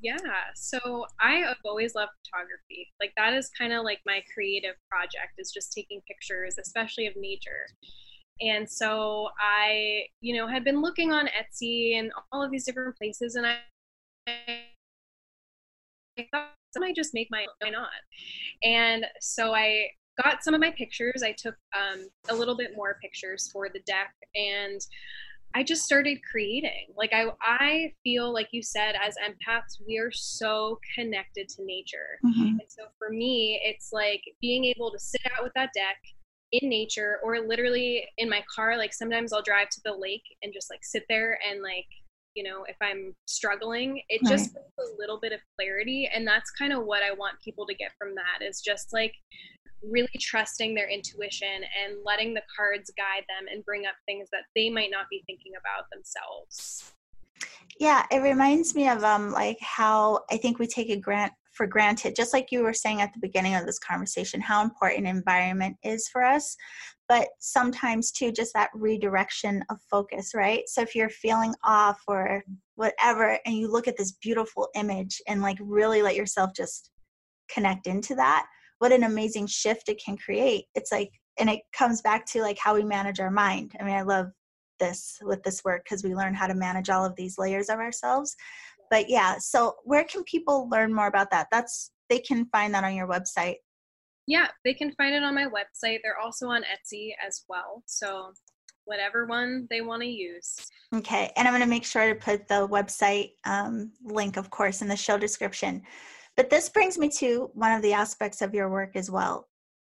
Yeah, 0.02 0.18
so 0.56 1.06
I 1.22 1.36
have 1.36 1.58
always 1.64 1.96
loved 1.96 2.12
photography. 2.26 2.92
Like, 3.00 3.14
that 3.16 3.34
is 3.34 3.50
kind 3.58 3.72
of 3.72 3.84
like 3.84 4.00
my 4.06 4.22
creative 4.34 4.76
project, 4.90 5.34
is 5.38 5.52
just 5.52 5.72
taking 5.72 6.02
pictures, 6.08 6.56
especially 6.60 7.08
of 7.08 7.14
nature. 7.16 7.68
And 8.42 8.70
so 8.70 9.30
I, 9.40 10.06
you 10.22 10.36
know, 10.36 10.48
had 10.48 10.64
been 10.64 10.82
looking 10.82 11.14
on 11.14 11.28
Etsy 11.28 11.98
and 11.98 12.12
all 12.32 12.44
of 12.44 12.52
these 12.52 12.66
different 12.66 12.98
places, 12.98 13.36
and 13.36 13.46
I 13.46 13.58
I 16.18 16.28
thought 16.32 16.52
I 16.76 16.80
might 16.80 16.96
just 16.96 17.14
make 17.14 17.28
my 17.32 17.46
why 17.60 17.70
not? 17.70 17.90
And 18.64 19.06
so 19.20 19.54
I 19.54 19.88
got 20.24 20.44
some 20.44 20.54
of 20.54 20.62
my 20.62 20.72
pictures. 20.72 21.24
I 21.24 21.34
took 21.38 21.56
um, 21.76 22.08
a 22.30 22.36
little 22.36 22.56
bit 22.56 22.72
more 22.76 22.98
pictures 23.02 23.50
for 23.52 23.70
the 23.70 23.80
deck 23.86 24.14
and 24.36 24.80
I 25.56 25.64
just 25.64 25.84
started 25.84 26.18
creating. 26.30 26.88
Like 26.98 27.14
I 27.14 27.28
I 27.42 27.94
feel 28.04 28.34
like 28.34 28.50
you 28.52 28.64
said 28.64 28.96
as 29.02 29.16
empaths 29.24 29.82
we 29.86 29.98
are 29.98 30.12
so 30.12 30.80
connected 30.96 31.48
to 31.50 31.66
nature. 31.66 32.20
Mm-hmm. 32.26 32.60
And 32.60 32.62
so 32.68 32.84
for 32.98 33.10
me 33.10 33.62
it's 33.64 33.90
like 33.92 34.22
being 34.42 34.66
able 34.66 34.92
to 34.92 35.00
sit 35.00 35.22
out 35.38 35.44
with 35.44 35.54
that 35.56 35.70
deck 35.76 35.98
in 36.52 36.70
nature 36.70 37.18
or 37.24 37.40
literally 37.40 38.04
in 38.20 38.30
my 38.30 38.44
car 38.54 38.78
like 38.78 38.94
sometimes 38.94 39.34
I'll 39.34 39.42
drive 39.42 39.70
to 39.70 39.82
the 39.84 39.94
lake 39.94 40.22
and 40.44 40.54
just 40.54 40.70
like 40.70 40.84
sit 40.84 41.04
there 41.10 41.40
and 41.50 41.64
like 41.64 41.88
you 42.36 42.44
know 42.44 42.64
if 42.68 42.76
i'm 42.82 43.14
struggling 43.26 44.02
it 44.10 44.22
right. 44.24 44.32
just 44.32 44.56
a 44.56 44.84
little 44.98 45.20
bit 45.20 45.32
of 45.32 45.40
clarity 45.56 46.10
and 46.14 46.28
that's 46.28 46.52
kind 46.52 46.74
of 46.74 46.84
what 46.86 47.04
i 47.04 47.12
want 47.12 47.36
people 47.44 47.66
to 47.66 47.74
get 47.76 47.92
from 47.98 48.14
that 48.16 48.46
is 48.46 48.62
just 48.62 48.94
like 48.94 49.14
really 49.84 50.08
trusting 50.20 50.74
their 50.74 50.90
intuition 50.90 51.62
and 51.84 51.98
letting 52.06 52.34
the 52.34 52.42
cards 52.56 52.92
guide 52.98 53.24
them 53.28 53.48
and 53.52 53.66
bring 53.66 53.86
up 53.86 53.96
things 54.06 54.30
that 54.32 54.44
they 54.56 54.70
might 54.70 54.90
not 54.90 55.06
be 55.10 55.24
thinking 55.28 55.52
about 55.60 55.86
themselves 55.92 56.94
yeah 57.80 58.06
it 58.12 58.20
reminds 58.20 58.76
me 58.76 58.88
of 58.88 59.04
um 59.04 59.32
like 59.32 59.58
how 59.62 60.20
i 60.32 60.38
think 60.38 60.60
we 60.60 60.68
take 60.68 60.90
a 60.90 60.98
grant 61.00 61.34
for 61.52 61.68
granted 61.68 62.16
just 62.16 62.34
like 62.34 62.52
you 62.52 62.64
were 62.64 62.74
saying 62.74 63.02
at 63.02 63.14
the 63.14 63.20
beginning 63.20 63.56
of 63.56 63.66
this 63.66 63.80
conversation 63.80 64.42
how 64.42 64.64
important 64.64 65.06
environment 65.06 65.76
is 65.84 66.08
for 66.08 66.24
us 66.24 66.56
but 67.10 67.28
sometimes 67.40 68.12
too 68.12 68.32
just 68.32 68.54
that 68.54 68.70
redirection 68.74 69.64
of 69.70 69.78
focus 69.90 70.32
right? 70.34 70.64
So 70.68 70.82
if 70.82 70.96
you're 70.96 71.10
feeling 71.10 71.54
off 71.64 72.02
or 72.08 72.44
whatever 72.76 73.38
and 73.46 73.56
you 73.56 73.72
look 73.72 73.88
at 73.88 73.98
this 73.98 74.14
beautiful 74.14 74.70
image 74.76 75.22
and 75.28 75.42
like 75.42 75.58
really 75.62 76.02
let 76.02 76.16
yourself 76.16 76.52
just 76.56 76.92
connect 77.50 77.88
into 77.88 78.16
that 78.16 78.46
what 78.84 78.92
an 78.92 79.04
amazing 79.04 79.48
shift 79.48 79.88
it 79.88 80.02
can 80.04 80.18
create. 80.18 80.66
It's 80.76 80.92
like 80.92 81.10
and 81.40 81.50
it 81.50 81.62
comes 81.72 82.02
back 82.02 82.26
to 82.28 82.42
like 82.42 82.58
how 82.60 82.76
we 82.76 82.84
manage 82.84 83.22
our 83.22 83.32
mind. 83.32 83.72
I 83.80 83.84
mean 83.84 83.96
i 83.96 84.02
love 84.02 84.28
this 84.78 85.18
with 85.22 85.42
this 85.44 85.64
work 85.64 85.86
because 85.86 86.04
we 86.04 86.14
learn 86.14 86.34
how 86.34 86.48
to 86.48 86.54
manage 86.54 86.90
all 86.90 87.06
of 87.06 87.16
these 87.16 87.38
layers 87.38 87.70
of 87.70 87.80
ourselves. 87.80 88.36
But 88.90 89.10
yeah 89.10 89.38
so 89.40 89.76
where 89.86 90.04
can 90.04 90.24
people 90.26 90.68
learn 90.70 90.94
more 90.94 91.08
about 91.08 91.32
that? 91.32 91.48
That's 91.50 91.92
they 92.10 92.20
can 92.20 92.46
find 92.48 92.74
that 92.74 92.84
on 92.84 92.94
your 92.94 93.08
website 93.08 93.56
yeah, 94.28 94.48
they 94.64 94.74
can 94.74 94.92
find 94.94 95.14
it 95.14 95.24
on 95.24 95.36
my 95.36 95.46
website. 95.46 96.00
They're 96.04 96.20
also 96.20 96.48
on 96.48 96.64
Etsy 96.64 97.12
as 97.26 97.44
well. 97.50 97.84
So 97.86 98.32
whatever 98.86 99.26
one 99.26 99.68
they 99.70 99.82
want 99.82 100.02
to 100.02 100.08
use. 100.08 100.56
Okay, 100.94 101.32
and 101.36 101.48
I'm 101.48 101.54
going 101.54 101.64
to 101.64 101.70
make 101.70 101.86
sure 101.86 102.08
to 102.08 102.20
put 102.20 102.48
the 102.48 102.68
website 102.68 103.32
um, 103.46 103.92
link, 104.04 104.38
of 104.38 104.50
course, 104.50 104.82
in 104.82 104.88
the 104.88 104.96
show 104.96 105.18
description. 105.18 105.82
But 106.36 106.50
this 106.50 106.70
brings 106.70 106.98
me 106.98 107.10
to 107.20 107.50
one 107.54 107.72
of 107.72 107.82
the 107.82 107.94
aspects 107.94 108.42
of 108.42 108.54
your 108.54 108.70
work 108.70 108.96
as 108.96 109.10
well, 109.10 109.48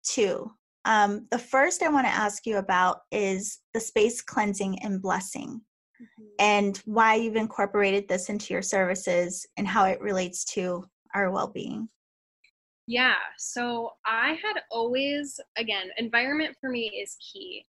too. 0.04 0.52
Um, 0.86 1.28
the 1.32 1.38
first 1.39 1.84
I 1.84 1.89
want 1.89 2.08
to 2.08 2.13
ask 2.13 2.46
you 2.46 2.58
about 2.58 3.02
is 3.12 3.60
the 3.74 3.80
space 3.80 4.22
cleansing 4.22 4.80
and 4.82 5.02
blessing, 5.02 5.62
mm-hmm. 6.02 6.26
and 6.39 6.78
why 6.86 7.15
you've 7.15 7.36
incorporated 7.36 8.08
this 8.08 8.30
into 8.30 8.54
your 8.54 8.62
services 8.62 9.46
and 9.58 9.68
how 9.68 9.86
it 9.86 10.02
relates 10.02 10.46
to 10.46 10.86
our 11.13 11.32
well-being. 11.32 11.89
Yeah. 12.89 13.13
So 13.38 13.91
I 14.04 14.30
had 14.30 14.63
always, 14.71 15.39
again, 15.60 15.89
environment 15.97 16.56
for 16.60 16.71
me 16.71 16.88
is 16.88 17.17
key. 17.21 17.63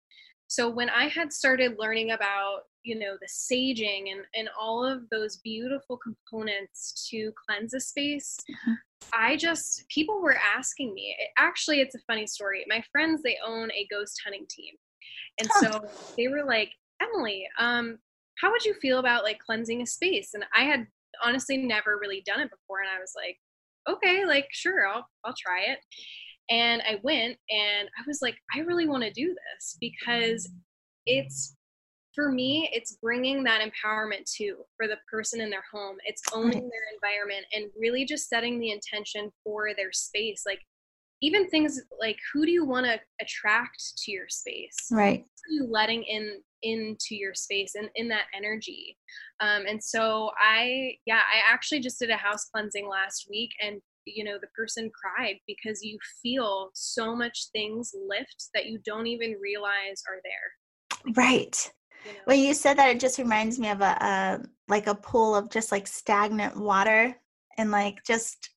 So 0.47 0.71
when 0.71 0.89
I 0.89 1.09
had 1.09 1.31
started 1.31 1.77
learning 1.79 2.13
about, 2.13 2.61
you 2.85 2.99
know, 2.99 3.19
the 3.21 3.29
saging 3.29 4.11
and, 4.11 4.23
and 4.35 4.49
all 4.59 4.83
of 4.83 5.03
those 5.11 5.37
beautiful 5.45 5.99
components 5.99 7.07
to 7.11 7.33
cleanse 7.47 7.75
a 7.75 7.81
space, 7.81 8.39
mm-hmm. 8.51 8.73
I 9.13 9.37
just, 9.37 9.85
people 9.91 10.23
were 10.23 10.39
asking 10.57 10.95
me. 10.95 11.15
It, 11.19 11.29
actually, 11.39 11.83
it's 11.83 11.95
a 11.95 12.01
funny 12.07 12.27
story. 12.27 12.65
My 12.67 12.83
friends, 12.91 13.21
they 13.23 13.37
own 13.47 13.71
a 13.73 13.87
ghost 13.91 14.23
hunting 14.25 14.47
team. 14.49 14.73
And 15.39 15.51
so 15.61 15.85
they 16.17 16.29
were 16.29 16.45
like, 16.47 16.71
Emily, 17.03 17.47
um, 17.59 17.99
how 18.41 18.51
would 18.51 18.65
you 18.65 18.73
feel 18.73 19.01
about 19.01 19.23
like 19.23 19.39
cleansing 19.39 19.83
a 19.83 19.87
space? 19.87 20.31
And 20.33 20.45
I 20.57 20.63
had 20.63 20.87
honestly 21.23 21.59
never 21.59 21.99
really 22.01 22.23
done 22.25 22.41
it 22.41 22.51
before. 22.51 22.81
And 22.81 22.89
I 22.89 22.99
was 22.99 23.13
like, 23.15 23.37
okay, 23.89 24.25
like 24.27 24.47
sure, 24.53 24.87
I'll 24.87 25.07
I'll 25.25 25.35
try 25.39 25.73
it. 25.73 25.79
And 26.51 26.83
I 26.83 26.99
went 27.03 27.37
and 27.49 27.89
I 27.97 28.03
was 28.07 28.21
like, 28.23 28.37
I 28.55 28.61
really 28.61 28.89
want 28.89 29.05
to 29.05 29.13
do 29.13 29.29
this 29.29 29.77
because 29.81 30.51
it's 31.07 31.55
for 32.15 32.33
me, 32.33 32.69
it's 32.73 32.99
bringing 33.01 33.45
that 33.45 33.61
empowerment 33.63 34.31
to 34.37 34.57
for 34.77 34.89
the 34.89 34.99
person 35.11 35.41
in 35.41 35.49
their 35.49 35.65
home. 35.73 35.97
It's 36.05 36.23
owning 36.33 36.69
their 36.69 36.87
environment 36.95 37.47
and 37.53 37.71
really 37.79 38.05
just 38.05 38.29
setting 38.29 38.59
the 38.59 38.73
intention 38.73 39.31
for 39.45 39.71
their 39.77 39.93
space. 39.93 40.43
Like 40.45 40.61
even 41.23 41.49
things 41.49 41.81
like 42.01 42.19
who 42.33 42.45
do 42.45 42.51
you 42.51 42.65
want 42.65 42.87
to 42.87 42.99
attract 43.21 43.93
to 43.99 44.11
your 44.11 44.29
space? 44.29 44.77
Right. 44.91 45.25
you 45.49 45.67
letting 45.71 46.03
in 46.03 46.41
into 46.63 47.15
your 47.15 47.35
space 47.35 47.75
and 47.75 47.89
in 47.95 48.09
that 48.09 48.27
energy. 48.37 48.97
Um, 49.41 49.65
and 49.67 49.83
so 49.83 50.31
I, 50.39 50.95
yeah, 51.07 51.21
I 51.21 51.53
actually 51.53 51.81
just 51.81 51.99
did 51.99 52.11
a 52.11 52.17
house 52.17 52.47
cleansing 52.53 52.89
last 52.89 53.27
week 53.31 53.51
and 53.61 53.81
you 54.07 54.25
know 54.25 54.39
the 54.41 54.47
person 54.49 54.91
cried 54.91 55.37
because 55.47 55.83
you 55.83 55.99
feel 56.23 56.71
so 56.75 57.15
much 57.15 57.49
things 57.53 57.93
lift 58.09 58.49
that 58.55 58.67
you 58.67 58.79
don't 58.85 59.07
even 59.07 59.37
realize 59.41 60.03
are 60.09 60.21
there 60.25 61.15
right 61.17 61.71
you 62.05 62.13
know? 62.13 62.19
when 62.25 62.39
you 62.39 62.55
said 62.55 62.77
that 62.79 62.91
it 62.91 63.01
just 63.01 63.19
reminds 63.19 63.59
me 63.59 63.69
of 63.69 63.81
a, 63.81 63.85
a 63.85 64.41
like 64.69 64.87
a 64.87 64.95
pool 64.95 65.35
of 65.35 65.51
just 65.51 65.73
like 65.73 65.87
stagnant 65.87 66.57
water 66.57 67.15
and 67.59 67.71
like 67.71 68.03
just 68.07 68.51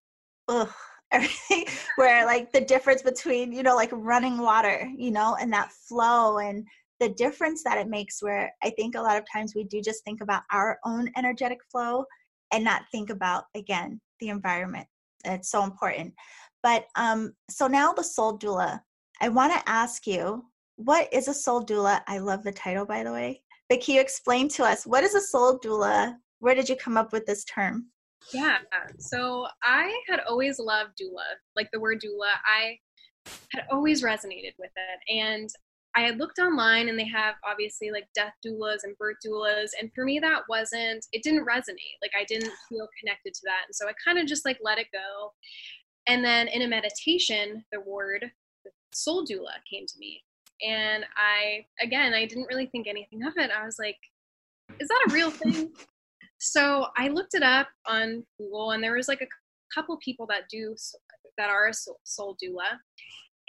ugh 0.48 0.70
everything 1.12 1.66
where 1.98 2.26
like 2.26 2.52
the 2.52 2.62
difference 2.62 3.04
between 3.04 3.52
you 3.52 3.62
know 3.62 3.76
like 3.76 3.92
running 3.92 4.40
water 4.40 4.90
you 4.98 5.12
know 5.12 5.38
and 5.40 5.54
that 5.54 5.72
flow 5.72 6.40
and 6.40 6.66
the 7.00 7.10
difference 7.10 7.64
that 7.64 7.78
it 7.78 7.88
makes 7.88 8.22
where 8.22 8.54
i 8.64 8.70
think 8.72 8.96
a 8.96 9.02
lot 9.02 9.18
of 9.18 9.26
times 9.32 9.54
we 9.56 9.64
do 9.64 9.82
just 9.82 10.04
think 10.04 10.22
about 10.22 10.44
our 10.52 10.80
own 10.86 11.10
energetic 11.18 11.60
flow 11.72 12.06
and 12.52 12.64
not 12.64 12.84
think 12.92 13.10
about 13.10 13.46
again 13.56 14.00
the 14.20 14.30
environment 14.30 14.88
it's 15.26 15.50
so 15.50 15.64
important 15.64 16.14
but 16.62 16.86
um 16.96 17.34
so 17.50 17.68
now 17.68 17.92
the 17.92 18.04
soul 18.04 18.38
doula 18.38 18.80
i 19.22 19.30
want 19.30 19.52
to 19.54 19.70
ask 19.70 20.08
you 20.08 20.44
what 20.76 21.12
is 21.14 21.28
a 21.28 21.34
soul 21.34 21.66
doula 21.66 22.02
i 22.08 22.18
love 22.18 22.44
the 22.44 22.52
title 22.52 22.86
by 22.86 23.04
the 23.04 23.12
way 23.12 23.42
but 23.70 23.82
can 23.82 23.96
you 23.96 24.02
explain 24.02 24.48
to 24.48 24.64
us 24.64 24.86
what 24.86 25.04
is 25.04 25.16
a 25.16 25.22
soul 25.22 25.60
doula 25.60 26.14
where 26.40 26.56
did 26.56 26.68
you 26.68 26.76
come 26.76 26.98
up 26.98 27.14
with 27.14 27.26
this 27.26 27.44
term 27.46 27.88
Yeah. 28.32 28.58
So 29.00 29.48
I 29.64 29.94
had 30.08 30.22
always 30.22 30.60
loved 30.60 30.92
doula, 31.02 31.26
like 31.56 31.70
the 31.72 31.80
word 31.80 32.02
doula. 32.02 32.32
I 32.46 32.78
had 33.52 33.66
always 33.72 34.04
resonated 34.04 34.54
with 34.58 34.72
it. 34.76 35.14
And 35.14 35.50
I 35.96 36.02
had 36.02 36.18
looked 36.18 36.40
online 36.40 36.90
and 36.90 36.98
they 36.98 37.08
have 37.08 37.36
obviously 37.48 37.92
like 37.92 38.08
death 38.16 38.34
doulas 38.46 38.84
and 38.84 38.98
birth 38.98 39.18
doulas. 39.26 39.70
And 39.80 39.92
for 39.94 40.04
me, 40.04 40.20
that 40.20 40.42
wasn't, 40.50 41.06
it 41.12 41.22
didn't 41.22 41.46
resonate. 41.46 42.02
Like 42.02 42.12
I 42.20 42.26
didn't 42.28 42.52
feel 42.70 42.88
connected 43.00 43.34
to 43.34 43.42
that. 43.44 43.64
And 43.68 43.76
so 43.76 43.88
I 43.88 43.94
kind 44.04 44.18
of 44.18 44.26
just 44.26 44.46
like 44.46 44.58
let 44.64 44.80
it 44.80 44.88
go. 44.92 45.34
And 46.08 46.26
then 46.26 46.48
in 46.48 46.64
a 46.64 46.68
meditation, 46.68 47.64
the 47.72 47.82
word 47.82 48.32
soul 48.94 49.26
doula 49.26 49.54
came 49.72 49.86
to 49.86 50.00
me. 50.00 50.24
And 50.68 51.06
I, 51.16 51.66
again, 51.82 52.14
I 52.14 52.26
didn't 52.26 52.48
really 52.50 52.68
think 52.68 52.88
anything 52.88 53.24
of 53.26 53.34
it. 53.38 53.52
I 53.52 53.66
was 53.66 53.78
like, 53.78 53.98
is 54.80 54.88
that 54.88 55.06
a 55.10 55.14
real 55.14 55.30
thing? 55.30 55.72
so 56.40 56.88
I 56.98 57.10
looked 57.10 57.36
it 57.36 57.44
up 57.44 57.68
on 57.86 58.26
Google 58.40 58.72
and 58.72 58.84
there 58.84 58.96
was 58.96 59.08
like 59.08 59.22
a 59.22 59.28
couple 59.74 59.98
people 60.04 60.26
that 60.28 60.50
do, 60.50 60.76
that 61.38 61.50
are 61.50 61.68
a 61.68 61.74
soul 61.74 62.36
doula. 62.44 62.80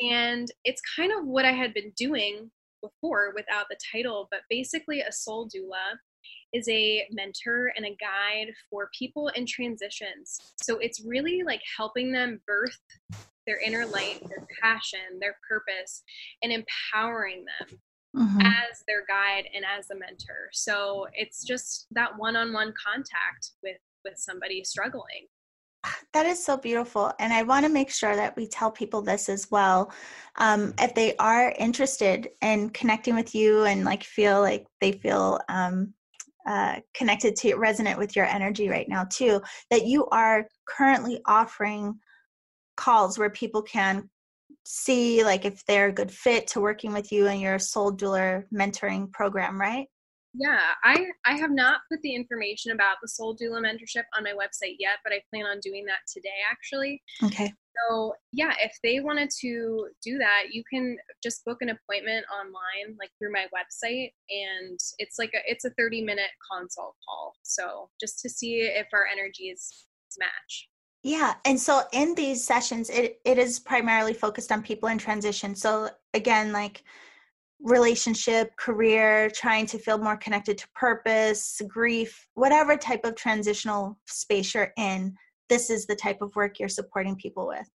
And 0.01 0.49
it's 0.65 0.83
kind 0.97 1.13
of 1.13 1.27
what 1.27 1.45
I 1.45 1.53
had 1.53 1.75
been 1.75 1.93
doing 1.97 2.51
before 2.83 3.33
without 3.35 3.67
the 3.71 3.77
title, 3.93 4.29
but 4.31 4.41
basically, 4.51 5.01
a 5.01 5.13
soul 5.13 5.49
doula 5.49 5.97
is 6.53 6.69
a 6.69 7.07
mentor 7.11 7.73
and 7.77 7.85
a 7.85 7.97
guide 8.01 8.53
for 8.71 8.89
people 8.97 9.29
in 9.29 9.47
transitions. 9.47 10.53
So 10.63 10.79
it's 10.79 11.05
really 11.05 11.43
like 11.45 11.61
helping 11.77 12.13
them 12.13 12.41
birth 12.47 12.79
their 13.47 13.61
inner 13.61 13.85
light, 13.85 14.21
their 14.29 14.47
passion, 14.63 15.19
their 15.21 15.37
purpose, 15.49 16.03
and 16.43 16.53
empowering 16.53 17.45
them 17.45 17.79
mm-hmm. 18.17 18.41
as 18.41 18.83
their 18.87 19.05
guide 19.07 19.45
and 19.55 19.65
as 19.65 19.91
a 19.91 19.95
mentor. 19.95 20.49
So 20.53 21.07
it's 21.15 21.45
just 21.45 21.87
that 21.91 22.17
one-on-one 22.17 22.73
contact 22.83 23.51
with 23.63 23.79
with 24.05 24.19
somebody 24.19 24.63
struggling. 24.63 25.27
That 26.13 26.27
is 26.27 26.45
so 26.45 26.57
beautiful. 26.57 27.13
And 27.19 27.33
I 27.33 27.43
want 27.43 27.67
to 27.67 27.73
make 27.73 27.91
sure 27.91 28.15
that 28.15 28.37
we 28.37 28.47
tell 28.47 28.71
people 28.71 29.03
this 29.03 29.29
as 29.29 29.51
well. 29.51 29.93
Um, 30.37 30.73
if 30.79 30.95
they 30.95 31.17
are 31.17 31.53
interested 31.59 32.31
in 32.41 32.71
connecting 32.71 33.15
with 33.15 33.35
you 33.35 33.65
and 33.65 33.85
like 33.85 34.05
feel 34.05 34.41
like 34.41 34.65
they 34.81 34.93
feel 34.93 35.41
um, 35.49 35.93
uh, 36.47 36.77
connected 36.95 37.35
to 37.37 37.57
resonate 37.57 37.99
with 37.99 38.15
your 38.15 38.27
energy 38.27 38.69
right 38.69 38.89
now 38.89 39.05
too, 39.11 39.43
that 39.71 39.87
you 39.87 40.07
are 40.07 40.47
currently 40.69 41.21
offering 41.27 41.99
calls 42.77 43.19
where 43.19 43.31
people 43.31 43.63
can 43.63 44.09
see 44.65 45.25
like 45.25 45.45
if 45.45 45.65
they're 45.67 45.89
a 45.89 45.93
good 45.93 46.11
fit 46.11 46.47
to 46.49 46.61
working 46.61 46.93
with 46.93 47.13
you 47.13 47.27
in 47.27 47.41
your 47.41 47.59
soul 47.59 47.93
doula 47.93 48.45
mentoring 48.53 49.11
program, 49.13 49.61
right? 49.61 49.89
Yeah, 50.35 50.61
I 50.83 51.07
I 51.25 51.35
have 51.35 51.53
not 51.53 51.83
put 51.91 52.03
the 52.03 52.15
information 52.15 52.73
about 52.73 52.97
the 53.01 53.09
Soul 53.09 53.37
Doula 53.37 53.61
mentorship 53.61 54.03
on 54.17 54.25
my 54.25 54.33
website 54.33 54.77
yet, 54.81 54.99
but 55.05 55.13
I 55.13 55.23
plan 55.31 55.47
on 55.47 55.61
doing 55.61 55.85
that 55.87 56.01
today 56.13 56.43
actually. 56.51 57.03
Okay. 57.23 57.53
So, 57.89 58.15
yeah, 58.33 58.53
if 58.61 58.77
they 58.83 59.01
wanted 59.01 59.31
to 59.41 59.89
do 60.03 60.19
that, 60.19 60.45
you 60.53 60.63
can 60.69 60.97
just 61.23 61.45
book 61.45 61.59
an 61.61 61.71
appointment 61.71 62.25
online 62.33 62.97
like 62.99 63.11
through 63.19 63.33
my 63.33 63.47
website 63.55 64.13
and 64.29 64.79
it's 64.99 65.19
like 65.19 65.33
a 65.35 65.39
it's 65.47 65.65
a 65.65 65.71
30-minute 65.71 66.31
consult 66.53 66.97
call. 67.09 67.35
So, 67.43 67.91
just 68.01 68.21
to 68.21 68.29
see 68.29 68.61
if 68.63 68.87
our 68.93 69.07
energies 69.07 69.87
match. 70.19 70.69
Yeah, 71.05 71.35
and 71.45 71.61
so 71.61 71.83
in 71.93 72.15
these 72.15 72.45
sessions 72.45 72.91
it 72.91 73.21
it 73.25 73.39
is 73.39 73.61
primarily 73.61 74.15
focused 74.15 74.51
on 74.51 74.63
people 74.63 74.89
in 74.89 74.99
transition. 74.99 75.55
So, 75.55 75.91
again, 76.13 76.53
like 76.53 76.83
relationship, 77.65 78.55
career, 78.57 79.31
trying 79.31 79.67
to 79.67 79.79
feel 79.79 79.99
more 79.99 80.19
connected 80.19 80.59
to 80.59 80.69
purpose, 80.75 81.61
grief, 81.67 82.29
whatever 82.35 82.77
type 82.77 83.01
of 83.05 83.17
transitional 83.17 83.99
space 84.07 84.55
you're 84.55 84.73
in, 84.77 85.15
this 85.49 85.71
is 85.71 85.87
the 85.87 85.97
type 85.97 86.19
of 86.21 86.35
work 86.37 86.61
you're 86.61 86.69
supporting 86.69 87.17
people 87.17 87.49
with. 87.49 87.69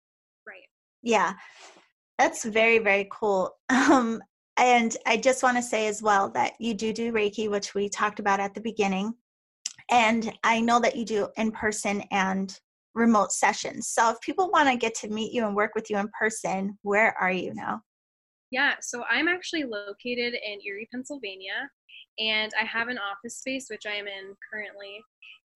Right. 0.46 0.66
Yeah. 1.02 1.34
That's 2.18 2.44
very, 2.44 2.78
very 2.78 3.08
cool. 3.10 3.52
Um, 3.70 4.20
and 4.58 4.96
I 5.06 5.18
just 5.18 5.42
want 5.42 5.58
to 5.58 5.62
say 5.62 5.86
as 5.86 6.02
well 6.02 6.30
that 6.30 6.54
you 6.58 6.72
do 6.72 6.92
do 6.92 7.12
Reiki, 7.12 7.50
which 7.50 7.74
we 7.74 7.90
talked 7.90 8.20
about 8.20 8.40
at 8.40 8.54
the 8.54 8.60
beginning. 8.60 9.12
And 9.90 10.32
I 10.44 10.62
know 10.62 10.80
that 10.80 10.96
you 10.96 11.04
do 11.04 11.28
in 11.36 11.52
person 11.52 12.02
and 12.10 12.58
remote 12.94 13.32
sessions. 13.32 13.88
So 13.88 14.10
if 14.10 14.20
people 14.22 14.50
want 14.50 14.70
to 14.70 14.76
get 14.76 14.94
to 14.96 15.08
meet 15.08 15.32
you 15.34 15.46
and 15.46 15.54
work 15.54 15.72
with 15.74 15.90
you 15.90 15.98
in 15.98 16.08
person, 16.18 16.78
where 16.82 17.14
are 17.20 17.30
you 17.30 17.52
now? 17.54 17.82
Yeah, 18.50 18.74
so 18.80 19.02
I'm 19.10 19.28
actually 19.28 19.64
located 19.64 20.34
in 20.34 20.60
Erie, 20.64 20.88
Pennsylvania, 20.92 21.68
and 22.18 22.52
I 22.60 22.64
have 22.64 22.88
an 22.88 22.98
office 22.98 23.38
space 23.38 23.66
which 23.68 23.86
I 23.86 23.94
am 23.94 24.06
in 24.06 24.34
currently. 24.52 25.02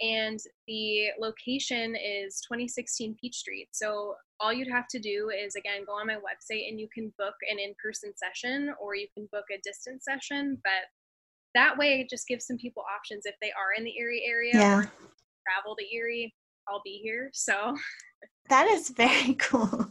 And 0.00 0.38
the 0.66 1.09
location 1.20 1.94
is 1.94 2.40
2016 2.48 3.16
Peach 3.20 3.37
Street. 3.37 3.68
So 3.72 4.14
all 4.40 4.53
you'd 4.53 4.72
have 4.72 4.88
to 4.88 4.98
do 4.98 5.31
is 5.31 5.55
again 5.57 5.85
go 5.87 5.92
on 5.92 6.07
my 6.07 6.14
website 6.14 6.68
and 6.68 6.81
you 6.81 6.88
can 6.92 7.12
book 7.18 7.35
an 7.50 7.59
in-person 7.59 8.12
session 8.16 8.72
or 8.81 8.94
you 8.94 9.07
can 9.14 9.29
book 9.31 9.44
a 9.53 9.61
distance 9.62 10.05
session. 10.09 10.59
But 10.64 10.88
that 11.55 11.76
way, 11.76 12.00
it 12.00 12.09
just 12.09 12.26
gives 12.26 12.46
some 12.46 12.57
people 12.57 12.83
options 12.94 13.26
if 13.26 13.35
they 13.42 13.48
are 13.50 13.76
in 13.76 13.85
the 13.85 13.96
Erie 13.98 14.24
area 14.26 14.53
yeah. 14.55 14.79
or 14.79 14.83
travel 15.46 15.76
to 15.76 15.94
Erie. 15.94 16.35
I'll 16.68 16.83
be 16.83 17.00
here. 17.03 17.31
So 17.35 17.76
That 18.50 18.66
is 18.66 18.90
very 18.90 19.34
cool. 19.38 19.90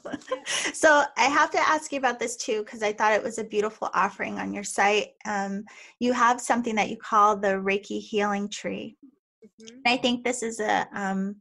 so 0.74 1.04
I 1.17 1.24
have 1.24 1.50
to 1.52 1.60
ask 1.60 1.91
you 1.91 1.98
about 1.98 2.19
this 2.19 2.36
too 2.36 2.63
because 2.63 2.84
I 2.84 2.93
thought 2.93 3.13
it 3.13 3.24
was 3.24 3.39
a 3.39 3.43
beautiful 3.43 3.89
offering 3.93 4.38
on 4.38 4.54
your 4.54 4.65
site. 4.65 5.13
Um, 5.26 5.63
you 6.00 6.13
have 6.13 6.41
something 6.41 6.76
that 6.76 6.89
you 6.89 6.98
call 6.98 7.38
the 7.38 7.54
Reiki 7.56 8.00
healing 8.02 8.50
tree. 8.50 8.98
Mm-hmm. 9.43 9.80
I 9.86 9.98
think 9.98 10.24
this 10.24 10.43
is 10.43 10.60
a 10.60 10.88
um, 10.93 11.38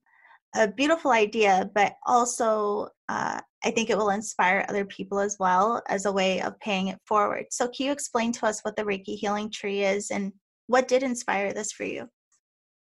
a 0.55 0.69
beautiful 0.69 1.11
idea, 1.11 1.69
but 1.75 1.95
also 2.07 2.89
uh, 3.09 3.41
I 3.65 3.71
think 3.73 3.91
it 3.91 3.99
will 3.99 4.11
inspire 4.11 4.65
other 4.69 4.85
people 4.85 5.19
as 5.19 5.37
well 5.41 5.83
as 5.89 6.07
a 6.07 6.13
way 6.13 6.41
of 6.41 6.59
paying 6.61 6.89
it 6.89 7.01
forward. 7.05 7.47
So 7.51 7.67
can 7.67 7.87
you 7.87 7.93
explain 7.93 8.33
to 8.33 8.47
us 8.47 8.61
what 8.61 8.77
the 8.77 8.85
Reiki 8.85 9.17
healing 9.19 9.51
tree 9.51 9.83
is 9.83 10.11
and 10.11 10.33
what 10.69 10.87
did 10.87 11.03
inspire 11.03 11.53
this 11.53 11.73
for 11.73 11.85
you? 11.85 12.09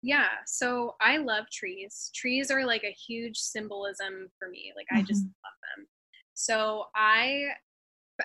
Yeah, 0.05 0.29
so 0.47 0.97
I 1.01 1.17
love 1.17 1.47
trees. 1.51 2.11
Trees 2.15 2.51
are 2.51 2.67
like 2.67 2.85
a 2.85 2.93
huge 2.93 3.39
symbolism 3.39 4.29
for 4.39 4.51
me. 4.51 4.71
Like 4.77 4.85
mm-hmm. 4.93 4.99
I 4.99 5.03
just 5.03 5.23
mm-hmm. 5.23 5.45
love 5.45 5.77
them. 5.79 5.87
So 6.35 6.85
I 6.95 7.47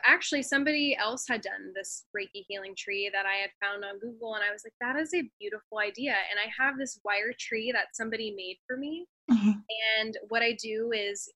actually 0.05 0.43
somebody 0.43 0.97
else 0.99 1.23
had 1.27 1.41
done 1.41 1.71
this 1.73 2.03
Reiki 2.15 2.43
healing 2.49 2.75
tree 2.77 3.09
that 3.13 3.25
I 3.25 3.35
had 3.35 3.51
found 3.63 3.85
on 3.85 3.97
Google 3.99 4.35
and 4.35 4.43
I 4.43 4.51
was 4.51 4.63
like 4.63 4.73
that 4.81 5.01
is 5.01 5.13
a 5.15 5.27
beautiful 5.39 5.79
idea 5.79 6.11
and 6.29 6.37
I 6.37 6.51
have 6.61 6.77
this 6.77 6.99
wire 7.03 7.33
tree 7.39 7.71
that 7.71 7.95
somebody 7.95 8.33
made 8.35 8.57
for 8.67 8.75
me. 8.75 9.07
Mm-hmm. 9.31 9.51
And 9.99 10.17
what 10.27 10.43
I 10.43 10.57
do 10.61 10.91
is 10.93 11.31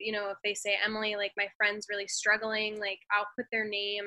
you 0.00 0.12
know 0.12 0.28
if 0.30 0.38
they 0.42 0.54
say 0.54 0.76
Emily 0.84 1.14
like 1.16 1.32
my 1.36 1.46
friend's 1.56 1.86
really 1.88 2.08
struggling 2.08 2.78
like 2.80 2.98
I'll 3.16 3.28
put 3.36 3.46
their 3.52 3.66
name 3.66 4.04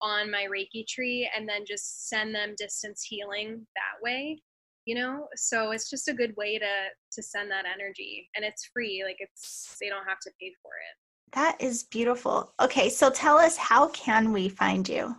on 0.00 0.30
my 0.30 0.48
Reiki 0.50 0.84
tree 0.88 1.30
and 1.36 1.48
then 1.48 1.64
just 1.66 2.08
send 2.08 2.34
them 2.34 2.54
distance 2.58 3.04
healing 3.08 3.66
that 3.76 4.02
way 4.02 4.40
you 4.86 4.94
know? 4.94 5.28
So 5.36 5.70
it's 5.70 5.88
just 5.90 6.08
a 6.08 6.14
good 6.14 6.34
way 6.36 6.58
to 6.58 6.88
to 7.12 7.22
send 7.22 7.50
that 7.50 7.64
energy 7.72 8.28
and 8.34 8.44
it's 8.44 8.68
free 8.72 9.02
like 9.04 9.16
it's 9.18 9.76
they 9.80 9.88
don't 9.88 10.06
have 10.06 10.20
to 10.20 10.30
pay 10.40 10.52
for 10.62 10.70
it. 10.70 11.34
That 11.34 11.56
is 11.60 11.84
beautiful. 11.84 12.52
Okay 12.60 12.88
so 12.88 13.10
tell 13.10 13.36
us 13.36 13.56
how 13.56 13.88
can 13.88 14.32
we 14.32 14.48
find 14.48 14.88
you? 14.88 15.14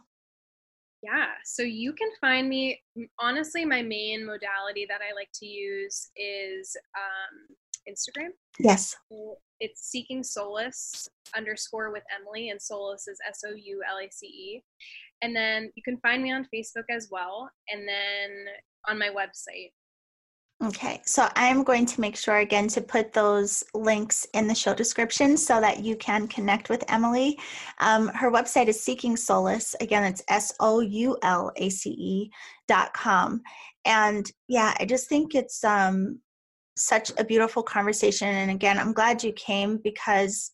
Yeah 1.02 1.28
so 1.44 1.64
you 1.64 1.94
can 1.94 2.10
find 2.22 2.48
me 2.48 2.82
honestly 3.20 3.66
my 3.66 3.82
main 3.82 4.26
modality 4.26 4.86
that 4.88 5.02
i 5.02 5.14
like 5.14 5.28
to 5.34 5.46
use 5.46 6.10
is 6.16 6.78
um, 6.96 7.56
instagram. 7.90 8.30
Yes. 8.60 8.96
It's 9.60 9.90
Seeking 9.90 10.24
Soulace 10.24 11.08
underscore 11.36 11.92
with 11.92 12.04
emily 12.18 12.50
and 12.50 12.60
Soulace 12.60 13.08
is 13.08 13.20
s-o-u-l-a-c-e 13.28 14.64
and 15.22 15.36
then 15.36 15.72
you 15.76 15.84
can 15.84 15.98
find 15.98 16.24
me 16.24 16.32
on 16.32 16.48
facebook 16.54 16.86
as 16.90 17.10
well 17.12 17.50
and 17.70 17.88
then 17.88 18.46
on 18.88 19.00
my 19.00 19.10
website. 19.10 19.72
Okay, 20.64 21.02
so 21.06 21.28
I'm 21.36 21.64
going 21.64 21.86
to 21.88 22.00
make 22.00 22.16
sure 22.16 22.38
again 22.38 22.70
to 22.70 22.80
put 22.80 23.12
those 23.12 23.66
links 23.74 24.26
in 24.34 24.48
the 24.48 24.56
show 24.56 24.74
description 24.74 25.36
so 25.36 25.60
that 25.60 25.84
you 25.84 25.98
can 25.98 26.26
connect 26.28 26.70
with 26.70 26.86
Emily. 26.88 27.38
Um, 27.82 28.08
her 28.10 28.32
website 28.32 28.68
is 28.68 28.80
Seeking 28.80 29.18
Soulace. 29.18 29.76
Again, 29.82 30.06
it's 30.06 30.24
S 30.30 30.54
O 30.62 30.80
U 30.80 31.18
L 31.22 31.52
A 31.58 31.70
C 31.70 31.90
E 31.90 32.32
dot 32.70 32.94
com. 32.94 33.42
And 33.84 34.32
yeah, 34.48 34.74
I 34.80 34.86
just 34.86 35.10
think 35.10 35.36
it's 35.36 35.66
um, 35.66 36.20
such 36.78 37.12
a 37.18 37.26
beautiful 37.26 37.64
conversation. 37.64 38.30
And 38.30 38.50
again, 38.50 38.78
I'm 38.80 38.94
glad 38.94 39.22
you 39.22 39.34
came 39.34 39.82
because 39.84 40.52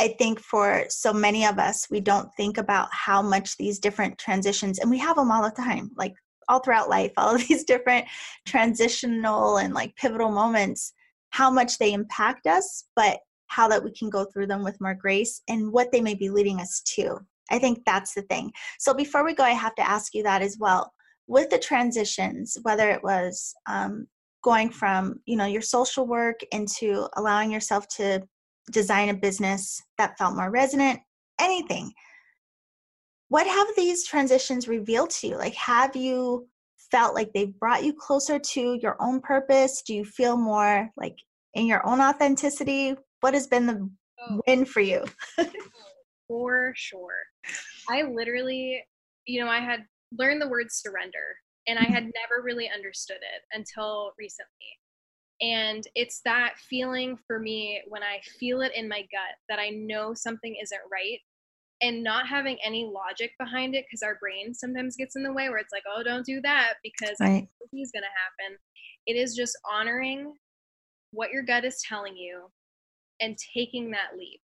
I 0.00 0.16
think 0.18 0.40
for 0.40 0.84
so 0.88 1.12
many 1.12 1.46
of 1.46 1.60
us, 1.60 1.86
we 1.90 2.00
don't 2.00 2.28
think 2.36 2.58
about 2.58 2.88
how 2.92 3.22
much 3.22 3.56
these 3.56 3.78
different 3.78 4.18
transitions, 4.18 4.80
and 4.80 4.90
we 4.90 4.98
have 4.98 5.16
them 5.16 5.30
all 5.30 5.42
the 5.42 5.50
time. 5.50 5.90
Like 5.96 6.14
all 6.48 6.60
throughout 6.60 6.88
life, 6.88 7.12
all 7.16 7.34
of 7.34 7.46
these 7.46 7.64
different 7.72 8.06
transitional 8.46 9.58
and 9.58 9.74
like 9.74 9.96
pivotal 9.96 10.30
moments, 10.30 10.92
how 11.30 11.50
much 11.50 11.78
they 11.78 11.92
impact 11.92 12.46
us, 12.46 12.84
but 12.96 13.20
how 13.46 13.68
that 13.68 13.82
we 13.82 13.90
can 13.92 14.10
go 14.10 14.24
through 14.24 14.46
them 14.46 14.62
with 14.62 14.80
more 14.80 14.94
grace 14.94 15.42
and 15.48 15.72
what 15.72 15.90
they 15.92 16.00
may 16.00 16.14
be 16.14 16.28
leading 16.28 16.60
us 16.60 16.80
to. 16.80 17.18
I 17.50 17.58
think 17.58 17.82
that's 17.86 18.12
the 18.14 18.22
thing. 18.22 18.52
So 18.78 18.92
before 18.92 19.24
we 19.24 19.34
go, 19.34 19.42
I 19.42 19.50
have 19.50 19.74
to 19.76 19.88
ask 19.88 20.14
you 20.14 20.22
that 20.24 20.42
as 20.42 20.58
well. 20.58 20.92
With 21.26 21.50
the 21.50 21.58
transitions, 21.58 22.58
whether 22.62 22.90
it 22.90 23.02
was 23.02 23.54
um, 23.66 24.06
going 24.42 24.70
from 24.70 25.20
you 25.26 25.36
know 25.36 25.46
your 25.46 25.62
social 25.62 26.06
work 26.06 26.40
into 26.52 27.08
allowing 27.16 27.50
yourself 27.50 27.88
to 27.88 28.22
design 28.70 29.08
a 29.08 29.14
business 29.14 29.82
that 29.96 30.16
felt 30.18 30.36
more 30.36 30.50
resonant 30.50 31.00
anything 31.40 31.92
what 33.28 33.46
have 33.46 33.66
these 33.76 34.06
transitions 34.06 34.68
revealed 34.68 35.10
to 35.10 35.28
you? 35.28 35.36
Like 35.36 35.54
have 35.54 35.94
you 35.96 36.48
felt 36.90 37.14
like 37.14 37.32
they've 37.32 37.58
brought 37.58 37.84
you 37.84 37.92
closer 37.92 38.38
to 38.38 38.78
your 38.80 38.96
own 39.00 39.20
purpose? 39.20 39.82
Do 39.82 39.94
you 39.94 40.04
feel 40.04 40.36
more 40.36 40.88
like 40.96 41.16
in 41.54 41.66
your 41.66 41.86
own 41.86 42.00
authenticity? 42.00 42.96
What 43.20 43.34
has 43.34 43.46
been 43.46 43.66
the 43.66 43.90
oh. 44.20 44.40
win 44.46 44.64
for 44.64 44.80
you? 44.80 45.04
For 46.28 46.72
sure. 46.76 47.22
I 47.88 48.02
literally 48.02 48.82
you 49.26 49.42
know 49.44 49.50
i 49.50 49.60
had 49.60 49.80
learned 50.18 50.40
the 50.40 50.48
word 50.48 50.66
surrender 50.70 51.36
and 51.68 51.78
I 51.78 51.82
mm-hmm. 51.82 51.92
had 51.92 52.04
never 52.04 52.42
really 52.42 52.68
understood 52.74 53.18
it 53.18 53.42
until 53.52 54.12
recently. 54.18 54.48
And 55.40 55.84
it's 55.94 56.20
that 56.24 56.54
feeling 56.68 57.16
for 57.26 57.38
me 57.38 57.82
when 57.88 58.02
I 58.02 58.20
feel 58.40 58.62
it 58.62 58.72
in 58.74 58.88
my 58.88 59.00
gut 59.00 59.36
that 59.48 59.60
I 59.60 59.68
know 59.68 60.14
something 60.14 60.56
isn't 60.60 60.80
right 60.90 61.20
and 61.80 62.02
not 62.02 62.26
having 62.26 62.58
any 62.64 62.90
logic 62.92 63.32
behind 63.38 63.74
it 63.74 63.84
because 63.88 64.02
our 64.02 64.16
brain 64.20 64.54
sometimes 64.54 64.96
gets 64.96 65.16
in 65.16 65.22
the 65.22 65.32
way 65.32 65.48
where 65.48 65.58
it's 65.58 65.72
like, 65.72 65.84
oh, 65.88 66.02
don't 66.02 66.26
do 66.26 66.40
that 66.42 66.74
because 66.82 67.16
right. 67.20 67.46
he's 67.70 67.92
going 67.92 68.02
to 68.02 68.46
happen. 68.46 68.58
It 69.06 69.14
is 69.14 69.34
just 69.34 69.56
honoring 69.70 70.34
what 71.12 71.30
your 71.30 71.42
gut 71.42 71.64
is 71.64 71.80
telling 71.88 72.16
you 72.16 72.50
and 73.20 73.36
taking 73.54 73.90
that 73.92 74.16
leap, 74.18 74.40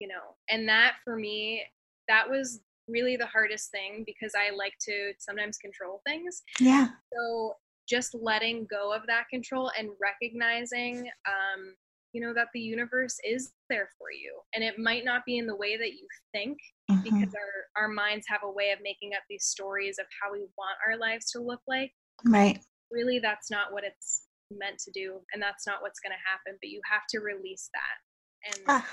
you 0.00 0.08
know. 0.08 0.36
And 0.50 0.68
that 0.68 0.94
for 1.04 1.16
me, 1.16 1.62
that 2.08 2.28
was 2.28 2.60
really 2.88 3.16
the 3.16 3.26
hardest 3.26 3.70
thing 3.70 4.02
because 4.06 4.32
I 4.34 4.54
like 4.54 4.74
to 4.88 5.12
sometimes 5.18 5.58
control 5.58 6.00
things. 6.06 6.42
Yeah. 6.58 6.88
So 7.12 7.54
just 7.88 8.14
letting 8.14 8.66
go 8.70 8.92
of 8.94 9.02
that 9.06 9.24
control 9.30 9.70
and 9.78 9.90
recognizing, 10.00 11.08
um, 11.26 11.74
you 12.12 12.20
know, 12.20 12.32
that 12.34 12.48
the 12.54 12.60
universe 12.60 13.16
is 13.24 13.52
there 13.68 13.90
for 13.98 14.10
you. 14.10 14.38
And 14.54 14.64
it 14.64 14.78
might 14.78 15.04
not 15.04 15.24
be 15.26 15.38
in 15.38 15.46
the 15.46 15.56
way 15.56 15.76
that 15.76 15.92
you 15.92 16.06
think 16.32 16.58
mm-hmm. 16.90 17.02
because 17.02 17.34
our, 17.34 17.82
our 17.84 17.88
minds 17.88 18.26
have 18.28 18.40
a 18.44 18.50
way 18.50 18.70
of 18.70 18.78
making 18.82 19.12
up 19.14 19.22
these 19.28 19.44
stories 19.44 19.98
of 19.98 20.06
how 20.22 20.32
we 20.32 20.40
want 20.56 20.78
our 20.86 20.98
lives 20.98 21.30
to 21.32 21.40
look 21.40 21.60
like. 21.68 21.92
Right. 22.24 22.60
Really, 22.90 23.18
that's 23.18 23.50
not 23.50 23.72
what 23.72 23.84
it's 23.84 24.22
meant 24.50 24.78
to 24.78 24.90
do. 24.92 25.20
And 25.32 25.42
that's 25.42 25.66
not 25.66 25.82
what's 25.82 26.00
going 26.00 26.12
to 26.12 26.28
happen. 26.28 26.58
But 26.62 26.70
you 26.70 26.80
have 26.90 27.02
to 27.10 27.20
release 27.20 27.68
that. 27.74 28.56
And. 28.56 28.64
Ah 28.68 28.86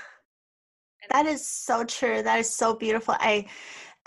that 1.10 1.26
is 1.26 1.46
so 1.46 1.84
true. 1.84 2.22
That 2.22 2.38
is 2.38 2.54
so 2.54 2.74
beautiful. 2.74 3.14
I 3.18 3.46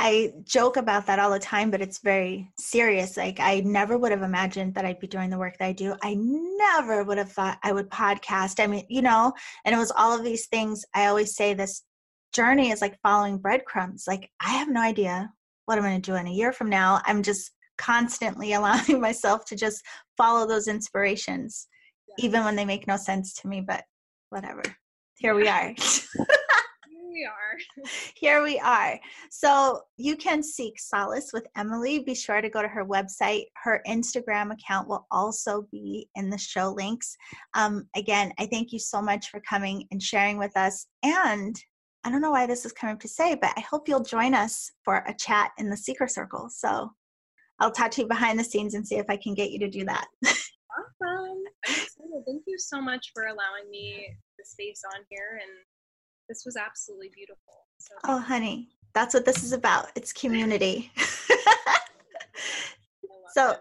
I 0.01 0.31
joke 0.45 0.77
about 0.77 1.07
that 1.07 1.19
all 1.19 1.29
the 1.29 1.39
time, 1.39 1.69
but 1.69 1.81
it's 1.81 1.99
very 1.99 2.49
serious. 2.57 3.17
Like 3.17 3.41
I 3.41 3.59
never 3.65 3.97
would 3.97 4.11
have 4.11 4.21
imagined 4.21 4.75
that 4.75 4.85
I'd 4.85 5.01
be 5.01 5.07
doing 5.07 5.29
the 5.29 5.37
work 5.37 5.57
that 5.57 5.65
I 5.65 5.73
do. 5.73 5.93
I 6.01 6.15
never 6.17 7.03
would 7.03 7.17
have 7.17 7.33
thought 7.33 7.59
I 7.63 7.73
would 7.73 7.89
podcast. 7.89 8.63
I 8.63 8.67
mean, 8.67 8.85
you 8.87 9.01
know, 9.01 9.33
and 9.65 9.75
it 9.75 9.77
was 9.77 9.91
all 9.91 10.17
of 10.17 10.23
these 10.23 10.47
things. 10.47 10.85
I 10.95 11.07
always 11.07 11.35
say 11.35 11.53
this 11.53 11.83
journey 12.33 12.71
is 12.71 12.79
like 12.79 12.97
following 13.03 13.39
breadcrumbs. 13.39 14.05
Like 14.07 14.29
I 14.39 14.51
have 14.51 14.69
no 14.69 14.81
idea 14.81 15.33
what 15.65 15.77
I'm 15.77 15.83
going 15.83 16.01
to 16.01 16.11
do 16.11 16.15
in 16.15 16.27
a 16.27 16.31
year 16.31 16.53
from 16.53 16.69
now. 16.69 17.01
I'm 17.05 17.21
just 17.21 17.51
constantly 17.77 18.53
allowing 18.53 19.01
myself 19.01 19.43
to 19.45 19.57
just 19.57 19.83
follow 20.17 20.47
those 20.47 20.69
inspirations, 20.69 21.67
yeah. 22.07 22.25
even 22.25 22.45
when 22.45 22.55
they 22.55 22.65
make 22.65 22.87
no 22.87 22.95
sense 22.95 23.33
to 23.35 23.49
me, 23.49 23.59
but 23.59 23.83
whatever. 24.29 24.63
Here 25.17 25.35
we 25.35 25.49
are. 25.49 25.75
we 27.19 27.25
are. 27.25 27.85
Here 28.15 28.43
we 28.43 28.59
are. 28.59 28.99
So 29.29 29.81
you 29.97 30.15
can 30.15 30.41
seek 30.41 30.79
solace 30.79 31.31
with 31.33 31.47
Emily. 31.57 31.99
Be 31.99 32.15
sure 32.15 32.41
to 32.41 32.49
go 32.49 32.61
to 32.61 32.67
her 32.67 32.85
website. 32.85 33.45
Her 33.61 33.81
Instagram 33.87 34.53
account 34.53 34.87
will 34.87 35.05
also 35.11 35.67
be 35.71 36.07
in 36.15 36.29
the 36.29 36.37
show 36.37 36.71
links. 36.71 37.15
Um, 37.55 37.87
again, 37.95 38.31
I 38.39 38.45
thank 38.45 38.71
you 38.71 38.79
so 38.79 39.01
much 39.01 39.29
for 39.29 39.41
coming 39.41 39.85
and 39.91 40.01
sharing 40.01 40.37
with 40.37 40.55
us. 40.55 40.87
And 41.03 41.55
I 42.03 42.11
don't 42.11 42.21
know 42.21 42.31
why 42.31 42.47
this 42.47 42.65
is 42.65 42.71
coming 42.71 42.97
to 42.99 43.07
say, 43.07 43.35
but 43.35 43.51
I 43.57 43.61
hope 43.61 43.89
you'll 43.89 44.03
join 44.03 44.33
us 44.33 44.71
for 44.85 45.03
a 45.07 45.13
chat 45.13 45.51
in 45.57 45.69
the 45.69 45.77
Seeker 45.77 46.07
Circle. 46.07 46.49
So 46.49 46.89
I'll 47.59 47.71
talk 47.71 47.91
to 47.91 48.01
you 48.01 48.07
behind 48.07 48.39
the 48.39 48.43
scenes 48.43 48.73
and 48.73 48.87
see 48.87 48.95
if 48.95 49.05
I 49.09 49.17
can 49.17 49.33
get 49.33 49.51
you 49.51 49.59
to 49.59 49.69
do 49.69 49.83
that. 49.85 50.07
awesome. 50.23 51.43
Thank 52.25 52.43
you 52.47 52.57
so 52.57 52.81
much 52.81 53.11
for 53.13 53.23
allowing 53.23 53.69
me 53.69 54.07
the 54.37 54.45
space 54.45 54.81
on 54.95 55.03
here 55.09 55.39
and 55.41 55.51
this 56.29 56.45
was 56.45 56.55
absolutely 56.55 57.09
beautiful. 57.13 57.65
So. 57.79 57.95
Oh, 58.05 58.19
honey, 58.19 58.69
that's 58.93 59.13
what 59.13 59.25
this 59.25 59.43
is 59.43 59.51
about. 59.51 59.87
It's 59.95 60.13
community. 60.13 60.91
so 63.33 63.57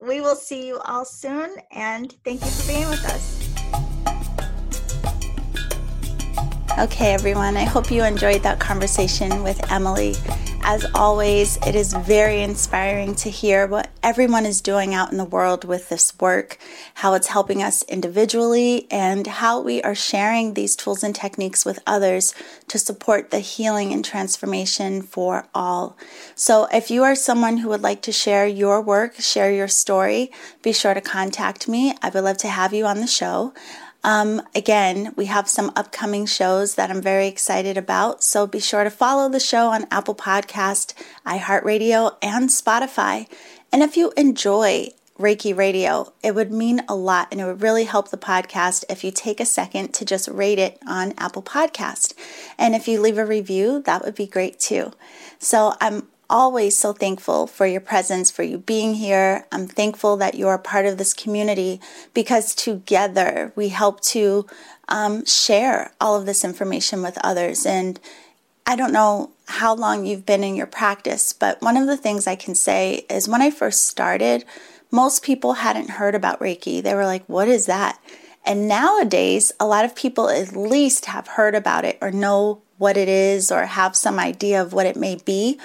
we 0.00 0.20
will 0.20 0.36
see 0.36 0.66
you 0.66 0.80
all 0.80 1.04
soon, 1.04 1.56
and 1.70 2.14
thank 2.24 2.42
you 2.42 2.50
for 2.50 2.66
being 2.66 2.88
with 2.88 3.04
us. 3.06 3.39
Okay, 6.80 7.12
everyone, 7.12 7.58
I 7.58 7.64
hope 7.64 7.90
you 7.90 8.02
enjoyed 8.04 8.42
that 8.42 8.58
conversation 8.58 9.42
with 9.42 9.70
Emily. 9.70 10.14
As 10.62 10.86
always, 10.94 11.58
it 11.66 11.74
is 11.74 11.92
very 11.92 12.40
inspiring 12.40 13.14
to 13.16 13.28
hear 13.28 13.66
what 13.66 13.90
everyone 14.02 14.46
is 14.46 14.62
doing 14.62 14.94
out 14.94 15.12
in 15.12 15.18
the 15.18 15.26
world 15.26 15.64
with 15.64 15.90
this 15.90 16.18
work, 16.18 16.56
how 16.94 17.12
it's 17.12 17.26
helping 17.26 17.62
us 17.62 17.82
individually, 17.82 18.86
and 18.90 19.26
how 19.26 19.60
we 19.60 19.82
are 19.82 19.94
sharing 19.94 20.54
these 20.54 20.74
tools 20.74 21.02
and 21.02 21.14
techniques 21.14 21.66
with 21.66 21.80
others 21.86 22.34
to 22.68 22.78
support 22.78 23.30
the 23.30 23.40
healing 23.40 23.92
and 23.92 24.02
transformation 24.02 25.02
for 25.02 25.46
all. 25.54 25.98
So, 26.34 26.66
if 26.72 26.90
you 26.90 27.02
are 27.02 27.14
someone 27.14 27.58
who 27.58 27.68
would 27.68 27.82
like 27.82 28.00
to 28.02 28.12
share 28.12 28.46
your 28.46 28.80
work, 28.80 29.16
share 29.16 29.52
your 29.52 29.68
story, 29.68 30.32
be 30.62 30.72
sure 30.72 30.94
to 30.94 31.02
contact 31.02 31.68
me. 31.68 31.94
I 32.00 32.08
would 32.08 32.24
love 32.24 32.38
to 32.38 32.48
have 32.48 32.72
you 32.72 32.86
on 32.86 33.00
the 33.00 33.06
show. 33.06 33.52
Um, 34.02 34.42
again, 34.54 35.12
we 35.16 35.26
have 35.26 35.48
some 35.48 35.72
upcoming 35.76 36.24
shows 36.26 36.74
that 36.76 36.90
I'm 36.90 37.02
very 37.02 37.26
excited 37.26 37.76
about, 37.76 38.22
so 38.22 38.46
be 38.46 38.60
sure 38.60 38.84
to 38.84 38.90
follow 38.90 39.28
the 39.28 39.40
show 39.40 39.68
on 39.68 39.86
Apple 39.90 40.14
Podcast, 40.14 40.94
iHeartRadio, 41.26 42.16
and 42.22 42.48
Spotify. 42.48 43.28
And 43.72 43.82
if 43.82 43.96
you 43.96 44.12
enjoy 44.16 44.88
Reiki 45.18 45.54
Radio, 45.54 46.12
it 46.22 46.34
would 46.34 46.50
mean 46.50 46.82
a 46.88 46.94
lot 46.94 47.28
and 47.30 47.42
it 47.42 47.44
would 47.44 47.60
really 47.60 47.84
help 47.84 48.08
the 48.08 48.16
podcast 48.16 48.84
if 48.88 49.04
you 49.04 49.10
take 49.10 49.38
a 49.38 49.44
second 49.44 49.92
to 49.94 50.04
just 50.06 50.28
rate 50.28 50.58
it 50.58 50.78
on 50.86 51.12
Apple 51.18 51.42
Podcast. 51.42 52.14
And 52.56 52.74
if 52.74 52.88
you 52.88 53.00
leave 53.00 53.18
a 53.18 53.26
review, 53.26 53.82
that 53.82 54.02
would 54.02 54.14
be 54.14 54.26
great 54.26 54.58
too. 54.58 54.92
So 55.38 55.74
I'm 55.78 56.08
always 56.30 56.78
so 56.78 56.94
thankful 56.94 57.46
for 57.46 57.66
your 57.66 57.80
presence, 57.80 58.30
for 58.30 58.42
you 58.42 58.56
being 58.56 58.94
here. 58.94 59.46
I'm 59.52 59.66
thankful 59.66 60.16
that 60.18 60.34
you 60.34 60.48
are 60.48 60.56
part 60.56 60.86
of 60.86 60.96
this 60.96 61.12
community 61.12 61.80
because 62.14 62.54
together 62.54 63.52
we 63.56 63.68
help 63.68 64.00
to 64.02 64.46
um, 64.88 65.26
share 65.26 65.92
all 66.00 66.16
of 66.16 66.24
this 66.24 66.44
information 66.44 67.02
with 67.02 67.18
others. 67.22 67.66
And 67.66 68.00
I 68.64 68.76
don't 68.76 68.92
know 68.92 69.32
how 69.46 69.74
long 69.74 70.06
you've 70.06 70.24
been 70.24 70.44
in 70.44 70.54
your 70.54 70.66
practice, 70.66 71.32
but 71.32 71.60
one 71.60 71.76
of 71.76 71.86
the 71.86 71.96
things 71.96 72.26
I 72.26 72.36
can 72.36 72.54
say 72.54 73.04
is 73.10 73.28
when 73.28 73.42
I 73.42 73.50
first 73.50 73.86
started, 73.86 74.44
most 74.90 75.22
people 75.22 75.54
hadn't 75.54 75.90
heard 75.90 76.14
about 76.14 76.40
Reiki. 76.40 76.82
They 76.82 76.94
were 76.94 77.06
like, 77.06 77.24
what 77.26 77.48
is 77.48 77.66
that? 77.66 77.98
And 78.44 78.68
nowadays, 78.68 79.52
a 79.60 79.66
lot 79.66 79.84
of 79.84 79.94
people 79.94 80.28
at 80.28 80.56
least 80.56 81.06
have 81.06 81.28
heard 81.28 81.54
about 81.54 81.84
it 81.84 81.98
or 82.00 82.10
know 82.10 82.62
what 82.78 82.96
it 82.96 83.08
is 83.08 83.52
or 83.52 83.66
have 83.66 83.94
some 83.94 84.18
idea 84.18 84.62
of 84.62 84.72
what 84.72 84.86
it 84.86 84.96
may 84.96 85.16
be. 85.16 85.58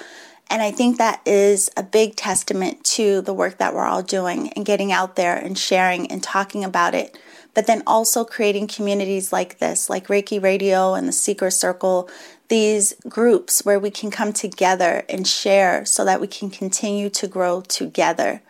And 0.49 0.61
I 0.61 0.71
think 0.71 0.97
that 0.97 1.21
is 1.25 1.71
a 1.75 1.83
big 1.83 2.15
testament 2.15 2.83
to 2.83 3.21
the 3.21 3.33
work 3.33 3.57
that 3.57 3.73
we're 3.73 3.85
all 3.85 4.03
doing 4.03 4.49
and 4.53 4.65
getting 4.65 4.91
out 4.91 5.15
there 5.15 5.35
and 5.35 5.57
sharing 5.57 6.11
and 6.11 6.21
talking 6.21 6.63
about 6.63 6.93
it. 6.93 7.17
But 7.53 7.67
then 7.67 7.83
also 7.87 8.23
creating 8.25 8.67
communities 8.67 9.33
like 9.33 9.59
this, 9.59 9.89
like 9.89 10.07
Reiki 10.07 10.41
Radio 10.41 10.93
and 10.93 11.07
the 11.07 11.13
Seeker 11.13 11.49
Circle, 11.49 12.09
these 12.47 12.93
groups 13.07 13.65
where 13.65 13.79
we 13.79 13.89
can 13.89 14.11
come 14.11 14.33
together 14.33 15.03
and 15.09 15.27
share 15.27 15.85
so 15.85 16.05
that 16.05 16.21
we 16.21 16.27
can 16.27 16.49
continue 16.49 17.09
to 17.09 17.27
grow 17.27 17.61
together. 17.61 18.41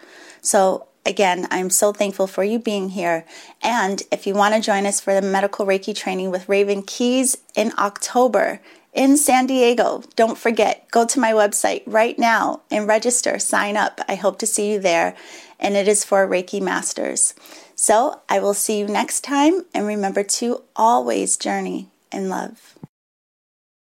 So, 0.41 0.87
again, 1.05 1.47
I'm 1.51 1.69
so 1.69 1.93
thankful 1.93 2.27
for 2.27 2.43
you 2.43 2.59
being 2.59 2.89
here. 2.89 3.25
And 3.61 4.01
if 4.11 4.27
you 4.27 4.33
want 4.33 4.55
to 4.55 4.61
join 4.61 4.85
us 4.85 4.99
for 4.99 5.13
the 5.13 5.21
medical 5.21 5.65
Reiki 5.65 5.95
training 5.95 6.31
with 6.31 6.49
Raven 6.49 6.81
Keyes 6.81 7.37
in 7.55 7.71
October, 7.77 8.59
in 8.95 9.17
San 9.17 9.45
Diego. 9.45 10.01
Don't 10.15 10.37
forget, 10.37 10.89
go 10.89 11.05
to 11.05 11.19
my 11.19 11.33
website 11.33 11.83
right 11.85 12.17
now 12.17 12.61
and 12.71 12.87
register, 12.87 13.37
sign 13.37 13.77
up. 13.77 13.99
I 14.07 14.15
hope 14.15 14.39
to 14.39 14.47
see 14.47 14.71
you 14.71 14.79
there. 14.79 15.15
And 15.59 15.75
it 15.75 15.87
is 15.87 16.03
for 16.03 16.27
Reiki 16.27 16.61
Masters. 16.61 17.33
So 17.75 18.21
I 18.29 18.39
will 18.39 18.53
see 18.53 18.79
you 18.79 18.87
next 18.87 19.21
time. 19.21 19.65
And 19.73 19.85
remember 19.85 20.23
to 20.23 20.63
always 20.75 21.37
journey 21.37 21.89
in 22.11 22.29
love. 22.29 22.74